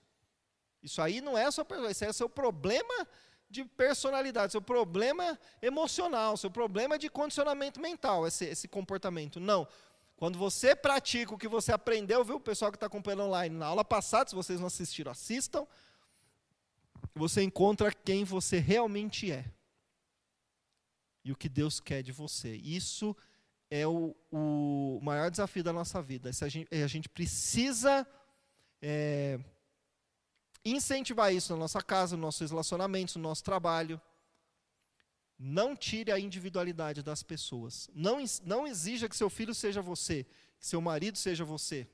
Isso 0.82 1.00
aí 1.00 1.20
não 1.20 1.36
é 1.36 1.50
sua 1.50 1.66
isso 1.90 2.04
é 2.04 2.12
seu 2.12 2.28
problema 2.28 3.08
de 3.48 3.64
personalidade, 3.64 4.52
seu 4.52 4.60
problema 4.60 5.38
emocional, 5.62 6.36
seu 6.36 6.50
problema 6.50 6.98
de 6.98 7.08
condicionamento 7.08 7.80
mental, 7.80 8.26
esse, 8.26 8.44
esse 8.44 8.68
comportamento. 8.68 9.38
Não. 9.38 9.66
Quando 10.16 10.38
você 10.38 10.74
pratica 10.74 11.34
o 11.34 11.38
que 11.38 11.46
você 11.46 11.72
aprendeu, 11.72 12.24
viu, 12.24 12.36
o 12.36 12.40
pessoal 12.40 12.70
que 12.70 12.76
está 12.76 12.86
acompanhando 12.86 13.24
online, 13.24 13.54
na 13.54 13.66
aula 13.66 13.84
passada, 13.84 14.28
se 14.28 14.34
vocês 14.34 14.58
não 14.58 14.66
assistiram, 14.66 15.12
assistam, 15.12 15.66
você 17.14 17.42
encontra 17.42 17.92
quem 17.92 18.24
você 18.24 18.58
realmente 18.58 19.30
é 19.30 19.44
e 21.24 21.32
o 21.32 21.36
que 21.36 21.48
Deus 21.48 21.80
quer 21.80 22.02
de 22.02 22.12
você. 22.12 22.54
Isso 22.56 23.16
é 23.70 23.86
o, 23.86 24.14
o 24.30 25.00
maior 25.02 25.30
desafio 25.30 25.62
da 25.62 25.72
nossa 25.72 26.00
vida. 26.00 26.30
A 26.30 26.48
gente, 26.48 26.74
a 26.74 26.86
gente 26.86 27.08
precisa 27.08 28.06
é, 28.80 29.40
incentivar 30.70 31.32
isso 31.32 31.52
na 31.52 31.58
nossa 31.58 31.80
casa, 31.80 32.16
nos 32.16 32.22
nossos 32.22 32.50
relacionamentos, 32.50 33.16
no 33.16 33.22
nosso 33.22 33.44
trabalho. 33.44 34.00
Não 35.38 35.76
tire 35.76 36.10
a 36.10 36.18
individualidade 36.18 37.02
das 37.02 37.22
pessoas. 37.22 37.90
Não, 37.94 38.18
não 38.44 38.66
exija 38.66 39.08
que 39.08 39.16
seu 39.16 39.28
filho 39.28 39.54
seja 39.54 39.82
você, 39.82 40.24
que 40.58 40.66
seu 40.66 40.80
marido 40.80 41.18
seja 41.18 41.44
você. 41.44 41.86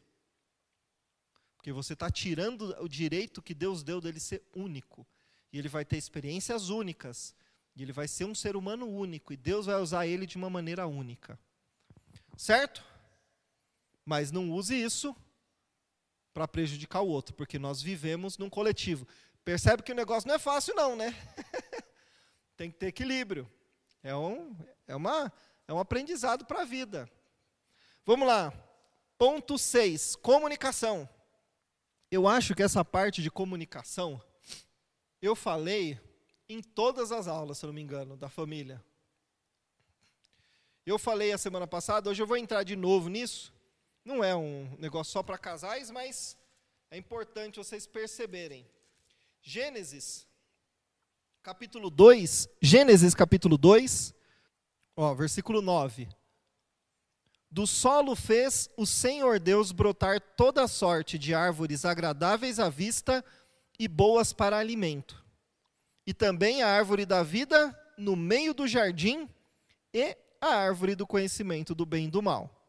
Porque 1.56 1.72
você 1.72 1.92
está 1.92 2.10
tirando 2.10 2.74
o 2.80 2.88
direito 2.88 3.42
que 3.42 3.54
Deus 3.54 3.82
deu 3.82 4.00
dele 4.00 4.20
ser 4.20 4.42
único. 4.54 5.06
E 5.52 5.58
ele 5.58 5.68
vai 5.68 5.84
ter 5.84 5.96
experiências 5.96 6.70
únicas. 6.70 7.34
E 7.74 7.82
ele 7.82 7.92
vai 7.92 8.06
ser 8.06 8.24
um 8.24 8.34
ser 8.34 8.54
humano 8.54 8.86
único, 8.86 9.32
e 9.32 9.36
Deus 9.36 9.66
vai 9.66 9.76
usar 9.80 10.06
ele 10.06 10.26
de 10.26 10.36
uma 10.36 10.50
maneira 10.50 10.86
única. 10.86 11.38
Certo? 12.36 12.84
Mas 14.04 14.30
não 14.30 14.50
use 14.50 14.74
isso 14.74 15.16
para 16.32 16.48
prejudicar 16.48 17.02
o 17.02 17.08
outro, 17.08 17.34
porque 17.34 17.58
nós 17.58 17.82
vivemos 17.82 18.38
num 18.38 18.48
coletivo. 18.48 19.06
Percebe 19.44 19.82
que 19.82 19.92
o 19.92 19.94
negócio 19.94 20.28
não 20.28 20.36
é 20.36 20.38
fácil, 20.38 20.74
não, 20.74 20.96
né? 20.96 21.14
Tem 22.56 22.70
que 22.70 22.78
ter 22.78 22.86
equilíbrio. 22.86 23.50
É 24.02 24.14
um, 24.14 24.56
é 24.86 24.96
uma, 24.96 25.32
é 25.66 25.72
um 25.72 25.78
aprendizado 25.78 26.44
para 26.44 26.62
a 26.62 26.64
vida. 26.64 27.08
Vamos 28.04 28.26
lá. 28.26 28.52
Ponto 29.18 29.56
6, 29.58 30.16
comunicação. 30.16 31.08
Eu 32.10 32.26
acho 32.26 32.54
que 32.54 32.62
essa 32.62 32.84
parte 32.84 33.22
de 33.22 33.30
comunicação, 33.30 34.22
eu 35.20 35.34
falei 35.34 36.00
em 36.48 36.60
todas 36.60 37.12
as 37.12 37.26
aulas, 37.26 37.58
se 37.58 37.66
não 37.66 37.72
me 37.72 37.80
engano, 37.80 38.16
da 38.16 38.28
família. 38.28 38.84
Eu 40.84 40.98
falei 40.98 41.32
a 41.32 41.38
semana 41.38 41.66
passada, 41.66 42.10
hoje 42.10 42.20
eu 42.20 42.26
vou 42.26 42.36
entrar 42.36 42.64
de 42.64 42.74
novo 42.74 43.08
nisso. 43.08 43.51
Não 44.04 44.22
é 44.22 44.34
um 44.34 44.76
negócio 44.78 45.12
só 45.12 45.22
para 45.22 45.38
casais, 45.38 45.90
mas 45.90 46.36
é 46.90 46.96
importante 46.96 47.58
vocês 47.58 47.86
perceberem. 47.86 48.66
Gênesis, 49.40 50.26
capítulo 51.42 51.90
2, 51.90 52.48
Gênesis 52.60 53.14
capítulo 53.14 53.56
2, 53.56 54.14
ó, 54.96 55.14
versículo 55.14 55.62
9. 55.62 56.08
Do 57.50 57.66
solo 57.66 58.16
fez 58.16 58.70
o 58.76 58.86
Senhor 58.86 59.38
Deus 59.38 59.72
brotar 59.72 60.20
toda 60.20 60.66
sorte 60.66 61.18
de 61.18 61.34
árvores 61.34 61.84
agradáveis 61.84 62.58
à 62.58 62.68
vista 62.68 63.24
e 63.78 63.86
boas 63.86 64.32
para 64.32 64.58
alimento 64.58 65.22
e 66.06 66.12
também 66.12 66.62
a 66.62 66.68
árvore 66.68 67.06
da 67.06 67.22
vida 67.22 67.78
no 67.96 68.16
meio 68.16 68.52
do 68.52 68.66
jardim 68.66 69.28
e 69.92 70.16
a 70.40 70.48
árvore 70.48 70.94
do 70.94 71.06
conhecimento 71.06 71.74
do 71.74 71.86
bem 71.86 72.06
e 72.06 72.10
do 72.10 72.22
mal. 72.22 72.61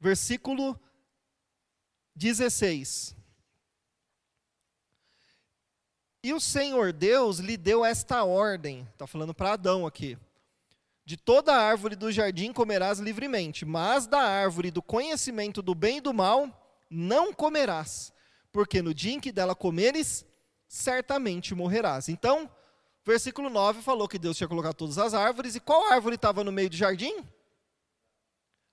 Versículo 0.00 0.78
16. 2.14 3.16
E 6.22 6.32
o 6.32 6.40
Senhor 6.40 6.92
Deus 6.92 7.38
lhe 7.38 7.56
deu 7.56 7.84
esta 7.84 8.24
ordem, 8.24 8.88
está 8.92 9.06
falando 9.06 9.34
para 9.34 9.52
Adão 9.52 9.86
aqui: 9.86 10.16
de 11.04 11.18
toda 11.18 11.54
árvore 11.54 11.94
do 11.94 12.10
jardim 12.10 12.50
comerás 12.50 12.98
livremente, 12.98 13.66
mas 13.66 14.06
da 14.06 14.20
árvore 14.20 14.70
do 14.70 14.80
conhecimento 14.80 15.60
do 15.60 15.74
bem 15.74 15.98
e 15.98 16.00
do 16.00 16.14
mal 16.14 16.48
não 16.88 17.32
comerás, 17.32 18.10
porque 18.50 18.80
no 18.80 18.94
dia 18.94 19.12
em 19.12 19.20
que 19.20 19.30
dela 19.32 19.54
comeres, 19.54 20.24
certamente 20.66 21.54
morrerás. 21.54 22.08
Então, 22.08 22.50
versículo 23.04 23.50
9 23.50 23.82
falou 23.82 24.08
que 24.08 24.18
Deus 24.18 24.36
tinha 24.36 24.48
colocado 24.48 24.76
todas 24.76 24.96
as 24.96 25.12
árvores, 25.12 25.54
e 25.54 25.60
qual 25.60 25.92
árvore 25.92 26.14
estava 26.16 26.42
no 26.42 26.52
meio 26.52 26.70
do 26.70 26.76
jardim? 26.76 27.22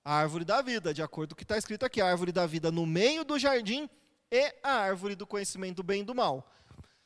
A 0.03 0.15
árvore 0.15 0.43
da 0.43 0.61
vida, 0.61 0.93
de 0.93 1.01
acordo 1.01 1.29
com 1.29 1.33
o 1.33 1.37
que 1.37 1.43
está 1.43 1.57
escrito 1.57 1.85
aqui, 1.85 2.01
a 2.01 2.07
árvore 2.07 2.31
da 2.31 2.45
vida 2.45 2.71
no 2.71 2.85
meio 2.85 3.23
do 3.23 3.37
jardim 3.37 3.89
e 4.31 4.55
a 4.63 4.71
árvore 4.71 5.15
do 5.15 5.27
conhecimento 5.27 5.77
do 5.77 5.83
bem 5.83 6.01
e 6.01 6.05
do 6.05 6.15
mal. 6.15 6.51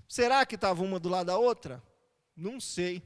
Será 0.07 0.45
que 0.45 0.55
estava 0.55 0.81
uma 0.83 0.99
do 0.99 1.09
lado 1.09 1.27
da 1.27 1.37
outra? 1.37 1.83
Não 2.35 2.59
sei. 2.59 3.03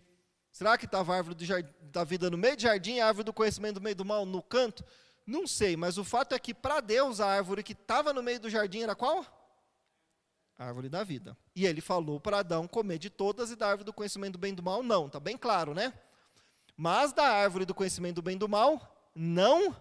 Será 0.52 0.78
que 0.78 0.86
estava 0.86 1.14
a 1.14 1.18
árvore 1.18 1.46
jardim, 1.46 1.74
da 1.82 2.04
vida 2.04 2.30
no 2.30 2.38
meio 2.38 2.56
do 2.56 2.62
jardim 2.62 2.96
e 2.96 3.02
a 3.02 3.08
árvore 3.08 3.26
do 3.26 3.34
conhecimento 3.34 3.80
do 3.80 3.90
e 3.90 3.94
do 3.94 4.06
mal 4.06 4.26
no 4.26 4.42
canto? 4.42 4.84
Não 5.26 5.48
sei, 5.48 5.76
mas 5.78 5.98
o 5.98 6.04
fato 6.04 6.34
é 6.34 6.40
que 6.40 6.54
para 6.54 6.82
Deus 6.82 7.20
a 7.20 7.28
árvore 7.28 7.64
que 7.64 7.74
estava 7.74 8.12
no 8.12 8.22
meio 8.22 8.40
do 8.40 8.50
jardim 8.50 8.82
era 8.82 8.96
qual? 8.96 9.26
árvore 10.58 10.90
da 10.90 11.04
vida. 11.04 11.38
E 11.56 11.66
ele 11.66 11.82
falou 11.82 12.20
para 12.20 12.40
Adão 12.40 12.68
comer 12.68 12.98
de 12.98 13.10
todas 13.10 13.50
e 13.50 13.56
da 13.56 13.68
árvore 13.68 13.86
do 13.86 13.94
conhecimento 13.94 14.34
do 14.34 14.40
bem 14.40 14.52
e 14.52 14.56
do 14.56 14.64
mal, 14.64 14.84
não. 14.84 15.08
Está 15.08 15.20
bem 15.20 15.38
claro, 15.38 15.74
né? 15.74 15.94
Mas 16.76 17.14
da 17.14 17.24
árvore 17.24 17.66
do 17.66 17.74
conhecimento 17.74 18.16
do 18.16 18.22
bem 18.22 18.36
e 18.36 18.40
do 18.40 18.50
mal, 18.50 18.99
não 19.20 19.76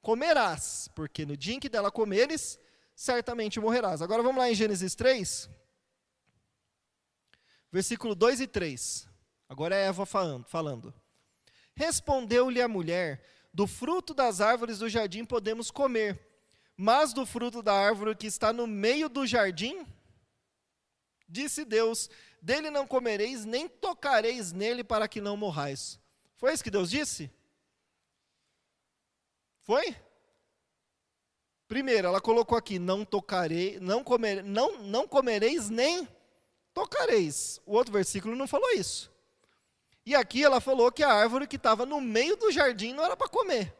comerás, 0.00 0.88
porque 0.94 1.26
no 1.26 1.36
dia 1.36 1.54
em 1.54 1.60
que 1.60 1.68
dela 1.68 1.90
comeres, 1.90 2.58
certamente 2.94 3.58
morrerás. 3.58 4.00
Agora 4.00 4.22
vamos 4.22 4.38
lá 4.38 4.50
em 4.50 4.54
Gênesis 4.54 4.94
3, 4.94 5.50
versículo 7.72 8.14
2 8.14 8.42
e 8.42 8.46
3. 8.46 9.08
Agora 9.48 9.74
é 9.74 9.86
Eva 9.86 10.06
falando. 10.06 10.94
Respondeu-lhe 11.74 12.60
a 12.60 12.68
mulher: 12.68 13.24
Do 13.52 13.66
fruto 13.66 14.14
das 14.14 14.40
árvores 14.40 14.78
do 14.78 14.88
jardim 14.88 15.24
podemos 15.24 15.70
comer, 15.70 16.20
mas 16.76 17.12
do 17.12 17.26
fruto 17.26 17.62
da 17.62 17.74
árvore 17.74 18.14
que 18.14 18.26
está 18.26 18.52
no 18.52 18.66
meio 18.66 19.08
do 19.08 19.26
jardim, 19.26 19.86
Disse 21.28 21.64
Deus: 21.64 22.08
Dele 22.40 22.70
não 22.70 22.86
comereis, 22.86 23.44
nem 23.44 23.68
tocareis 23.68 24.52
nele, 24.52 24.82
para 24.82 25.06
que 25.06 25.20
não 25.20 25.36
morrais. 25.36 26.00
Foi 26.36 26.54
isso 26.54 26.64
que 26.64 26.70
Deus 26.70 26.88
disse? 26.88 27.30
Foi? 29.68 29.94
Primeiro, 31.68 32.08
ela 32.08 32.22
colocou 32.22 32.56
aqui: 32.56 32.78
não 32.78 33.04
tocarei, 33.04 33.78
não, 33.78 34.02
comer, 34.02 34.42
não, 34.42 34.78
não 34.78 35.06
comereis 35.06 35.68
nem 35.68 36.08
tocareis. 36.72 37.60
O 37.66 37.74
outro 37.74 37.92
versículo 37.92 38.34
não 38.34 38.48
falou 38.48 38.70
isso. 38.70 39.12
E 40.06 40.14
aqui 40.16 40.42
ela 40.42 40.58
falou 40.58 40.90
que 40.90 41.02
a 41.02 41.12
árvore 41.12 41.46
que 41.46 41.56
estava 41.56 41.84
no 41.84 42.00
meio 42.00 42.34
do 42.34 42.50
jardim 42.50 42.94
não 42.94 43.04
era 43.04 43.14
para 43.14 43.28
comer. 43.28 43.76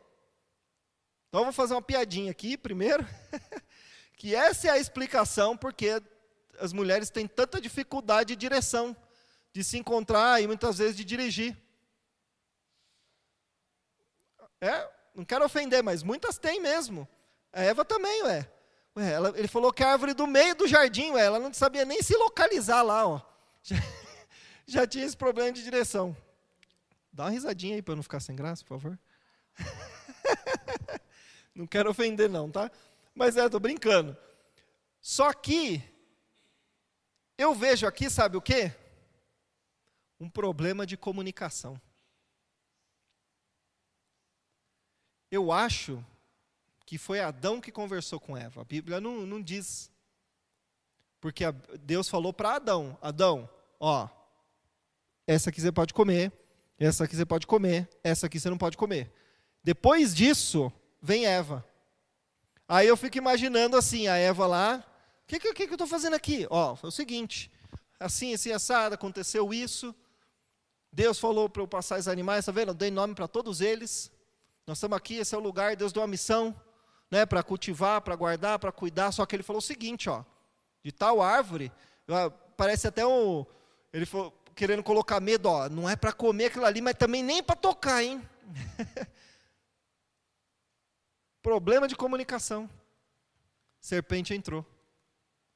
Então 1.30 1.44
vou 1.44 1.54
fazer 1.54 1.72
uma 1.72 1.80
piadinha 1.80 2.32
aqui 2.32 2.58
primeiro, 2.58 3.06
que 4.18 4.34
essa 4.34 4.68
é 4.68 4.70
a 4.72 4.78
explicação 4.78 5.56
porque 5.56 6.02
as 6.60 6.70
mulheres 6.70 7.08
têm 7.08 7.26
tanta 7.26 7.58
dificuldade 7.58 8.34
de 8.34 8.36
direção, 8.36 8.94
de 9.54 9.64
se 9.64 9.78
encontrar 9.78 10.42
e 10.42 10.46
muitas 10.46 10.76
vezes 10.76 10.94
de 10.94 11.04
dirigir. 11.06 11.56
É, 14.60 14.97
não 15.18 15.24
quero 15.24 15.44
ofender, 15.44 15.82
mas 15.82 16.04
muitas 16.04 16.38
têm 16.38 16.60
mesmo. 16.60 17.06
A 17.52 17.60
Eva 17.60 17.84
também, 17.84 18.22
ué. 18.22 18.48
ué 18.94 19.10
ela, 19.10 19.36
ele 19.36 19.48
falou 19.48 19.72
que 19.72 19.82
a 19.82 19.90
árvore 19.90 20.14
do 20.14 20.28
meio 20.28 20.54
do 20.54 20.68
jardim, 20.68 21.10
ué, 21.10 21.24
ela 21.24 21.40
não 21.40 21.52
sabia 21.52 21.84
nem 21.84 22.00
se 22.00 22.16
localizar 22.16 22.82
lá, 22.82 23.04
ó. 23.04 23.20
Já, 23.60 23.76
já 24.64 24.86
tinha 24.86 25.04
esse 25.04 25.16
problema 25.16 25.50
de 25.50 25.64
direção. 25.64 26.16
Dá 27.12 27.24
uma 27.24 27.30
risadinha 27.30 27.74
aí 27.74 27.82
para 27.82 27.96
não 27.96 28.02
ficar 28.02 28.20
sem 28.20 28.36
graça, 28.36 28.64
por 28.64 28.78
favor. 28.78 28.98
não 31.52 31.66
quero 31.66 31.90
ofender 31.90 32.30
não, 32.30 32.48
tá? 32.48 32.70
Mas 33.12 33.36
é, 33.36 33.48
tô 33.48 33.58
brincando. 33.58 34.16
Só 35.00 35.32
que 35.32 35.82
eu 37.36 37.54
vejo 37.54 37.86
aqui, 37.86 38.08
sabe 38.08 38.36
o 38.36 38.40
quê? 38.40 38.72
Um 40.20 40.30
problema 40.30 40.86
de 40.86 40.96
comunicação. 40.96 41.80
Eu 45.30 45.52
acho 45.52 46.04
que 46.86 46.96
foi 46.96 47.20
Adão 47.20 47.60
que 47.60 47.70
conversou 47.70 48.18
com 48.18 48.36
Eva. 48.36 48.62
A 48.62 48.64
Bíblia 48.64 49.00
não, 49.00 49.26
não 49.26 49.42
diz. 49.42 49.90
Porque 51.20 51.44
a, 51.44 51.50
Deus 51.80 52.08
falou 52.08 52.32
para 52.32 52.54
Adão: 52.54 52.96
Adão, 53.02 53.48
ó, 53.78 54.08
essa 55.26 55.50
aqui 55.50 55.60
você 55.60 55.70
pode 55.70 55.92
comer, 55.92 56.32
essa 56.78 57.04
aqui 57.04 57.14
você 57.14 57.26
pode 57.26 57.46
comer, 57.46 57.88
essa 58.02 58.26
aqui 58.26 58.40
você 58.40 58.48
não 58.48 58.56
pode 58.56 58.76
comer. 58.76 59.12
Depois 59.62 60.14
disso, 60.14 60.72
vem 61.02 61.26
Eva. 61.26 61.64
Aí 62.66 62.86
eu 62.86 62.96
fico 62.96 63.18
imaginando 63.18 63.76
assim, 63.76 64.08
a 64.08 64.16
Eva 64.16 64.46
lá, 64.46 64.84
o 65.24 65.26
que, 65.26 65.38
que, 65.38 65.52
que, 65.52 65.64
eu 65.64 65.72
estou 65.72 65.86
fazendo 65.86 66.14
aqui? 66.14 66.46
Ó, 66.48 66.76
foi 66.76 66.88
o 66.88 66.92
seguinte, 66.92 67.50
assim, 68.00 68.32
assim, 68.32 68.52
assado, 68.52 68.94
aconteceu 68.94 69.52
isso, 69.52 69.94
Deus 70.92 71.18
falou 71.18 71.48
para 71.48 71.62
eu 71.62 71.68
passar 71.68 71.98
os 71.98 72.08
animais, 72.08 72.40
está 72.40 72.52
vendo? 72.52 72.68
Eu 72.70 72.74
dei 72.74 72.90
nome 72.90 73.14
para 73.14 73.28
todos 73.28 73.60
eles, 73.60 74.10
nós 74.68 74.76
estamos 74.76 74.98
aqui, 74.98 75.14
esse 75.14 75.34
é 75.34 75.38
o 75.38 75.40
lugar, 75.40 75.74
Deus 75.74 75.94
deu 75.94 76.02
uma 76.02 76.06
missão, 76.06 76.54
né, 77.10 77.24
para 77.24 77.42
cultivar, 77.42 78.02
para 78.02 78.14
guardar, 78.14 78.58
para 78.58 78.70
cuidar. 78.70 79.10
Só 79.12 79.24
que 79.24 79.34
ele 79.34 79.42
falou 79.42 79.60
o 79.60 79.62
seguinte, 79.62 80.10
ó, 80.10 80.22
de 80.84 80.92
tal 80.92 81.22
árvore, 81.22 81.72
parece 82.54 82.86
até 82.86 83.06
um, 83.06 83.46
ele 83.90 84.04
falou, 84.04 84.30
querendo 84.54 84.82
colocar 84.82 85.20
medo, 85.20 85.48
ó, 85.48 85.70
não 85.70 85.88
é 85.88 85.96
para 85.96 86.12
comer 86.12 86.46
aquilo 86.46 86.66
ali, 86.66 86.82
mas 86.82 86.96
também 86.96 87.22
nem 87.22 87.42
para 87.42 87.56
tocar, 87.56 88.04
hein? 88.04 88.22
Problema 91.40 91.88
de 91.88 91.96
comunicação. 91.96 92.68
Serpente 93.80 94.34
entrou. 94.34 94.66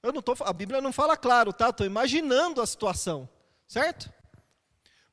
Eu 0.03 0.11
não 0.11 0.23
tô, 0.23 0.35
a 0.41 0.55
Bíblia 0.55 0.81
não 0.81 0.91
fala 0.91 1.19
claro, 1.19 1.53
tá? 1.53 1.69
Estou 1.69 1.85
imaginando 1.85 2.63
a 2.63 2.67
situação, 2.67 3.29
certo? 3.69 4.11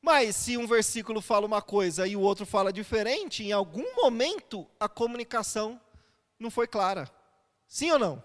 Mas 0.01 0.35
se 0.35 0.57
um 0.57 0.65
versículo 0.65 1.21
fala 1.21 1.45
uma 1.45 1.61
coisa 1.61 2.07
e 2.07 2.15
o 2.15 2.21
outro 2.21 2.45
fala 2.45 2.71
diferente, 2.71 3.43
em 3.43 3.51
algum 3.51 3.95
momento 3.95 4.65
a 4.79 4.87
comunicação 4.87 5.79
não 6.39 6.49
foi 6.49 6.67
clara. 6.67 7.09
Sim 7.67 7.91
ou 7.91 7.99
não? 7.99 8.23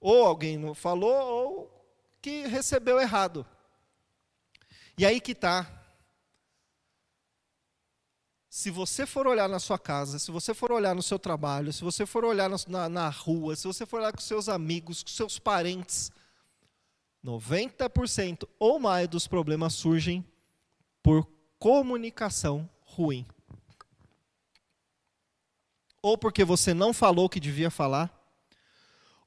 Ou 0.00 0.26
alguém 0.26 0.56
não 0.56 0.74
falou, 0.74 1.12
ou 1.12 1.78
que 2.22 2.46
recebeu 2.46 2.98
errado. 2.98 3.46
E 4.96 5.04
aí 5.04 5.20
que 5.20 5.32
está. 5.32 5.74
Se 8.48 8.70
você 8.70 9.06
for 9.06 9.26
olhar 9.26 9.48
na 9.48 9.60
sua 9.60 9.78
casa, 9.78 10.18
se 10.18 10.30
você 10.30 10.54
for 10.54 10.72
olhar 10.72 10.94
no 10.94 11.02
seu 11.02 11.18
trabalho, 11.18 11.72
se 11.72 11.84
você 11.84 12.06
for 12.06 12.24
olhar 12.24 12.50
na, 12.66 12.88
na 12.88 13.08
rua, 13.08 13.54
se 13.54 13.66
você 13.66 13.86
for 13.86 14.00
olhar 14.00 14.12
com 14.12 14.20
seus 14.20 14.48
amigos, 14.48 15.02
com 15.02 15.10
seus 15.10 15.38
parentes, 15.38 16.10
90% 17.24 18.48
ou 18.58 18.78
mais 18.78 19.08
dos 19.08 19.26
problemas 19.26 19.74
surgem 19.74 20.24
por 21.02 21.28
comunicação 21.58 22.68
ruim 22.84 23.26
ou 26.02 26.16
porque 26.16 26.44
você 26.44 26.72
não 26.72 26.92
falou 26.92 27.26
o 27.26 27.28
que 27.28 27.40
devia 27.40 27.70
falar, 27.70 28.10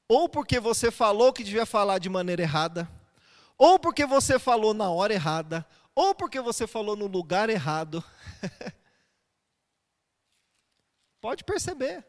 ou 0.08 0.28
porque 0.28 0.58
você 0.58 0.90
falou 0.90 1.32
que 1.32 1.44
devia 1.44 1.66
falar 1.66 1.98
de 1.98 2.08
maneira 2.08 2.42
errada, 2.42 2.88
ou 3.56 3.78
porque 3.78 4.04
você 4.04 4.38
falou 4.38 4.74
na 4.74 4.90
hora 4.90 5.12
errada, 5.12 5.66
ou 5.94 6.14
porque 6.14 6.40
você 6.40 6.66
falou 6.66 6.96
no 6.96 7.06
lugar 7.06 7.50
errado. 7.50 8.02
Pode 11.20 11.44
perceber. 11.44 12.04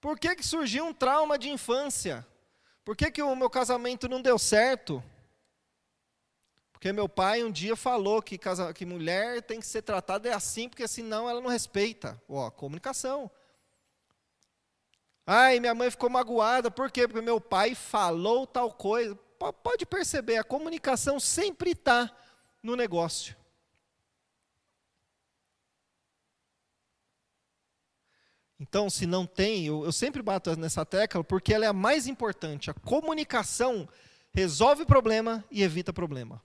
Por 0.00 0.18
que, 0.18 0.36
que 0.36 0.44
surgiu 0.44 0.84
um 0.84 0.92
trauma 0.92 1.38
de 1.38 1.48
infância? 1.48 2.26
Por 2.88 2.96
que, 2.96 3.10
que 3.10 3.22
o 3.22 3.36
meu 3.36 3.50
casamento 3.50 4.08
não 4.08 4.22
deu 4.22 4.38
certo? 4.38 5.04
Porque 6.72 6.90
meu 6.90 7.06
pai 7.06 7.44
um 7.44 7.50
dia 7.50 7.76
falou 7.76 8.22
que, 8.22 8.38
casa, 8.38 8.72
que 8.72 8.86
mulher 8.86 9.42
tem 9.42 9.60
que 9.60 9.66
ser 9.66 9.82
tratada 9.82 10.34
assim, 10.34 10.70
porque 10.70 10.88
senão 10.88 11.28
ela 11.28 11.38
não 11.38 11.50
respeita. 11.50 12.18
Ó, 12.26 12.50
comunicação. 12.50 13.30
Ai, 15.26 15.60
minha 15.60 15.74
mãe 15.74 15.90
ficou 15.90 16.08
magoada, 16.08 16.70
por 16.70 16.90
quê? 16.90 17.06
Porque 17.06 17.20
meu 17.20 17.38
pai 17.38 17.74
falou 17.74 18.46
tal 18.46 18.72
coisa. 18.72 19.14
Pode 19.62 19.84
perceber, 19.84 20.38
a 20.38 20.42
comunicação 20.42 21.20
sempre 21.20 21.72
está 21.72 22.10
no 22.62 22.74
negócio. 22.74 23.36
Então, 28.60 28.90
se 28.90 29.06
não 29.06 29.24
tem, 29.24 29.66
eu, 29.66 29.84
eu, 29.84 29.92
sempre 29.92 30.20
bato 30.20 30.56
nessa 30.56 30.84
tecla 30.84 31.22
porque 31.22 31.54
ela 31.54 31.64
é 31.64 31.68
a 31.68 31.72
mais 31.72 32.06
importante. 32.06 32.70
A 32.70 32.74
comunicação 32.74 33.88
resolve 34.32 34.84
problema 34.84 35.44
e 35.50 35.62
evita 35.62 35.92
problema. 35.92 36.42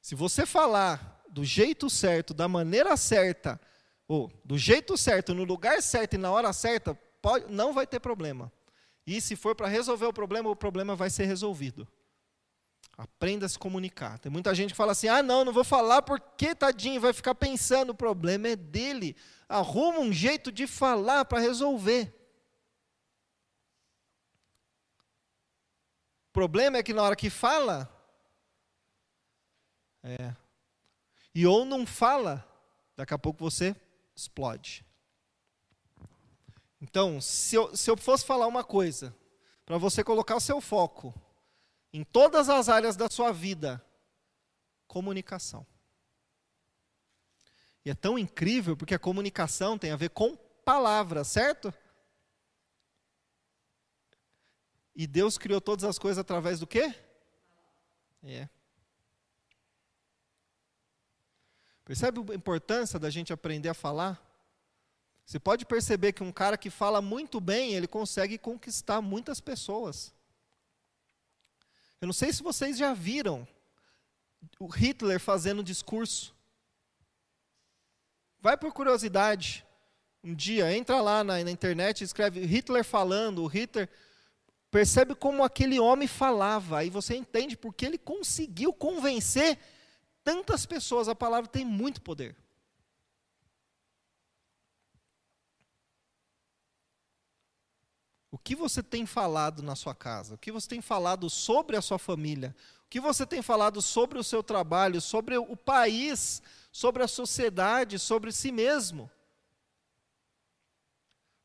Se 0.00 0.14
você 0.14 0.46
falar 0.46 1.22
do 1.28 1.44
jeito 1.44 1.90
certo, 1.90 2.32
da 2.32 2.46
maneira 2.46 2.96
certa, 2.96 3.60
ou 4.06 4.30
do 4.44 4.56
jeito 4.56 4.96
certo, 4.96 5.34
no 5.34 5.44
lugar 5.44 5.82
certo 5.82 6.14
e 6.14 6.18
na 6.18 6.30
hora 6.30 6.52
certa, 6.52 6.94
pode, 7.20 7.52
não 7.52 7.72
vai 7.72 7.86
ter 7.86 7.98
problema. 7.98 8.52
E 9.06 9.20
se 9.20 9.34
for 9.34 9.54
para 9.54 9.68
resolver 9.68 10.06
o 10.06 10.12
problema, 10.12 10.48
o 10.48 10.56
problema 10.56 10.94
vai 10.94 11.10
ser 11.10 11.24
resolvido. 11.24 11.88
Aprenda 13.22 13.46
a 13.46 13.48
se 13.48 13.56
comunicar. 13.56 14.18
Tem 14.18 14.32
muita 14.32 14.52
gente 14.52 14.70
que 14.70 14.76
fala 14.76 14.90
assim: 14.90 15.06
ah, 15.06 15.22
não, 15.22 15.44
não 15.44 15.52
vou 15.52 15.62
falar 15.62 16.02
porque, 16.02 16.56
tadinho, 16.56 17.00
vai 17.00 17.12
ficar 17.12 17.36
pensando, 17.36 17.90
o 17.90 17.94
problema 17.94 18.48
é 18.48 18.56
dele. 18.56 19.14
Arruma 19.48 20.00
um 20.00 20.12
jeito 20.12 20.50
de 20.50 20.66
falar 20.66 21.24
para 21.24 21.38
resolver. 21.38 22.12
O 26.30 26.32
problema 26.32 26.78
é 26.78 26.82
que 26.82 26.92
na 26.92 27.00
hora 27.04 27.14
que 27.14 27.30
fala, 27.30 27.88
é. 30.02 30.34
E 31.32 31.46
ou 31.46 31.64
não 31.64 31.86
fala, 31.86 32.44
daqui 32.96 33.14
a 33.14 33.18
pouco 33.18 33.38
você 33.38 33.76
explode. 34.16 34.84
Então, 36.80 37.20
se 37.20 37.54
eu, 37.54 37.76
se 37.76 37.88
eu 37.88 37.96
fosse 37.96 38.24
falar 38.24 38.48
uma 38.48 38.64
coisa, 38.64 39.14
para 39.64 39.78
você 39.78 40.02
colocar 40.02 40.34
o 40.34 40.40
seu 40.40 40.60
foco 40.60 41.14
em 41.92 42.02
todas 42.02 42.48
as 42.48 42.68
áreas 42.68 42.96
da 42.96 43.08
sua 43.08 43.32
vida, 43.32 43.84
comunicação. 44.86 45.66
E 47.84 47.90
é 47.90 47.94
tão 47.94 48.18
incrível 48.18 48.76
porque 48.76 48.94
a 48.94 48.98
comunicação 48.98 49.76
tem 49.76 49.90
a 49.90 49.96
ver 49.96 50.10
com 50.10 50.36
palavras, 50.64 51.28
certo? 51.28 51.72
E 54.94 55.06
Deus 55.06 55.36
criou 55.36 55.60
todas 55.60 55.84
as 55.84 55.98
coisas 55.98 56.18
através 56.18 56.60
do 56.60 56.66
quê? 56.66 56.94
É. 58.22 58.48
Percebe 61.84 62.20
a 62.32 62.34
importância 62.34 62.98
da 62.98 63.10
gente 63.10 63.32
aprender 63.32 63.68
a 63.68 63.74
falar? 63.74 64.22
Você 65.24 65.40
pode 65.40 65.64
perceber 65.64 66.12
que 66.12 66.22
um 66.22 66.32
cara 66.32 66.56
que 66.56 66.70
fala 66.70 67.00
muito 67.00 67.40
bem, 67.40 67.74
ele 67.74 67.88
consegue 67.88 68.38
conquistar 68.38 69.00
muitas 69.00 69.40
pessoas. 69.40 70.14
Eu 72.02 72.06
não 72.06 72.12
sei 72.12 72.32
se 72.32 72.42
vocês 72.42 72.76
já 72.76 72.92
viram 72.92 73.46
o 74.58 74.66
Hitler 74.66 75.20
fazendo 75.20 75.62
discurso. 75.62 76.34
Vai 78.40 78.56
por 78.56 78.72
curiosidade. 78.72 79.64
Um 80.24 80.34
dia, 80.34 80.76
entra 80.76 81.00
lá 81.00 81.22
na, 81.22 81.44
na 81.44 81.50
internet 81.52 82.00
e 82.00 82.04
escreve 82.04 82.44
Hitler 82.44 82.82
falando, 82.82 83.44
o 83.44 83.46
Hitler. 83.46 83.88
Percebe 84.68 85.14
como 85.14 85.44
aquele 85.44 85.78
homem 85.78 86.08
falava, 86.08 86.78
aí 86.78 86.90
você 86.90 87.14
entende 87.14 87.56
porque 87.56 87.86
ele 87.86 87.98
conseguiu 87.98 88.72
convencer 88.72 89.56
tantas 90.24 90.66
pessoas, 90.66 91.08
a 91.08 91.14
palavra 91.14 91.48
tem 91.48 91.64
muito 91.64 92.02
poder. 92.02 92.34
O 98.32 98.38
que 98.38 98.56
você 98.56 98.82
tem 98.82 99.04
falado 99.04 99.62
na 99.62 99.76
sua 99.76 99.94
casa? 99.94 100.36
O 100.36 100.38
que 100.38 100.50
você 100.50 100.66
tem 100.66 100.80
falado 100.80 101.28
sobre 101.28 101.76
a 101.76 101.82
sua 101.82 101.98
família? 101.98 102.56
O 102.86 102.88
que 102.88 102.98
você 102.98 103.26
tem 103.26 103.42
falado 103.42 103.82
sobre 103.82 104.18
o 104.18 104.24
seu 104.24 104.42
trabalho, 104.42 105.02
sobre 105.02 105.36
o 105.36 105.54
país, 105.54 106.42
sobre 106.72 107.02
a 107.02 107.08
sociedade, 107.08 107.98
sobre 107.98 108.32
si 108.32 108.50
mesmo? 108.50 109.10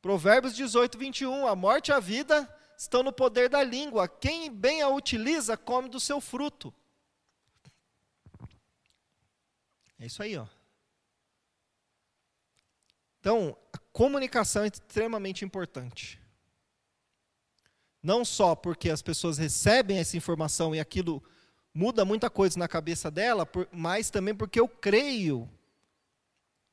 Provérbios 0.01 0.55
18, 0.55 0.97
21. 0.97 1.45
A 1.45 1.57
morte 1.57 1.89
e 1.89 1.91
a 1.91 1.99
vida 1.99 2.49
estão 2.77 3.03
no 3.03 3.11
poder 3.11 3.49
da 3.49 3.61
língua. 3.61 4.07
Quem 4.07 4.49
bem 4.49 4.81
a 4.81 4.87
utiliza, 4.87 5.57
come 5.57 5.89
do 5.89 5.99
seu 5.99 6.21
fruto. 6.21 6.73
É 9.99 10.05
isso 10.05 10.23
aí, 10.23 10.37
ó. 10.37 10.47
Então, 13.19 13.57
a 13.73 13.77
comunicação 13.91 14.63
é 14.63 14.67
extremamente 14.67 15.43
importante. 15.43 16.25
Não 18.07 18.23
só 18.23 18.55
porque 18.55 18.89
as 18.89 19.01
pessoas 19.01 19.37
recebem 19.37 19.97
essa 19.97 20.15
informação 20.15 20.73
e 20.73 20.79
aquilo 20.79 21.21
muda 21.73 22.05
muita 22.05 22.29
coisa 22.29 22.57
na 22.57 22.65
cabeça 22.65 23.11
dela, 23.11 23.45
mas 23.69 24.09
também 24.09 24.33
porque 24.33 24.57
eu 24.57 24.69
creio 24.69 25.49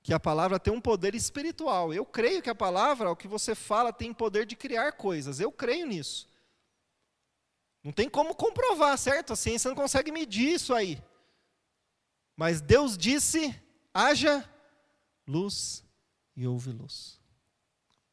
que 0.00 0.14
a 0.14 0.20
palavra 0.20 0.60
tem 0.60 0.72
um 0.72 0.80
poder 0.80 1.12
espiritual. 1.12 1.92
Eu 1.92 2.06
creio 2.06 2.40
que 2.40 2.48
a 2.48 2.54
palavra, 2.54 3.10
o 3.10 3.16
que 3.16 3.26
você 3.26 3.52
fala, 3.52 3.92
tem 3.92 4.14
poder 4.14 4.46
de 4.46 4.54
criar 4.54 4.92
coisas. 4.92 5.40
Eu 5.40 5.50
creio 5.50 5.88
nisso. 5.88 6.28
Não 7.82 7.90
tem 7.90 8.08
como 8.08 8.32
comprovar, 8.32 8.96
certo? 8.96 9.32
A 9.32 9.36
ciência 9.36 9.68
não 9.68 9.74
consegue 9.74 10.12
medir 10.12 10.52
isso 10.52 10.72
aí. 10.72 11.02
Mas 12.36 12.60
Deus 12.60 12.96
disse: 12.96 13.60
haja 13.92 14.48
luz 15.26 15.82
e 16.36 16.46
houve 16.46 16.70
luz. 16.70 17.18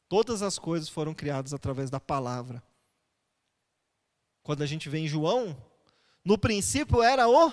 Todas 0.08 0.42
as 0.42 0.58
coisas 0.58 0.88
foram 0.88 1.14
criadas 1.14 1.54
através 1.54 1.88
da 1.88 2.00
palavra. 2.00 2.60
Quando 4.42 4.62
a 4.62 4.66
gente 4.66 4.88
vê 4.88 4.98
em 4.98 5.08
João, 5.08 5.56
no 6.24 6.36
princípio 6.36 7.02
era 7.02 7.28
o 7.28 7.52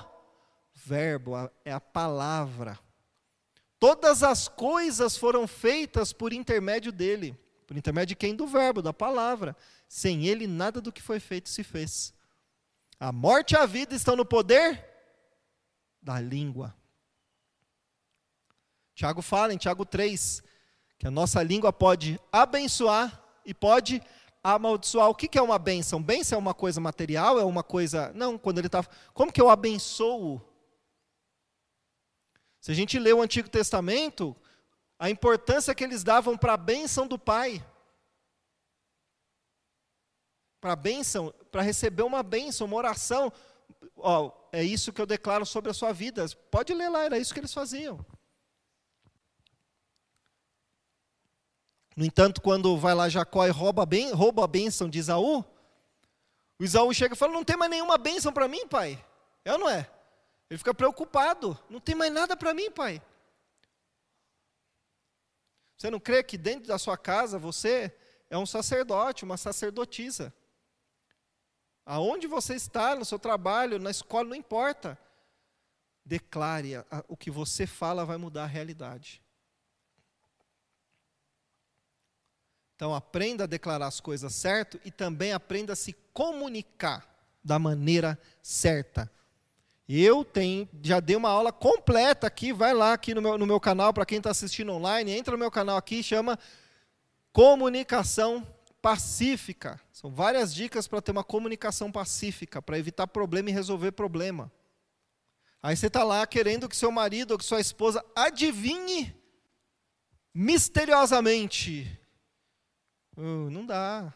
Verbo, 0.73 1.33
é 1.63 1.71
a 1.71 1.79
palavra. 1.79 2.79
Todas 3.79 4.23
as 4.23 4.47
coisas 4.47 5.15
foram 5.15 5.47
feitas 5.47 6.11
por 6.11 6.33
intermédio 6.33 6.91
dele. 6.91 7.37
Por 7.67 7.77
intermédio 7.77 8.07
de 8.07 8.15
quem? 8.15 8.35
Do 8.35 8.47
Verbo, 8.47 8.81
da 8.81 8.91
palavra. 8.91 9.55
Sem 9.87 10.27
ele, 10.27 10.47
nada 10.47 10.81
do 10.81 10.91
que 10.91 11.01
foi 11.01 11.19
feito 11.19 11.49
se 11.49 11.63
fez. 11.63 12.13
A 12.99 13.11
morte 13.11 13.53
e 13.53 13.57
a 13.57 13.65
vida 13.65 13.95
estão 13.95 14.15
no 14.15 14.25
poder 14.25 14.85
da 16.01 16.19
língua. 16.19 16.75
Tiago 18.95 19.21
fala 19.21 19.53
em 19.53 19.57
Tiago 19.57 19.85
3 19.85 20.43
que 20.97 21.07
a 21.07 21.11
nossa 21.11 21.41
língua 21.41 21.71
pode 21.71 22.19
abençoar 22.29 23.23
e 23.45 23.53
pode 23.53 24.01
amaldiçoar. 24.43 25.09
O 25.09 25.15
que 25.15 25.37
é 25.37 25.41
uma 25.41 25.59
bênção? 25.59 26.01
Bênção 26.01 26.37
é 26.37 26.39
uma 26.39 26.53
coisa 26.53 26.79
material? 26.79 27.39
É 27.39 27.43
uma 27.43 27.63
coisa. 27.63 28.11
Não, 28.13 28.37
quando 28.37 28.57
ele 28.57 28.67
está. 28.67 28.83
Como 29.13 29.31
que 29.31 29.41
eu 29.41 29.49
abençoo 29.49 30.41
se 32.59 32.71
a 32.71 32.75
gente 32.75 32.99
lê 32.99 33.13
o 33.13 33.21
Antigo 33.21 33.49
Testamento, 33.49 34.35
a 34.97 35.09
importância 35.09 35.73
que 35.73 35.83
eles 35.83 36.03
davam 36.03 36.37
para 36.37 36.53
a 36.53 36.57
bênção 36.57 37.07
do 37.07 37.17
Pai. 37.17 37.65
Para 40.59 40.73
a 40.73 40.75
bênção, 40.75 41.33
para 41.51 41.61
receber 41.61 42.03
uma 42.03 42.21
bênção, 42.21 42.67
uma 42.67 42.75
oração. 42.75 43.31
Ó, 43.95 44.31
é 44.51 44.61
isso 44.61 44.91
que 44.91 45.01
eu 45.01 45.05
declaro 45.05 45.45
sobre 45.45 45.71
a 45.71 45.73
sua 45.73 45.93
vida. 45.93 46.25
Pode 46.51 46.73
ler 46.73 46.89
lá, 46.89 47.05
era 47.05 47.17
isso 47.17 47.33
que 47.33 47.39
eles 47.39 47.53
faziam. 47.53 48.05
No 51.99 52.05
entanto, 52.05 52.41
quando 52.41 52.77
vai 52.77 52.95
lá 52.95 53.09
Jacó 53.09 53.45
e 53.45 53.49
rouba 53.49 53.85
ben, 53.85 54.13
rouba 54.13 54.45
a 54.45 54.47
bênção 54.47 54.89
de 54.89 54.99
Isaú, 54.99 55.43
o 56.57 56.63
Isaú 56.63 56.93
chega 56.93 57.13
e 57.13 57.17
fala: 57.17 57.33
Não 57.33 57.43
tem 57.43 57.57
mais 57.57 57.69
nenhuma 57.69 57.97
bênção 57.97 58.31
para 58.31 58.47
mim, 58.47 58.65
pai. 58.65 59.05
É 59.43 59.51
ou 59.51 59.59
não 59.59 59.69
é? 59.69 59.91
Ele 60.49 60.57
fica 60.57 60.73
preocupado. 60.73 61.59
Não 61.69 61.81
tem 61.81 61.95
mais 61.95 62.09
nada 62.09 62.37
para 62.37 62.53
mim, 62.53 62.71
pai. 62.71 63.01
Você 65.75 65.91
não 65.91 65.99
crê 65.99 66.23
que 66.23 66.37
dentro 66.37 66.69
da 66.69 66.77
sua 66.77 66.97
casa 66.97 67.37
você 67.37 67.93
é 68.29 68.37
um 68.37 68.45
sacerdote, 68.45 69.25
uma 69.25 69.35
sacerdotisa? 69.35 70.33
Aonde 71.85 72.27
você 72.27 72.55
está, 72.55 72.95
no 72.95 73.03
seu 73.03 73.19
trabalho, 73.19 73.77
na 73.77 73.91
escola, 73.91 74.29
não 74.29 74.35
importa. 74.37 74.97
Declare, 76.05 76.75
o 77.09 77.17
que 77.17 77.29
você 77.29 77.67
fala 77.67 78.05
vai 78.05 78.15
mudar 78.15 78.43
a 78.43 78.47
realidade. 78.47 79.21
Então 82.79 82.95
aprenda 82.95 83.43
a 83.43 83.45
declarar 83.45 83.87
as 83.87 83.99
coisas 83.99 84.33
certo 84.33 84.79
e 84.85 84.89
também 84.89 85.33
aprenda 85.33 85.73
a 85.73 85.75
se 85.75 85.91
comunicar 86.13 87.05
da 87.43 87.59
maneira 87.59 88.17
certa. 88.41 89.11
Eu 89.85 90.23
tenho, 90.23 90.65
já 90.81 91.01
dei 91.01 91.17
uma 91.17 91.27
aula 91.27 91.51
completa 91.51 92.25
aqui, 92.27 92.53
vai 92.53 92.73
lá 92.73 92.93
aqui 92.93 93.13
no 93.13 93.21
meu, 93.21 93.37
no 93.37 93.45
meu 93.45 93.59
canal, 93.59 93.93
para 93.93 94.05
quem 94.05 94.19
está 94.19 94.31
assistindo 94.31 94.71
online, 94.71 95.11
entra 95.11 95.33
no 95.33 95.37
meu 95.37 95.51
canal 95.51 95.75
aqui, 95.75 96.01
chama 96.01 96.39
Comunicação 97.33 98.47
Pacífica. 98.81 99.77
São 99.91 100.09
várias 100.09 100.55
dicas 100.55 100.87
para 100.87 101.01
ter 101.01 101.11
uma 101.11 101.21
comunicação 101.21 101.91
pacífica, 101.91 102.61
para 102.61 102.79
evitar 102.79 103.07
problema 103.07 103.49
e 103.49 103.53
resolver 103.53 103.91
problema. 103.91 104.49
Aí 105.61 105.75
você 105.75 105.87
está 105.87 106.05
lá 106.05 106.25
querendo 106.25 106.69
que 106.69 106.77
seu 106.77 106.93
marido 106.93 107.31
ou 107.31 107.37
que 107.37 107.43
sua 107.43 107.59
esposa 107.59 108.01
adivinhe 108.15 109.13
misteriosamente. 110.33 111.98
Uh, 113.17 113.49
não 113.49 113.65
dá. 113.65 114.13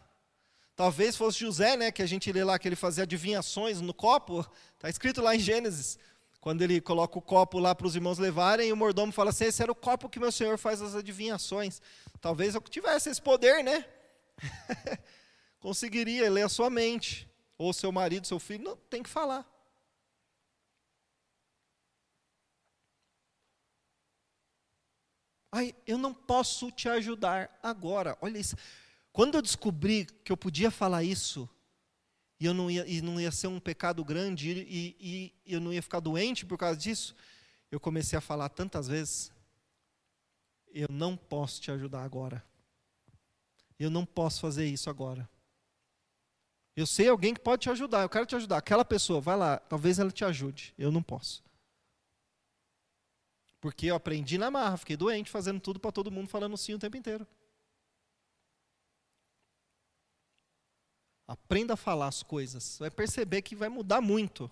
Talvez 0.76 1.16
fosse 1.16 1.40
José, 1.40 1.78
né, 1.78 1.92
que 1.92 2.02
a 2.02 2.06
gente 2.06 2.32
lê 2.32 2.44
lá 2.44 2.58
que 2.58 2.68
ele 2.68 2.76
fazia 2.76 3.04
adivinhações 3.04 3.80
no 3.80 3.94
copo. 3.94 4.46
Está 4.74 4.90
escrito 4.90 5.22
lá 5.22 5.36
em 5.36 5.40
Gênesis. 5.40 6.00
Quando 6.42 6.62
ele 6.62 6.82
coloca 6.82 7.18
o 7.18 7.22
copo 7.22 7.58
lá 7.60 7.74
para 7.74 7.88
os 7.88 7.96
irmãos 7.96 8.18
levarem, 8.18 8.68
e 8.68 8.74
o 8.74 8.76
mordomo 8.76 9.14
fala 9.14 9.30
assim: 9.30 9.46
esse 9.46 9.62
era 9.62 9.72
o 9.72 9.76
copo 9.76 10.10
que 10.10 10.20
meu 10.20 10.32
senhor 10.32 10.58
faz 10.58 10.82
as 10.82 10.96
adivinhações. 10.96 11.82
Talvez 12.20 12.56
eu 12.56 12.62
tivesse 12.62 13.10
esse 13.10 13.22
poder, 13.22 13.64
né? 13.64 13.86
Conseguiria 15.62 16.30
ler 16.30 16.42
a 16.42 16.50
sua 16.50 16.70
mente. 16.70 17.30
Ou 17.58 17.72
seu 17.72 17.92
marido, 17.92 18.28
seu 18.28 18.40
filho. 18.40 18.64
Não, 18.64 18.76
tem 18.76 19.02
que 19.02 19.10
falar. 19.10 19.48
Ai, 25.50 25.74
eu 25.86 26.00
não 26.00 26.14
posso 26.14 26.72
te 26.72 26.90
ajudar 26.90 27.58
agora. 27.62 28.18
Olha 28.20 28.40
isso. 28.40 28.56
Quando 29.14 29.36
eu 29.36 29.44
descobri 29.44 30.08
que 30.26 30.32
eu 30.32 30.36
podia 30.36 30.72
falar 30.72 31.04
isso, 31.04 31.48
e, 32.40 32.46
eu 32.46 32.54
não 32.54 32.70
ia, 32.70 32.86
e 32.88 33.00
não 33.00 33.22
ia 33.22 33.32
ser 33.32 33.46
um 33.46 33.60
pecado 33.60 34.04
grande, 34.04 34.52
e, 34.52 34.98
e, 35.00 35.34
e 35.46 35.54
eu 35.54 35.62
não 35.62 35.72
ia 35.72 35.84
ficar 35.84 36.00
doente 36.00 36.48
por 36.48 36.58
causa 36.58 36.76
disso, 36.76 37.16
eu 37.72 37.80
comecei 37.80 38.18
a 38.18 38.22
falar 38.22 38.50
tantas 38.50 38.88
vezes: 38.88 39.32
eu 40.74 40.88
não 40.90 41.16
posso 41.16 41.62
te 41.62 41.72
ajudar 41.72 42.04
agora. 42.04 42.44
Eu 43.80 43.92
não 43.92 44.06
posso 44.06 44.42
fazer 44.42 44.66
isso 44.66 44.90
agora. 44.90 45.30
Eu 46.76 46.88
sei 46.88 47.08
alguém 47.08 47.36
que 47.36 47.40
pode 47.40 47.62
te 47.62 47.70
ajudar, 47.70 48.02
eu 48.02 48.10
quero 48.10 48.26
te 48.26 48.36
ajudar. 48.36 48.58
Aquela 48.58 48.84
pessoa, 48.84 49.22
vai 49.22 49.38
lá, 49.38 49.60
talvez 49.60 50.00
ela 50.00 50.10
te 50.10 50.26
ajude. 50.26 50.74
Eu 50.76 50.92
não 50.92 51.04
posso. 51.04 51.44
Porque 53.62 53.86
eu 53.86 53.96
aprendi 53.96 54.40
na 54.40 54.50
marra, 54.50 54.78
fiquei 54.78 54.98
doente 54.98 55.30
fazendo 55.30 55.60
tudo 55.60 55.80
para 55.80 55.92
todo 55.92 56.12
mundo, 56.12 56.28
falando 56.28 56.58
sim 56.58 56.74
o 56.74 56.80
tempo 56.80 56.98
inteiro. 56.98 57.28
Aprenda 61.34 61.74
a 61.74 61.78
falar 61.78 62.08
as 62.08 62.22
coisas. 62.22 62.78
Vai 62.78 62.92
perceber 62.92 63.42
que 63.42 63.56
vai 63.56 63.68
mudar 63.68 64.00
muito. 64.00 64.50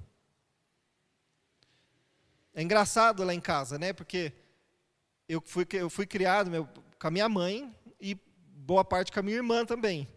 É 2.55 2.61
engraçado 2.63 3.23
lá 3.23 3.35
em 3.35 3.39
casa, 3.39 3.77
né? 3.77 3.93
Porque 3.93 4.33
eu 5.29 5.39
fui, 5.41 5.67
eu 5.73 5.91
fui 5.91 6.07
criado 6.07 6.49
meu, 6.49 6.67
com 6.99 7.07
a 7.07 7.11
minha 7.11 7.29
mãe 7.29 7.71
e 7.99 8.15
boa 8.15 8.83
parte 8.83 9.11
com 9.11 9.19
a 9.19 9.23
minha 9.23 9.37
irmã 9.37 9.63
também. 9.63 10.07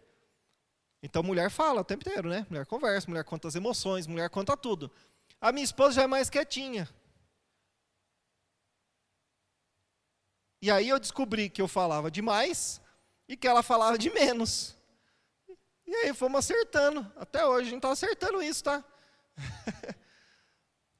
Então, 1.03 1.21
mulher 1.21 1.51
fala 1.51 1.81
o 1.81 1.85
tempo 1.85 2.01
inteiro, 2.01 2.29
né? 2.29 2.47
Mulher 2.49 2.65
conversa, 2.65 3.07
mulher 3.07 3.23
conta 3.23 3.47
as 3.47 3.53
emoções, 3.53 4.07
mulher 4.07 4.27
conta 4.31 4.57
tudo. 4.57 4.91
A 5.39 5.51
minha 5.51 5.63
esposa 5.63 5.97
já 5.97 6.01
é 6.01 6.07
mais 6.07 6.31
quietinha. 6.31 6.89
E 10.63 10.71
aí 10.71 10.89
eu 10.89 10.99
descobri 10.99 11.47
que 11.47 11.61
eu 11.61 11.67
falava 11.67 12.09
demais 12.09 12.81
e 13.27 13.37
que 13.37 13.47
ela 13.47 13.61
falava 13.61 13.99
de 13.99 14.09
menos. 14.09 14.74
E 15.85 15.95
aí 15.95 16.13
fomos 16.13 16.39
acertando. 16.39 17.09
Até 17.15 17.45
hoje 17.45 17.67
a 17.67 17.69
gente 17.71 17.77
está 17.77 17.91
acertando 17.91 18.41
isso, 18.41 18.63
tá? 18.63 18.83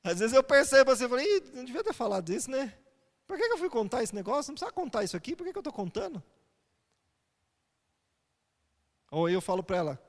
Às 0.03 0.19
vezes 0.19 0.35
eu 0.35 0.43
percebo 0.43 0.91
assim, 0.91 1.03
eu 1.03 1.09
falei, 1.09 1.41
não 1.53 1.65
devia 1.65 1.83
ter 1.83 1.93
falado 1.93 2.29
isso, 2.29 2.49
né? 2.49 2.77
Por 3.25 3.37
que, 3.37 3.43
eu 3.43 3.57
fui 3.57 3.69
contar 3.69 4.03
esse 4.03 4.13
negócio? 4.13 4.51
Não 4.51 4.55
precisa 4.55 4.71
contar 4.71 5.03
isso 5.03 5.17
aqui, 5.17 5.35
por 5.35 5.43
que, 5.43 5.51
que 5.51 5.57
eu 5.57 5.61
estou 5.61 5.73
contando? 5.73 6.21
Ou 9.09 9.27
eu 9.27 9.41
falo 9.41 9.63
para 9.63 9.77
ela, 9.77 10.05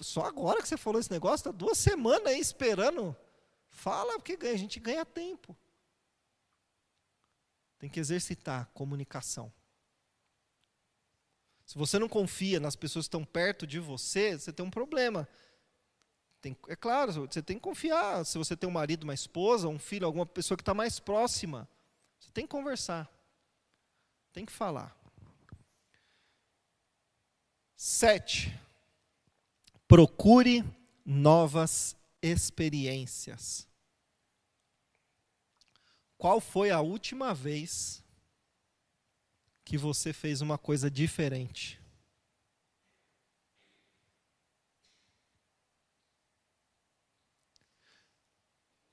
só 0.00 0.22
agora 0.26 0.60
que 0.60 0.68
você 0.68 0.76
falou 0.76 1.00
esse 1.00 1.10
negócio, 1.10 1.48
está 1.48 1.50
duas 1.50 1.78
semanas 1.78 2.26
aí 2.26 2.38
esperando. 2.38 3.16
Fala, 3.68 4.18
porque 4.18 4.46
a 4.46 4.56
gente 4.56 4.78
ganha 4.78 5.04
tempo. 5.04 5.56
Tem 7.78 7.88
que 7.88 8.00
exercitar 8.00 8.68
comunicação. 8.74 9.52
Se 11.66 11.76
você 11.76 11.98
não 11.98 12.08
confia 12.08 12.60
nas 12.60 12.76
pessoas 12.76 13.06
que 13.06 13.08
estão 13.08 13.24
perto 13.24 13.66
de 13.66 13.80
você, 13.80 14.38
você 14.38 14.52
tem 14.52 14.64
um 14.64 14.70
problema. 14.70 15.28
Tem, 16.40 16.56
é 16.68 16.76
claro, 16.76 17.12
você 17.12 17.42
tem 17.42 17.56
que 17.56 17.62
confiar. 17.62 18.24
Se 18.24 18.38
você 18.38 18.56
tem 18.56 18.70
um 18.70 18.72
marido, 18.72 19.02
uma 19.02 19.12
esposa, 19.12 19.66
um 19.66 19.78
filho, 19.78 20.06
alguma 20.06 20.24
pessoa 20.24 20.56
que 20.56 20.62
está 20.62 20.72
mais 20.72 21.00
próxima, 21.00 21.68
você 22.20 22.30
tem 22.30 22.46
que 22.46 22.52
conversar. 22.52 23.10
Tem 24.32 24.46
que 24.46 24.52
falar. 24.52 24.96
Sete. 27.76 28.56
Procure 29.88 30.64
novas 31.04 31.96
experiências. 32.22 33.66
Qual 36.16 36.40
foi 36.40 36.70
a 36.70 36.80
última 36.80 37.34
vez 37.34 38.04
que 39.66 39.76
você 39.76 40.12
fez 40.12 40.40
uma 40.40 40.56
coisa 40.56 40.88
diferente? 40.88 41.82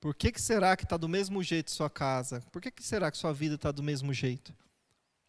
Por 0.01 0.15
que, 0.15 0.31
que 0.31 0.41
será 0.41 0.75
que 0.75 0.83
está 0.83 0.97
do 0.97 1.07
mesmo 1.07 1.43
jeito 1.43 1.69
sua 1.69 1.91
casa? 1.91 2.41
Por 2.51 2.59
que, 2.59 2.71
que 2.71 2.83
será 2.83 3.11
que 3.11 3.19
sua 3.19 3.31
vida 3.31 3.53
está 3.53 3.71
do 3.71 3.83
mesmo 3.83 4.11
jeito? 4.11 4.53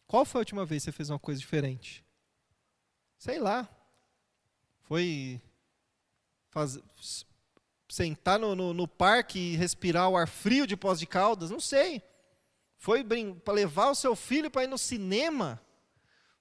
Qual 0.07 0.25
foi 0.25 0.39
a 0.39 0.41
última 0.41 0.65
vez 0.65 0.81
que 0.81 0.85
você 0.85 0.91
fez 0.91 1.11
uma 1.11 1.19
coisa 1.19 1.39
diferente? 1.39 2.03
Sei 3.19 3.39
lá. 3.39 3.69
Foi 4.81 5.39
sentar 7.87 8.39
no, 8.39 8.55
no, 8.55 8.73
no, 8.73 8.87
parque 8.87 9.37
e 9.37 9.55
respirar 9.55 10.09
o 10.09 10.17
ar 10.17 10.27
frio 10.27 10.65
de 10.65 10.75
Pós 10.75 10.99
de 10.99 11.05
Caldas? 11.05 11.51
Não 11.51 11.59
sei. 11.59 12.01
Foi 12.77 13.03
para 13.03 13.53
levar 13.53 13.89
o 13.89 13.95
seu 13.95 14.15
filho 14.15 14.51
para 14.51 14.63
ir 14.63 14.67
no 14.67 14.77
cinema? 14.77 15.61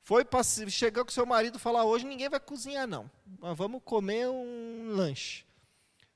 Foi 0.01 0.25
para 0.25 0.43
chegar 0.43 1.05
com 1.05 1.11
seu 1.11 1.25
marido 1.25 1.57
e 1.57 1.61
falar: 1.61 1.85
hoje 1.85 2.05
ninguém 2.05 2.29
vai 2.29 2.41
cozinhar, 2.41 2.87
não. 2.87 3.11
Nós 3.39 3.57
vamos 3.57 3.81
comer 3.85 4.29
um 4.29 4.89
lanche. 4.91 5.47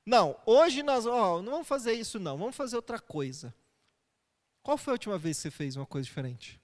Não, 0.05 0.35
hoje 0.45 0.83
nós 0.83 1.05
não 1.05 1.43
vamos 1.43 1.67
fazer 1.67 1.93
isso, 1.93 2.19
não. 2.19 2.37
Vamos 2.37 2.55
fazer 2.55 2.75
outra 2.75 2.99
coisa. 2.99 3.53
Qual 4.61 4.77
foi 4.77 4.91
a 4.91 4.95
última 4.95 5.17
vez 5.17 5.37
que 5.37 5.43
você 5.43 5.51
fez 5.51 5.75
uma 5.75 5.85
coisa 5.85 6.05
diferente? 6.05 6.59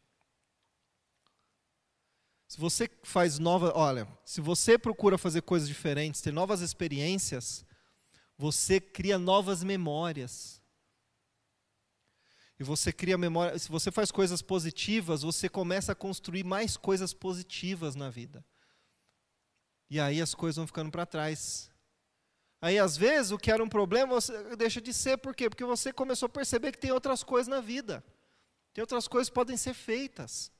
Se 2.47 2.59
você 2.59 2.89
faz 3.03 3.39
nova, 3.39 3.73
olha, 3.75 4.07
se 4.23 4.39
você 4.39 4.77
procura 4.77 5.17
fazer 5.17 5.41
coisas 5.41 5.67
diferentes, 5.67 6.21
ter 6.21 6.31
novas 6.31 6.61
experiências, 6.61 7.65
você 8.37 8.79
cria 8.79 9.17
novas 9.17 9.63
memórias. 9.63 10.54
E 12.59 12.63
você 12.63 12.91
cria 12.93 13.17
memória, 13.17 13.57
se 13.59 13.69
você 13.69 13.91
faz 13.91 14.11
coisas 14.11 14.41
positivas, 14.41 15.23
você 15.23 15.49
começa 15.49 15.91
a 15.91 15.95
construir 15.95 16.43
mais 16.43 16.77
coisas 16.77 17.13
positivas 17.13 17.95
na 17.95 18.09
vida. 18.09 18.45
E 19.89 19.99
aí 19.99 20.21
as 20.21 20.33
coisas 20.33 20.55
vão 20.55 20.67
ficando 20.67 20.89
para 20.89 21.05
trás. 21.05 21.69
Aí, 22.61 22.79
às 22.79 22.97
vezes, 22.97 23.31
o 23.31 23.37
que 23.37 23.51
era 23.51 23.63
um 23.63 23.69
problema 23.69 24.17
deixa 24.57 24.81
de 24.81 24.93
ser, 24.93 25.17
por 25.17 25.35
quê? 25.35 25.49
Porque 25.49 25.63
você 25.63 25.93
começou 25.93 26.27
a 26.27 26.29
perceber 26.29 26.71
que 26.71 26.79
tem 26.79 26.91
outras 26.91 27.23
coisas 27.23 27.47
na 27.47 27.61
vida. 27.61 28.03
Tem 28.73 28.81
outras 28.81 29.07
coisas 29.07 29.29
que 29.29 29.35
podem 29.35 29.57
ser 29.57 29.73
feitas. 29.73 30.51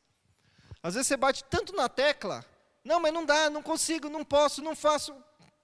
Às 0.83 0.93
vezes 0.93 1.07
você 1.07 1.17
bate 1.17 1.43
tanto 1.45 1.73
na 1.75 1.89
tecla, 1.89 2.45
não, 2.83 2.99
mas 2.99 3.11
não 3.11 3.25
dá, 3.25 3.49
não 3.49 3.63
consigo, 3.63 4.07
não 4.07 4.23
posso, 4.23 4.61
não 4.61 4.75
faço. 4.75 5.15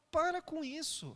Para 0.10 0.42
com 0.42 0.64
isso. 0.64 1.16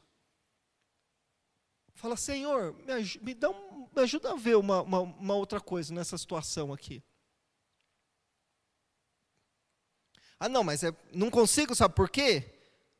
Fala, 1.95 2.17
Senhor, 2.17 2.73
me, 2.73 3.19
me, 3.21 3.33
dá 3.33 3.49
um, 3.49 3.87
me 3.95 4.01
ajuda 4.01 4.31
a 4.31 4.35
ver 4.35 4.57
uma, 4.57 4.81
uma, 4.81 4.99
uma 4.99 5.33
outra 5.33 5.61
coisa 5.61 5.93
nessa 5.93 6.17
situação 6.17 6.71
aqui. 6.71 7.01
Ah, 10.37 10.49
não, 10.49 10.63
mas 10.63 10.83
é, 10.83 10.93
não 11.13 11.31
consigo, 11.31 11.73
sabe 11.73 11.95
por 11.95 12.09
quê? 12.09 12.51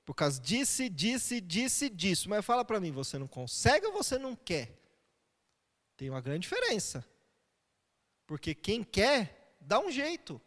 Por 0.06 0.14
causa 0.14 0.40
disse, 0.42 0.88
disse, 0.88 1.42
disse, 1.42 1.90
disso. 1.90 2.30
Mas 2.30 2.46
fala 2.46 2.64
para 2.64 2.80
mim, 2.80 2.92
você 2.92 3.18
não 3.18 3.28
consegue 3.28 3.86
ou 3.86 3.94
você 3.94 4.18
não 4.18 4.36
quer? 4.36 4.80
Tem 5.98 6.10
uma 6.10 6.22
grande 6.22 6.48
diferença. 6.48 7.06
Porque 8.26 8.56
quem 8.56 8.84
quer, 8.84 9.56
dá 9.60 9.80
um 9.80 9.92
jeito. 9.92 10.42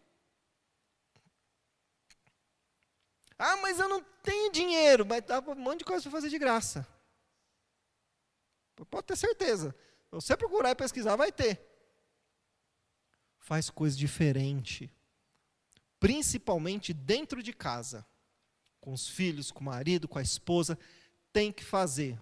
Ah, 3.38 3.56
mas 3.58 3.78
eu 3.78 3.88
não 3.88 4.02
tenho 4.22 4.50
dinheiro. 4.50 5.04
Mas 5.04 5.22
dá 5.22 5.40
um 5.40 5.54
monte 5.54 5.80
de 5.80 5.84
coisa 5.84 6.02
para 6.02 6.12
fazer 6.12 6.30
de 6.30 6.38
graça. 6.38 6.86
Pode 8.86 9.06
ter 9.06 9.16
certeza. 9.16 9.74
Se 10.04 10.10
você 10.12 10.36
procurar 10.36 10.70
e 10.70 10.74
pesquisar, 10.74 11.16
vai 11.16 11.32
ter. 11.32 11.60
Faz 13.38 13.70
coisa 13.70 13.96
diferente. 13.96 14.90
Principalmente 16.00 16.92
dentro 16.92 17.42
de 17.42 17.52
casa 17.52 18.06
com 18.80 18.92
os 18.92 19.08
filhos, 19.08 19.50
com 19.50 19.60
o 19.60 19.64
marido, 19.64 20.08
com 20.08 20.18
a 20.18 20.22
esposa, 20.22 20.78
tem 21.32 21.52
que 21.52 21.64
fazer. 21.64 22.18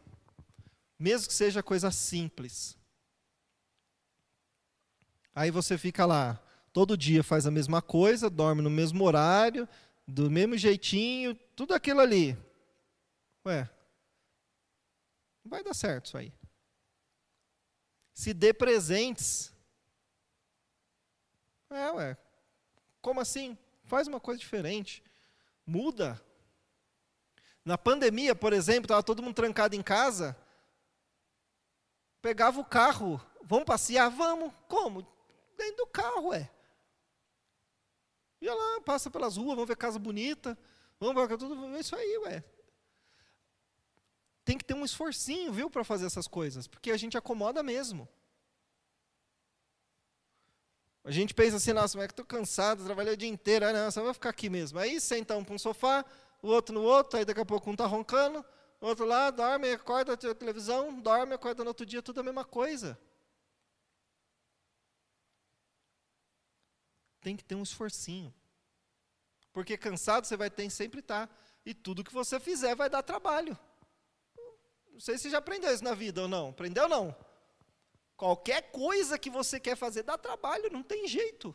Mesmo 0.99 1.29
que 1.29 1.35
seja 1.35 1.63
coisa 1.63 1.91
simples. 1.91 2.77
Aí 5.35 5.51
você 5.51 5.77
fica 5.77 6.07
lá, 6.07 6.43
todo 6.73 6.97
dia 6.97 7.23
faz 7.23 7.47
a 7.47 7.51
mesma 7.51 7.83
coisa, 7.83 8.31
dorme 8.31 8.63
no 8.63 8.71
mesmo 8.71 9.05
horário, 9.05 9.69
do 10.09 10.31
mesmo 10.31 10.57
jeitinho, 10.57 11.35
tudo 11.55 11.75
aquilo 11.75 12.01
ali. 12.01 12.37
Ué, 13.45 13.69
não 15.45 15.51
vai 15.51 15.63
dar 15.63 15.75
certo 15.75 16.07
isso 16.07 16.17
aí. 16.17 16.33
Se 18.17 18.33
dê 18.33 18.55
presentes. 18.55 19.53
É, 21.69 21.91
ué. 21.91 22.17
Como 23.03 23.21
assim? 23.21 23.59
Faz 23.85 24.09
uma 24.09 24.19
coisa 24.19 24.41
diferente. 24.41 25.05
Muda. 25.67 26.19
Na 27.63 27.77
pandemia, 27.77 28.35
por 28.35 28.55
exemplo, 28.55 28.85
estava 28.85 29.03
todo 29.03 29.23
mundo 29.23 29.35
trancado 29.35 29.77
em 29.77 29.83
casa. 29.83 30.35
Pegava 32.23 32.59
o 32.59 32.65
carro, 32.65 33.21
vamos 33.43 33.67
passear? 33.67 34.09
Vamos. 34.09 34.51
Como? 34.67 35.03
Dentro 35.55 35.85
do 35.85 35.87
carro, 35.87 36.33
é. 36.33 36.51
Ia 38.41 38.55
lá, 38.55 38.81
passa 38.81 39.11
pelas 39.11 39.37
ruas, 39.37 39.57
vamos 39.57 39.69
ver 39.69 39.77
casa 39.77 39.99
bonita, 39.99 40.59
vamos 40.99 41.29
ver 41.29 41.37
tudo, 41.37 41.79
isso 41.79 41.95
aí, 41.95 42.19
ué. 42.25 42.43
Tem 44.47 44.57
que 44.57 44.65
ter 44.65 44.75
um 44.75 44.85
esforcinho, 44.85 45.53
viu, 45.53 45.69
para 45.69 45.83
fazer 45.83 46.07
essas 46.07 46.29
coisas, 46.29 46.69
porque 46.69 46.93
a 46.93 46.97
gente 46.97 47.19
acomoda 47.19 47.65
mesmo. 47.65 48.09
A 51.03 51.11
gente 51.11 51.35
pensa 51.35 51.57
assim, 51.57 51.73
nossa, 51.73 51.99
mas 51.99 52.05
é 52.05 52.07
que 52.07 52.13
estou 52.13 52.25
cansado, 52.25 52.85
trabalhei 52.85 53.15
o 53.15 53.17
dia 53.17 53.29
inteiro, 53.29 53.67
ah, 53.67 53.73
não, 53.73 53.91
só 53.91 54.05
vou 54.05 54.15
ficar 54.15 54.31
aqui 54.31 54.49
mesmo. 54.49 54.79
Aí 54.79 55.01
senta 55.01 55.37
um 55.37 55.43
para 55.43 55.53
um 55.53 55.59
sofá, 55.59 56.05
o 56.41 56.47
outro 56.47 56.73
no 56.73 56.83
outro, 56.83 57.19
aí 57.19 57.25
daqui 57.25 57.41
a 57.41 57.45
pouco 57.45 57.69
um 57.69 57.73
está 57.73 57.87
roncando, 57.87 58.45
o 58.81 58.87
outro 58.87 59.05
lá 59.05 59.33
dorme, 59.33 59.69
acorda 59.73 60.13
a 60.13 60.17
televisão, 60.17 61.01
dorme, 61.01 61.35
acorda 61.35 61.65
no 61.65 61.71
outro 61.71 61.85
dia, 61.85 62.01
tudo 62.01 62.21
a 62.21 62.23
mesma 62.23 62.45
coisa. 62.45 62.97
Tem 67.21 67.37
que 67.37 67.43
ter 67.43 67.57
um 67.57 67.65
esforcinho. 67.65 68.33
Porque 69.53 69.77
cansado 69.77 70.25
você 70.25 70.37
vai 70.37 70.51
ter 70.51 70.71
sempre 70.71 71.01
estar. 71.01 71.27
Tá. 71.27 71.35
E 71.65 71.75
tudo 71.75 72.05
que 72.05 72.13
você 72.13 72.39
fizer 72.39 72.77
vai 72.77 72.89
dar 72.89 73.03
trabalho. 73.03 73.59
Não 74.97 75.01
sei 75.03 75.19
se 75.19 75.29
já 75.29 75.37
aprendeu 75.37 75.71
isso 75.75 75.85
na 75.85 75.93
vida 75.93 76.23
ou 76.23 76.29
não. 76.29 76.49
Aprendeu 76.49 76.89
não? 76.89 77.15
Qualquer 78.17 78.63
coisa 78.73 79.19
que 79.19 79.29
você 79.29 79.61
quer 79.61 79.77
fazer 79.77 80.03
dá 80.03 80.17
trabalho, 80.17 80.73
não 80.73 80.83
tem 80.83 81.07
jeito. 81.07 81.55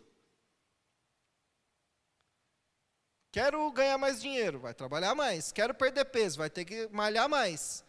Quero 3.31 3.71
ganhar 3.71 3.97
mais 3.97 4.21
dinheiro, 4.21 4.59
vai 4.59 4.75
trabalhar 4.75 5.15
mais. 5.15 5.51
Quero 5.51 5.73
perder 5.73 6.05
peso, 6.05 6.37
vai 6.37 6.51
ter 6.51 6.65
que 6.65 6.87
malhar 6.91 7.27
mais. 7.27 7.83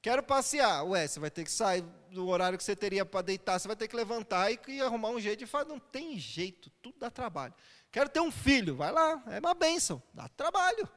Quero 0.00 0.22
passear, 0.22 0.82
ué, 0.84 1.06
você 1.06 1.20
vai 1.20 1.30
ter 1.30 1.44
que 1.44 1.50
sair 1.50 1.82
do 2.10 2.26
horário 2.26 2.56
que 2.56 2.64
você 2.64 2.74
teria 2.74 3.04
para 3.04 3.20
deitar, 3.20 3.58
você 3.58 3.68
vai 3.68 3.76
ter 3.76 3.88
que 3.88 3.96
levantar 3.96 4.50
e, 4.50 4.58
e 4.68 4.80
arrumar 4.80 5.10
um 5.10 5.20
jeito 5.20 5.40
de 5.40 5.46
fazer. 5.46 5.68
Não 5.68 5.78
tem 5.78 6.18
jeito, 6.18 6.70
tudo 6.80 6.98
dá 6.98 7.10
trabalho. 7.10 7.52
Quero 7.92 8.08
ter 8.08 8.20
um 8.20 8.32
filho, 8.32 8.74
vai 8.74 8.90
lá, 8.90 9.22
é 9.26 9.38
uma 9.38 9.52
benção, 9.52 10.02
dá 10.14 10.30
trabalho. 10.30 10.88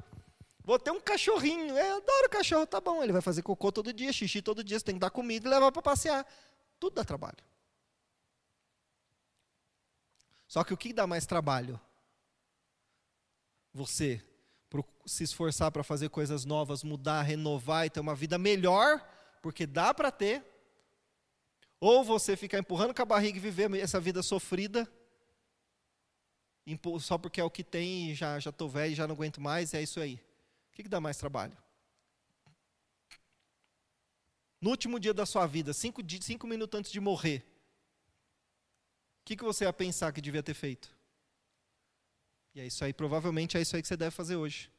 Vou 0.67 0.77
ter 0.77 0.91
um 0.91 0.99
cachorrinho, 0.99 1.77
eu 1.77 1.97
adoro 1.97 2.29
cachorro, 2.29 2.67
tá 2.67 2.81
bom, 2.81 3.01
ele 3.01 3.13
vai 3.13 3.21
fazer 3.21 3.41
cocô 3.41 3.71
todo 3.71 3.93
dia, 3.93 4.11
xixi 4.11 4.41
todo 4.41 4.61
dia, 4.61 4.77
você 4.77 4.83
tem 4.83 4.95
que 4.95 4.99
dar 4.99 5.09
comida 5.09 5.47
e 5.47 5.49
levar 5.49 5.71
para 5.71 5.81
passear. 5.81 6.27
Tudo 6.77 6.95
dá 6.95 7.05
trabalho. 7.05 7.37
Só 10.45 10.65
que 10.65 10.73
o 10.73 10.77
que 10.77 10.91
dá 10.91 11.07
mais 11.07 11.25
trabalho? 11.25 11.79
você 13.77 14.21
se 15.05 15.23
esforçar 15.23 15.71
para 15.71 15.83
fazer 15.83 16.09
coisas 16.09 16.43
novas, 16.43 16.83
mudar, 16.83 17.21
renovar 17.21 17.85
e 17.85 17.89
ter 17.89 18.01
uma 18.01 18.15
vida 18.15 18.37
melhor, 18.37 18.99
porque 19.41 19.65
dá 19.65 19.93
para 19.93 20.11
ter, 20.11 20.43
ou 21.79 22.03
você 22.03 22.35
ficar 22.35 22.57
empurrando 22.57 22.93
com 22.93 23.01
a 23.01 23.05
barriga 23.05 23.37
e 23.37 23.41
viver 23.41 23.73
essa 23.75 23.99
vida 24.01 24.21
sofrida, 24.21 24.91
só 26.99 27.17
porque 27.17 27.39
é 27.39 27.43
o 27.43 27.51
que 27.51 27.63
tem 27.63 28.11
e 28.11 28.15
já 28.15 28.37
estou 28.39 28.67
velho, 28.67 28.95
já 28.95 29.07
não 29.07 29.15
aguento 29.15 29.39
mais, 29.39 29.73
é 29.73 29.81
isso 29.81 30.01
aí. 30.01 30.19
Que, 30.77 30.83
que 30.83 30.89
dá 30.89 31.01
mais 31.01 31.17
trabalho? 31.17 31.57
No 34.61 34.69
último 34.69 34.99
dia 34.99 35.11
da 35.11 35.25
sua 35.25 35.47
vida, 35.47 35.73
cinco, 35.73 36.03
cinco 36.21 36.45
minutos 36.45 36.79
antes 36.79 36.91
de 36.91 36.99
morrer, 36.99 37.43
o 39.21 39.25
que, 39.25 39.35
que 39.35 39.43
você 39.43 39.63
ia 39.63 39.73
pensar 39.73 40.11
que 40.11 40.21
devia 40.21 40.43
ter 40.43 40.53
feito? 40.53 40.95
E 42.53 42.59
é 42.59 42.67
isso 42.67 42.85
aí, 42.85 42.93
provavelmente 42.93 43.57
é 43.57 43.61
isso 43.61 43.75
aí 43.75 43.81
que 43.81 43.87
você 43.87 43.97
deve 43.97 44.11
fazer 44.11 44.35
hoje. 44.35 44.71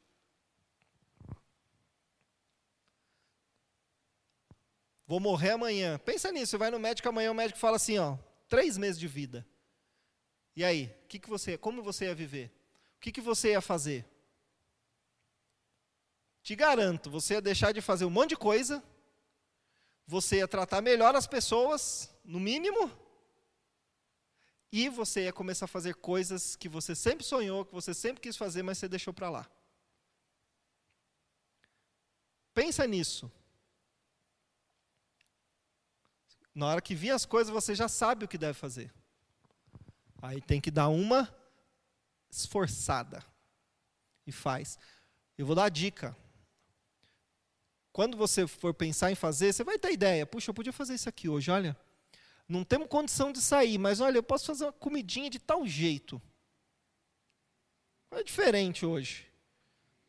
Vou 5.05 5.19
morrer 5.19 5.51
amanhã. 5.51 5.99
Pensa 5.99 6.31
nisso, 6.31 6.51
você 6.51 6.57
vai 6.57 6.71
no 6.71 6.79
médico 6.79 7.09
amanhã, 7.09 7.29
o 7.29 7.35
médico 7.35 7.59
fala 7.59 7.75
assim, 7.75 7.97
ó, 7.97 8.17
três 8.47 8.77
meses 8.77 8.97
de 8.97 9.07
vida. 9.09 9.45
E 10.55 10.63
aí, 10.63 10.95
que 11.09 11.19
que 11.19 11.29
você, 11.29 11.57
como 11.57 11.83
você 11.83 12.05
ia 12.05 12.15
viver? 12.15 12.49
O 12.95 13.01
que, 13.01 13.11
que 13.11 13.19
você 13.19 13.49
ia 13.49 13.59
fazer? 13.59 14.05
Te 16.41 16.55
garanto, 16.55 17.09
você 17.09 17.35
ia 17.35 17.41
deixar 17.41 17.71
de 17.71 17.81
fazer 17.81 18.05
um 18.05 18.09
monte 18.09 18.29
de 18.29 18.37
coisa, 18.37 18.83
você 20.07 20.37
ia 20.37 20.47
tratar 20.47 20.81
melhor 20.81 21.15
as 21.15 21.27
pessoas, 21.27 22.09
no 22.23 22.39
mínimo, 22.39 22.91
e 24.71 24.87
você 24.89 25.25
ia 25.25 25.33
começar 25.33 25.65
a 25.65 25.67
fazer 25.67 25.95
coisas 25.95 26.55
que 26.55 26.69
você 26.69 26.95
sempre 26.95 27.25
sonhou, 27.25 27.65
que 27.65 27.73
você 27.73 27.93
sempre 27.93 28.21
quis 28.21 28.37
fazer, 28.37 28.63
mas 28.63 28.77
você 28.77 28.87
deixou 28.87 29.13
para 29.13 29.29
lá. 29.29 29.49
Pensa 32.53 32.85
nisso. 32.85 33.31
Na 36.53 36.67
hora 36.67 36.81
que 36.81 36.93
vir 36.93 37.11
as 37.11 37.25
coisas, 37.25 37.53
você 37.53 37.73
já 37.73 37.87
sabe 37.87 38.25
o 38.25 38.27
que 38.27 38.37
deve 38.37 38.53
fazer. 38.53 38.93
Aí 40.21 40.41
tem 40.41 40.59
que 40.59 40.69
dar 40.69 40.89
uma 40.89 41.33
esforçada. 42.29 43.23
E 44.27 44.31
faz. 44.31 44.77
Eu 45.37 45.45
vou 45.45 45.55
dar 45.55 45.65
a 45.65 45.69
dica. 45.69 46.15
Quando 47.99 48.15
você 48.15 48.47
for 48.47 48.73
pensar 48.73 49.11
em 49.11 49.15
fazer, 49.15 49.51
você 49.51 49.61
vai 49.61 49.77
ter 49.77 49.91
ideia. 49.91 50.25
Puxa, 50.25 50.51
eu 50.51 50.53
podia 50.53 50.71
fazer 50.71 50.93
isso 50.93 51.09
aqui 51.09 51.27
hoje, 51.27 51.51
olha. 51.51 51.75
Não 52.47 52.63
temos 52.63 52.87
condição 52.87 53.29
de 53.29 53.41
sair, 53.41 53.77
mas 53.77 53.99
olha, 53.99 54.17
eu 54.17 54.23
posso 54.23 54.45
fazer 54.45 54.63
uma 54.63 54.71
comidinha 54.71 55.29
de 55.29 55.37
tal 55.37 55.67
jeito. 55.67 56.21
É 58.11 58.23
diferente 58.23 58.85
hoje. 58.85 59.27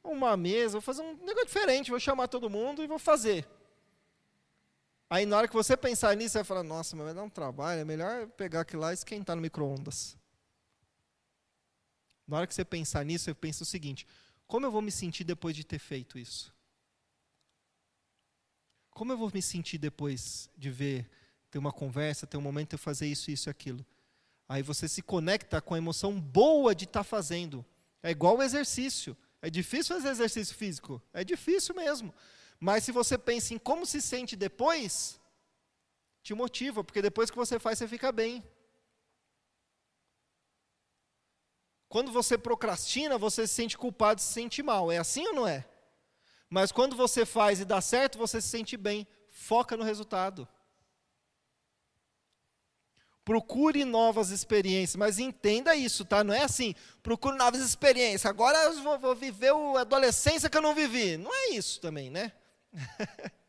Uma 0.04 0.36
mesa, 0.36 0.74
vou 0.74 0.80
fazer 0.80 1.02
um 1.02 1.16
negócio 1.16 1.46
diferente, 1.46 1.90
vou 1.90 1.98
chamar 1.98 2.28
todo 2.28 2.48
mundo 2.48 2.80
e 2.80 2.86
vou 2.86 2.96
fazer. 2.96 3.44
Aí 5.10 5.26
na 5.26 5.38
hora 5.38 5.48
que 5.48 5.54
você 5.54 5.76
pensar 5.76 6.14
nisso, 6.14 6.34
você 6.34 6.38
vai 6.38 6.44
falar, 6.44 6.62
nossa, 6.62 6.94
mas 6.94 7.06
vai 7.06 7.14
dar 7.14 7.24
um 7.24 7.28
trabalho, 7.28 7.80
é 7.80 7.84
melhor 7.84 8.28
pegar 8.28 8.60
aquilo 8.60 8.82
lá 8.82 8.92
e 8.92 8.94
esquentar 8.94 9.34
no 9.34 9.42
micro-ondas. 9.42 10.16
Na 12.24 12.36
hora 12.36 12.46
que 12.46 12.54
você 12.54 12.64
pensar 12.64 13.04
nisso, 13.04 13.24
você 13.24 13.34
pensa 13.34 13.64
o 13.64 13.66
seguinte: 13.66 14.06
como 14.46 14.64
eu 14.64 14.70
vou 14.70 14.80
me 14.80 14.92
sentir 14.92 15.24
depois 15.24 15.56
de 15.56 15.64
ter 15.64 15.80
feito 15.80 16.20
isso? 16.20 16.54
Como 19.00 19.14
eu 19.14 19.16
vou 19.16 19.30
me 19.32 19.40
sentir 19.40 19.78
depois 19.78 20.50
de 20.58 20.68
ver, 20.70 21.08
ter 21.50 21.56
uma 21.56 21.72
conversa, 21.72 22.26
ter 22.26 22.36
um 22.36 22.42
momento 22.42 22.68
de 22.68 22.74
eu 22.74 22.78
fazer 22.78 23.06
isso, 23.06 23.30
isso 23.30 23.48
e 23.48 23.50
aquilo? 23.50 23.82
Aí 24.46 24.62
você 24.62 24.86
se 24.86 25.00
conecta 25.00 25.58
com 25.58 25.72
a 25.72 25.78
emoção 25.78 26.20
boa 26.20 26.74
de 26.74 26.84
estar 26.84 27.00
tá 27.00 27.04
fazendo. 27.04 27.64
É 28.02 28.10
igual 28.10 28.36
o 28.36 28.42
exercício. 28.42 29.16
É 29.40 29.48
difícil 29.48 29.96
fazer 29.96 30.10
exercício 30.10 30.54
físico? 30.54 31.02
É 31.14 31.24
difícil 31.24 31.74
mesmo. 31.74 32.12
Mas 32.58 32.84
se 32.84 32.92
você 32.92 33.16
pensa 33.16 33.54
em 33.54 33.58
como 33.58 33.86
se 33.86 34.02
sente 34.02 34.36
depois, 34.36 35.18
te 36.22 36.34
motiva, 36.34 36.84
porque 36.84 37.00
depois 37.00 37.30
que 37.30 37.38
você 37.38 37.58
faz, 37.58 37.78
você 37.78 37.88
fica 37.88 38.12
bem. 38.12 38.44
Quando 41.88 42.12
você 42.12 42.36
procrastina, 42.36 43.16
você 43.16 43.46
se 43.46 43.54
sente 43.54 43.78
culpado, 43.78 44.20
se 44.20 44.30
sente 44.30 44.62
mal. 44.62 44.92
É 44.92 44.98
assim 44.98 45.26
ou 45.26 45.32
não 45.32 45.48
é? 45.48 45.69
Mas 46.50 46.72
quando 46.72 46.96
você 46.96 47.24
faz 47.24 47.60
e 47.60 47.64
dá 47.64 47.80
certo, 47.80 48.18
você 48.18 48.40
se 48.40 48.48
sente 48.48 48.76
bem. 48.76 49.06
Foca 49.28 49.76
no 49.76 49.84
resultado. 49.84 50.48
Procure 53.24 53.84
novas 53.84 54.30
experiências, 54.30 54.96
mas 54.96 55.20
entenda 55.20 55.76
isso, 55.76 56.04
tá? 56.04 56.24
Não 56.24 56.34
é 56.34 56.42
assim, 56.42 56.74
procure 57.00 57.36
novas 57.36 57.60
experiências. 57.60 58.26
Agora 58.26 58.58
eu 58.64 58.82
vou, 58.82 58.98
vou 58.98 59.14
viver 59.14 59.52
a 59.76 59.82
adolescência 59.82 60.50
que 60.50 60.56
eu 60.56 60.62
não 60.62 60.74
vivi. 60.74 61.16
Não 61.16 61.32
é 61.32 61.50
isso 61.50 61.80
também, 61.80 62.10
né? 62.10 62.32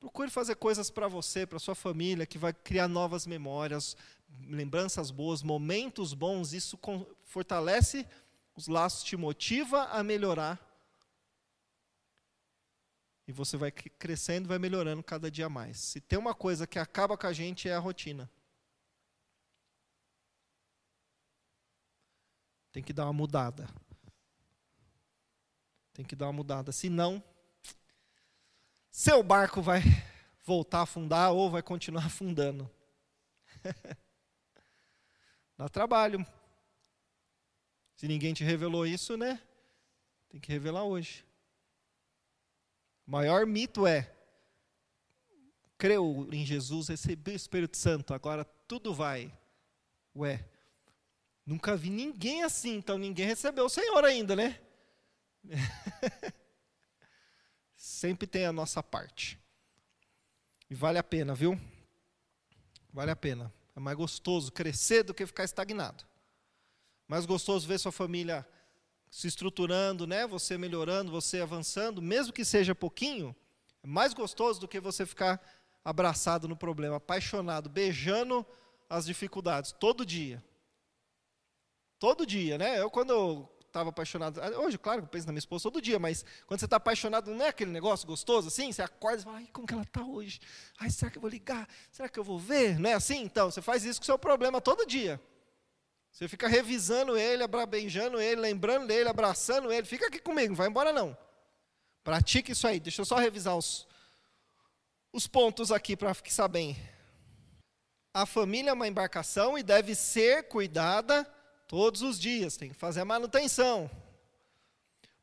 Procure 0.00 0.30
fazer 0.30 0.54
coisas 0.56 0.90
para 0.90 1.06
você, 1.06 1.46
para 1.46 1.58
sua 1.58 1.74
família, 1.74 2.26
que 2.26 2.38
vai 2.38 2.52
criar 2.54 2.88
novas 2.88 3.26
memórias, 3.26 3.96
lembranças 4.48 5.10
boas, 5.10 5.42
momentos 5.42 6.14
bons. 6.14 6.54
Isso 6.54 6.78
fortalece 7.24 8.06
os 8.54 8.68
laços 8.68 9.02
te 9.02 9.16
motiva 9.16 9.84
a 9.84 10.02
melhorar. 10.02 10.60
E 13.26 13.32
você 13.32 13.56
vai 13.56 13.70
crescendo, 13.70 14.48
vai 14.48 14.58
melhorando 14.58 15.02
cada 15.02 15.30
dia 15.30 15.48
mais. 15.48 15.78
Se 15.78 16.00
tem 16.00 16.18
uma 16.18 16.34
coisa 16.34 16.66
que 16.66 16.78
acaba 16.78 17.16
com 17.16 17.26
a 17.26 17.32
gente 17.32 17.68
é 17.68 17.74
a 17.74 17.78
rotina. 17.78 18.30
Tem 22.72 22.82
que 22.82 22.92
dar 22.92 23.04
uma 23.04 23.12
mudada. 23.12 23.68
Tem 25.92 26.04
que 26.04 26.16
dar 26.16 26.26
uma 26.26 26.32
mudada. 26.32 26.72
Senão, 26.72 27.22
seu 28.90 29.22
barco 29.22 29.62
vai 29.62 29.82
voltar 30.44 30.80
a 30.80 30.82
afundar 30.82 31.32
ou 31.32 31.50
vai 31.50 31.62
continuar 31.62 32.06
afundando. 32.06 32.68
Dá 35.56 35.68
trabalho, 35.68 36.26
se 38.02 38.08
ninguém 38.08 38.34
te 38.34 38.42
revelou 38.42 38.84
isso, 38.84 39.16
né? 39.16 39.40
Tem 40.28 40.40
que 40.40 40.50
revelar 40.50 40.82
hoje. 40.82 41.24
O 43.06 43.12
maior 43.12 43.46
mito 43.46 43.86
é: 43.86 44.12
creu 45.78 46.28
em 46.32 46.44
Jesus, 46.44 46.88
recebeu 46.88 47.32
o 47.32 47.36
Espírito 47.36 47.76
Santo, 47.76 48.12
agora 48.12 48.44
tudo 48.66 48.92
vai. 48.92 49.32
Ué, 50.16 50.44
nunca 51.46 51.76
vi 51.76 51.90
ninguém 51.90 52.42
assim, 52.42 52.74
então 52.74 52.98
ninguém 52.98 53.24
recebeu 53.24 53.66
o 53.66 53.70
Senhor 53.70 54.04
ainda, 54.04 54.34
né? 54.34 54.60
Sempre 57.76 58.26
tem 58.26 58.46
a 58.46 58.52
nossa 58.52 58.82
parte. 58.82 59.38
E 60.68 60.74
vale 60.74 60.98
a 60.98 61.04
pena, 61.04 61.36
viu? 61.36 61.56
Vale 62.92 63.12
a 63.12 63.16
pena. 63.16 63.54
É 63.76 63.78
mais 63.78 63.96
gostoso 63.96 64.50
crescer 64.50 65.04
do 65.04 65.14
que 65.14 65.24
ficar 65.24 65.44
estagnado. 65.44 66.04
Mais 67.12 67.26
gostoso 67.26 67.68
ver 67.68 67.78
sua 67.78 67.92
família 67.92 68.48
se 69.10 69.28
estruturando, 69.28 70.06
né? 70.06 70.26
Você 70.26 70.56
melhorando, 70.56 71.12
você 71.12 71.42
avançando, 71.42 72.00
mesmo 72.00 72.32
que 72.32 72.42
seja 72.42 72.74
pouquinho, 72.74 73.36
é 73.82 73.86
mais 73.86 74.14
gostoso 74.14 74.58
do 74.58 74.66
que 74.66 74.80
você 74.80 75.04
ficar 75.04 75.38
abraçado 75.84 76.48
no 76.48 76.56
problema, 76.56 76.96
apaixonado, 76.96 77.68
beijando 77.68 78.46
as 78.88 79.04
dificuldades 79.04 79.72
todo 79.72 80.06
dia. 80.06 80.42
Todo 81.98 82.24
dia, 82.24 82.56
né? 82.56 82.80
Eu 82.80 82.90
quando 82.90 83.46
estava 83.66 83.90
apaixonado, 83.90 84.40
hoje, 84.60 84.78
claro, 84.78 85.02
eu 85.02 85.06
penso 85.06 85.26
na 85.26 85.34
minha 85.34 85.38
esposa 85.38 85.64
todo 85.64 85.82
dia, 85.82 85.98
mas 85.98 86.24
quando 86.46 86.60
você 86.60 86.64
está 86.64 86.78
apaixonado, 86.78 87.30
não 87.30 87.44
é 87.44 87.48
aquele 87.48 87.70
negócio 87.70 88.06
gostoso 88.06 88.48
assim? 88.48 88.72
Você 88.72 88.80
acorda 88.80 89.20
e 89.20 89.24
fala, 89.24 89.36
ai, 89.36 89.48
como 89.52 89.66
que 89.66 89.74
ela 89.74 89.82
está 89.82 90.02
hoje? 90.02 90.40
Ai, 90.80 90.88
será 90.88 91.10
que 91.10 91.18
eu 91.18 91.20
vou 91.20 91.30
ligar? 91.30 91.68
Será 91.90 92.08
que 92.08 92.18
eu 92.18 92.24
vou 92.24 92.38
ver? 92.38 92.78
Não 92.78 92.88
é 92.88 92.94
assim? 92.94 93.20
Então, 93.20 93.50
você 93.50 93.60
faz 93.60 93.84
isso 93.84 94.00
com 94.00 94.04
o 94.04 94.06
seu 94.06 94.18
problema 94.18 94.62
todo 94.62 94.86
dia. 94.86 95.20
Você 96.12 96.28
fica 96.28 96.46
revisando 96.46 97.16
ele, 97.16 97.42
abrabeijando 97.42 98.20
ele, 98.20 98.40
lembrando 98.40 98.86
dele, 98.86 99.08
abraçando 99.08 99.72
ele. 99.72 99.86
Fica 99.86 100.08
aqui 100.08 100.18
comigo, 100.18 100.50
não 100.50 100.56
vai 100.56 100.68
embora 100.68 100.92
não. 100.92 101.16
Pratique 102.04 102.52
isso 102.52 102.66
aí. 102.68 102.78
Deixa 102.78 103.00
eu 103.00 103.06
só 103.06 103.16
revisar 103.16 103.56
os, 103.56 103.88
os 105.10 105.26
pontos 105.26 105.72
aqui 105.72 105.96
para 105.96 106.12
ficar 106.12 106.48
bem. 106.48 106.76
A 108.12 108.26
família 108.26 108.70
é 108.70 108.74
uma 108.74 108.86
embarcação 108.86 109.56
e 109.56 109.62
deve 109.62 109.94
ser 109.94 110.48
cuidada 110.48 111.24
todos 111.66 112.02
os 112.02 112.20
dias. 112.20 112.58
Tem 112.58 112.68
que 112.68 112.74
fazer 112.74 113.00
a 113.00 113.06
manutenção. 113.06 113.90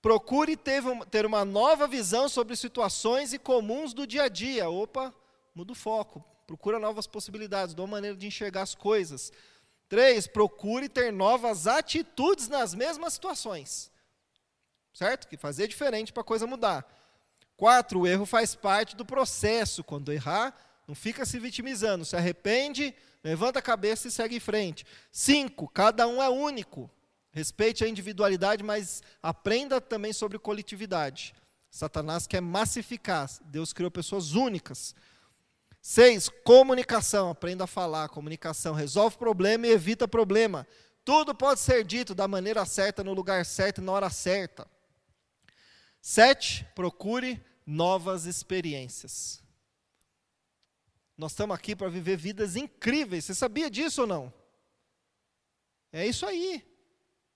Procure 0.01 0.57
ter, 0.57 0.81
uma 1.25 1.45
nova 1.45 1.87
visão 1.87 2.27
sobre 2.27 2.55
situações 2.55 3.31
e 3.31 3.37
comuns 3.37 3.93
do 3.93 4.07
dia 4.07 4.23
a 4.23 4.27
dia. 4.27 4.69
Opa, 4.69 5.13
muda 5.53 5.73
o 5.73 5.75
foco. 5.75 6.25
Procura 6.47 6.79
novas 6.79 7.05
possibilidades, 7.05 7.75
uma 7.75 7.85
maneira 7.85 8.17
de 8.17 8.25
enxergar 8.25 8.63
as 8.63 8.73
coisas. 8.73 9.31
Três, 9.89 10.27
procure 10.27 10.87
ter 10.87 11.11
novas 11.11 11.65
atitudes 11.65 12.47
nas 12.47 12.75
mesmas 12.75 13.13
situações. 13.13 13.91
Certo? 14.93 15.27
Que 15.27 15.35
fazer 15.35 15.67
diferente 15.67 16.13
para 16.13 16.21
a 16.21 16.25
coisa 16.25 16.45
mudar. 16.45 16.87
Quatro, 17.57 18.01
o 18.01 18.07
erro 18.07 18.25
faz 18.25 18.53
parte 18.53 18.95
do 18.95 19.03
processo. 19.03 19.83
Quando 19.83 20.13
errar, 20.13 20.55
não 20.87 20.93
fica 20.93 21.25
se 21.25 21.39
vitimizando. 21.39 22.05
Se 22.05 22.15
arrepende, 22.15 22.95
levanta 23.23 23.59
a 23.59 23.63
cabeça 23.63 24.07
e 24.07 24.11
segue 24.11 24.35
em 24.35 24.39
frente. 24.39 24.85
Cinco, 25.11 25.67
cada 25.67 26.07
um 26.07 26.21
é 26.21 26.29
único. 26.29 26.89
Respeite 27.31 27.83
a 27.83 27.87
individualidade, 27.87 28.63
mas 28.63 29.01
aprenda 29.21 29.81
também 29.81 30.13
sobre 30.13 30.37
coletividade. 30.37 31.33
Satanás 31.69 32.27
quer 32.27 32.41
massificar. 32.41 33.29
Deus 33.45 33.73
criou 33.73 33.89
pessoas 33.89 34.33
únicas. 34.33 34.95
Seis, 35.81 36.29
comunicação. 36.43 37.29
Aprenda 37.29 37.63
a 37.63 37.67
falar. 37.67 38.09
Comunicação 38.09 38.73
resolve 38.73 39.17
problema 39.17 39.67
e 39.67 39.71
evita 39.71 40.07
problema. 40.07 40.67
Tudo 41.03 41.33
pode 41.33 41.59
ser 41.59 41.83
dito 41.83 42.13
da 42.13 42.27
maneira 42.27 42.65
certa, 42.65 43.03
no 43.03 43.13
lugar 43.13 43.45
certo 43.45 43.79
e 43.79 43.83
na 43.83 43.91
hora 43.91 44.09
certa. 44.09 44.67
Sete, 46.01 46.65
procure 46.75 47.43
novas 47.65 48.25
experiências. 48.25 49.43
Nós 51.17 51.31
estamos 51.31 51.55
aqui 51.55 51.75
para 51.75 51.89
viver 51.89 52.17
vidas 52.17 52.55
incríveis. 52.55 53.25
Você 53.25 53.35
sabia 53.35 53.69
disso 53.69 54.01
ou 54.01 54.07
não? 54.07 54.33
É 55.91 56.05
isso 56.05 56.25
aí. 56.25 56.65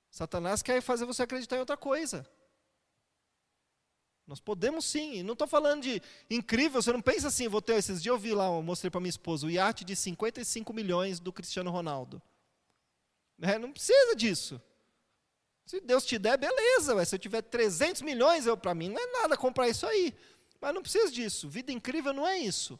Satanás 0.09 0.61
quer 0.61 0.81
fazer 0.81 1.05
você 1.05 1.23
acreditar 1.23 1.57
em 1.57 1.59
outra 1.59 1.75
coisa. 1.75 2.25
Nós 4.25 4.39
podemos 4.39 4.85
sim. 4.85 5.21
não 5.21 5.33
estou 5.33 5.47
falando 5.47 5.83
de 5.83 6.01
incrível, 6.29 6.81
você 6.81 6.93
não 6.93 7.01
pensa 7.01 7.27
assim, 7.27 7.47
vou 7.47 7.61
ter 7.61 7.75
esses 7.75 8.01
dias 8.01 8.13
eu 8.13 8.17
vi 8.17 8.33
lá, 8.33 8.45
eu 8.45 8.61
mostrei 8.61 8.89
para 8.89 9.01
minha 9.01 9.09
esposa, 9.09 9.45
o 9.45 9.49
iate 9.49 9.83
de 9.83 9.95
55 9.95 10.71
milhões 10.73 11.19
do 11.19 11.33
Cristiano 11.33 11.69
Ronaldo. 11.69 12.21
É, 13.41 13.59
não 13.59 13.71
precisa 13.71 14.15
disso. 14.15 14.61
Se 15.65 15.79
Deus 15.79 16.05
te 16.05 16.17
der, 16.17 16.37
beleza. 16.37 16.95
Mas 16.95 17.09
se 17.09 17.15
eu 17.15 17.19
tiver 17.19 17.41
300 17.41 18.01
milhões, 18.01 18.45
para 18.61 18.73
mim 18.73 18.89
não 18.89 18.99
é 18.99 19.21
nada 19.21 19.37
comprar 19.37 19.67
isso 19.69 19.85
aí. 19.85 20.13
Mas 20.59 20.73
não 20.73 20.81
precisa 20.81 21.11
disso. 21.11 21.49
Vida 21.49 21.71
incrível 21.71 22.13
não 22.13 22.27
é 22.27 22.37
isso. 22.37 22.79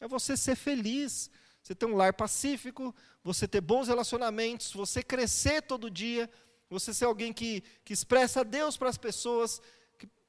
É 0.00 0.06
você 0.06 0.36
ser 0.36 0.56
feliz, 0.56 1.30
você 1.62 1.74
ter 1.74 1.86
um 1.86 1.96
lar 1.96 2.12
pacífico, 2.12 2.94
você 3.22 3.48
ter 3.48 3.60
bons 3.60 3.88
relacionamentos, 3.88 4.72
você 4.72 5.02
crescer 5.02 5.62
todo 5.62 5.90
dia, 5.90 6.30
você 6.68 6.94
ser 6.94 7.06
alguém 7.06 7.32
que, 7.32 7.62
que 7.84 7.92
expressa 7.92 8.44
Deus 8.44 8.76
para 8.76 8.88
as 8.88 8.98
pessoas. 8.98 9.60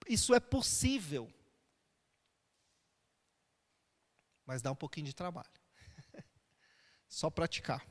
Isso 0.09 0.33
é 0.33 0.39
possível. 0.39 1.31
Mas 4.45 4.63
dá 4.63 4.71
um 4.71 4.75
pouquinho 4.75 5.05
de 5.05 5.13
trabalho. 5.13 5.47
Só 7.07 7.29
praticar. 7.29 7.85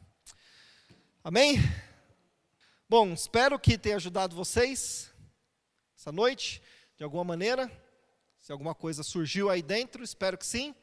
Amém? 1.23 1.59
Bom, 2.89 3.13
espero 3.13 3.59
que 3.59 3.79
tenha 3.79 3.97
ajudado 3.97 4.35
vocês 4.35 5.13
essa 5.97 6.11
noite, 6.11 6.61
de 6.97 7.05
alguma 7.05 7.23
maneira. 7.23 7.71
Se 8.41 8.51
alguma 8.51 8.75
coisa 8.75 9.03
surgiu 9.03 9.49
aí 9.49 9.63
dentro, 9.63 10.03
espero 10.03 10.37
que 10.37 10.47
sim. 10.47 10.75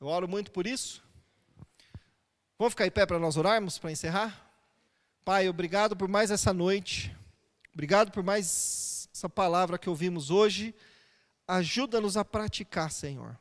Eu 0.00 0.06
oro 0.06 0.26
muito 0.26 0.50
por 0.50 0.66
isso. 0.66 1.02
Vamos 2.58 2.72
ficar 2.72 2.86
em 2.86 2.90
pé 2.90 3.04
para 3.04 3.18
nós 3.18 3.36
orarmos, 3.36 3.78
para 3.78 3.90
encerrar? 3.90 4.50
Pai, 5.24 5.48
obrigado 5.48 5.96
por 5.96 6.08
mais 6.08 6.30
essa 6.30 6.52
noite. 6.52 7.14
Obrigado 7.74 8.10
por 8.10 8.22
mais 8.22 9.01
essa 9.12 9.28
palavra 9.28 9.78
que 9.78 9.88
ouvimos 9.88 10.30
hoje. 10.30 10.74
Ajuda-nos 11.46 12.16
a 12.16 12.24
praticar, 12.24 12.90
Senhor, 12.90 13.38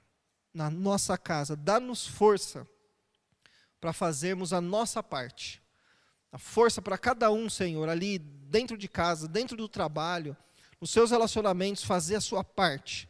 na 0.53 0.69
nossa 0.69 1.17
casa. 1.17 1.55
Dá-nos 1.55 2.05
força 2.05 2.67
para 3.80 3.93
fazermos 3.93 4.53
a 4.53 4.61
nossa 4.61 5.01
parte 5.01 5.61
a 6.32 6.38
força 6.38 6.82
para 6.82 6.97
cada 6.97 7.30
um, 7.30 7.49
Senhor, 7.49 7.89
ali 7.89 8.17
dentro 8.17 8.78
de 8.78 8.88
casa, 8.88 9.28
dentro 9.28 9.57
do 9.57 9.67
trabalho, 9.67 10.36
nos 10.80 10.89
seus 10.89 11.11
relacionamentos, 11.11 11.84
fazer 11.84 12.15
a 12.15 12.22
sua 12.22 12.43
parte, 12.43 13.09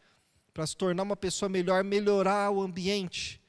para 0.54 0.66
se 0.66 0.76
tornar 0.76 1.04
uma 1.04 1.16
pessoa 1.16 1.48
melhor, 1.48 1.84
melhorar 1.84 2.50
o 2.50 2.62
ambiente, 2.62 3.40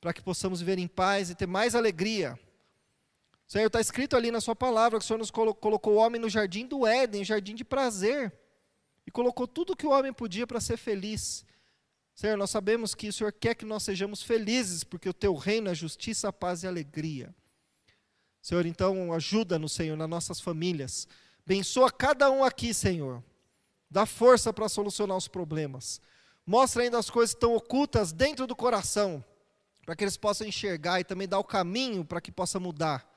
para 0.00 0.12
que 0.12 0.22
possamos 0.22 0.60
viver 0.60 0.78
em 0.78 0.86
paz 0.86 1.30
e 1.30 1.34
ter 1.34 1.46
mais 1.46 1.74
alegria. 1.74 2.38
Senhor, 3.46 3.66
está 3.66 3.80
escrito 3.80 4.14
ali 4.14 4.30
na 4.30 4.40
Sua 4.40 4.54
palavra 4.54 4.98
que 4.98 5.04
o 5.04 5.06
Senhor 5.06 5.18
nos 5.18 5.30
colocou 5.30 5.94
o 5.94 5.96
homem 5.96 6.20
no 6.20 6.28
jardim 6.28 6.66
do 6.66 6.86
Éden, 6.86 7.24
jardim 7.24 7.54
de 7.54 7.64
prazer, 7.64 8.32
e 9.06 9.10
colocou 9.10 9.46
tudo 9.46 9.76
que 9.76 9.86
o 9.86 9.90
homem 9.90 10.12
podia 10.12 10.46
para 10.46 10.60
ser 10.60 10.76
feliz. 10.76 11.44
Senhor, 12.14 12.36
nós 12.36 12.50
sabemos 12.50 12.94
que 12.94 13.08
o 13.08 13.12
Senhor 13.12 13.32
quer 13.32 13.54
que 13.54 13.64
nós 13.64 13.82
sejamos 13.82 14.22
felizes, 14.22 14.84
porque 14.84 15.08
o 15.08 15.14
Teu 15.14 15.34
reino 15.34 15.68
é 15.68 15.74
justiça, 15.74 16.32
paz 16.32 16.62
e 16.62 16.66
alegria. 16.66 17.34
Senhor, 18.40 18.66
então 18.66 19.12
ajuda-nos, 19.12 19.72
Senhor, 19.72 19.96
nas 19.96 20.08
nossas 20.08 20.40
famílias. 20.40 21.08
Bençoa 21.46 21.90
cada 21.90 22.30
um 22.30 22.44
aqui, 22.44 22.72
Senhor. 22.72 23.22
Dá 23.90 24.06
força 24.06 24.52
para 24.52 24.68
solucionar 24.68 25.16
os 25.16 25.28
problemas. 25.28 26.00
Mostra 26.46 26.82
ainda 26.82 26.98
as 26.98 27.08
coisas 27.08 27.34
que 27.34 27.38
estão 27.38 27.54
ocultas 27.54 28.12
dentro 28.12 28.46
do 28.46 28.54
coração, 28.54 29.24
para 29.84 29.96
que 29.96 30.04
eles 30.04 30.16
possam 30.16 30.46
enxergar 30.46 31.00
e 31.00 31.04
também 31.04 31.26
dar 31.26 31.38
o 31.38 31.44
caminho 31.44 32.04
para 32.04 32.20
que 32.20 32.30
possa 32.30 32.60
mudar. 32.60 33.10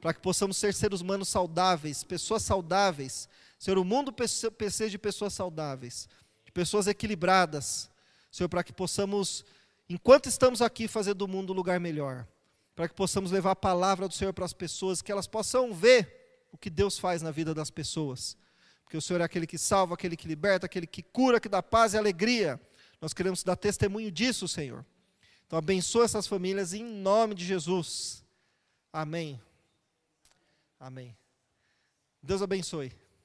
Para 0.00 0.12
que 0.12 0.20
possamos 0.20 0.56
ser 0.56 0.74
seres 0.74 1.00
humanos 1.00 1.28
saudáveis, 1.28 2.04
pessoas 2.04 2.42
saudáveis. 2.42 3.28
Senhor, 3.62 3.78
o 3.78 3.84
mundo 3.84 4.12
precisa 4.12 4.90
de 4.90 4.98
pessoas 4.98 5.34
saudáveis, 5.34 6.08
de 6.44 6.50
pessoas 6.50 6.88
equilibradas. 6.88 7.88
Senhor, 8.28 8.48
para 8.48 8.64
que 8.64 8.72
possamos, 8.72 9.44
enquanto 9.88 10.28
estamos 10.28 10.60
aqui, 10.60 10.88
fazer 10.88 11.14
do 11.14 11.28
mundo 11.28 11.52
um 11.52 11.56
lugar 11.56 11.78
melhor 11.78 12.26
para 12.74 12.88
que 12.88 12.94
possamos 12.94 13.30
levar 13.30 13.52
a 13.52 13.56
palavra 13.56 14.08
do 14.08 14.14
Senhor 14.14 14.32
para 14.32 14.44
as 14.44 14.52
pessoas, 14.52 15.02
que 15.02 15.12
elas 15.12 15.28
possam 15.28 15.72
ver 15.72 16.46
o 16.50 16.58
que 16.58 16.70
Deus 16.70 16.98
faz 16.98 17.22
na 17.22 17.30
vida 17.30 17.54
das 17.54 17.70
pessoas. 17.70 18.36
Porque 18.82 18.96
o 18.96 19.00
Senhor 19.00 19.20
é 19.20 19.24
aquele 19.24 19.46
que 19.46 19.58
salva, 19.58 19.94
aquele 19.94 20.16
que 20.16 20.26
liberta, 20.26 20.66
aquele 20.66 20.86
que 20.86 21.00
cura, 21.00 21.38
que 21.38 21.48
dá 21.48 21.62
paz 21.62 21.94
e 21.94 21.98
alegria. 21.98 22.60
Nós 23.00 23.12
queremos 23.12 23.44
dar 23.44 23.54
testemunho 23.54 24.10
disso, 24.10 24.48
Senhor. 24.48 24.84
Então 25.46 25.58
abençoa 25.58 26.04
essas 26.04 26.26
famílias 26.26 26.72
em 26.72 26.82
nome 26.82 27.34
de 27.34 27.44
Jesus. 27.44 28.24
Amém. 28.92 29.40
Amém. 30.80 31.16
Deus 32.22 32.42
abençoe. 32.42 33.01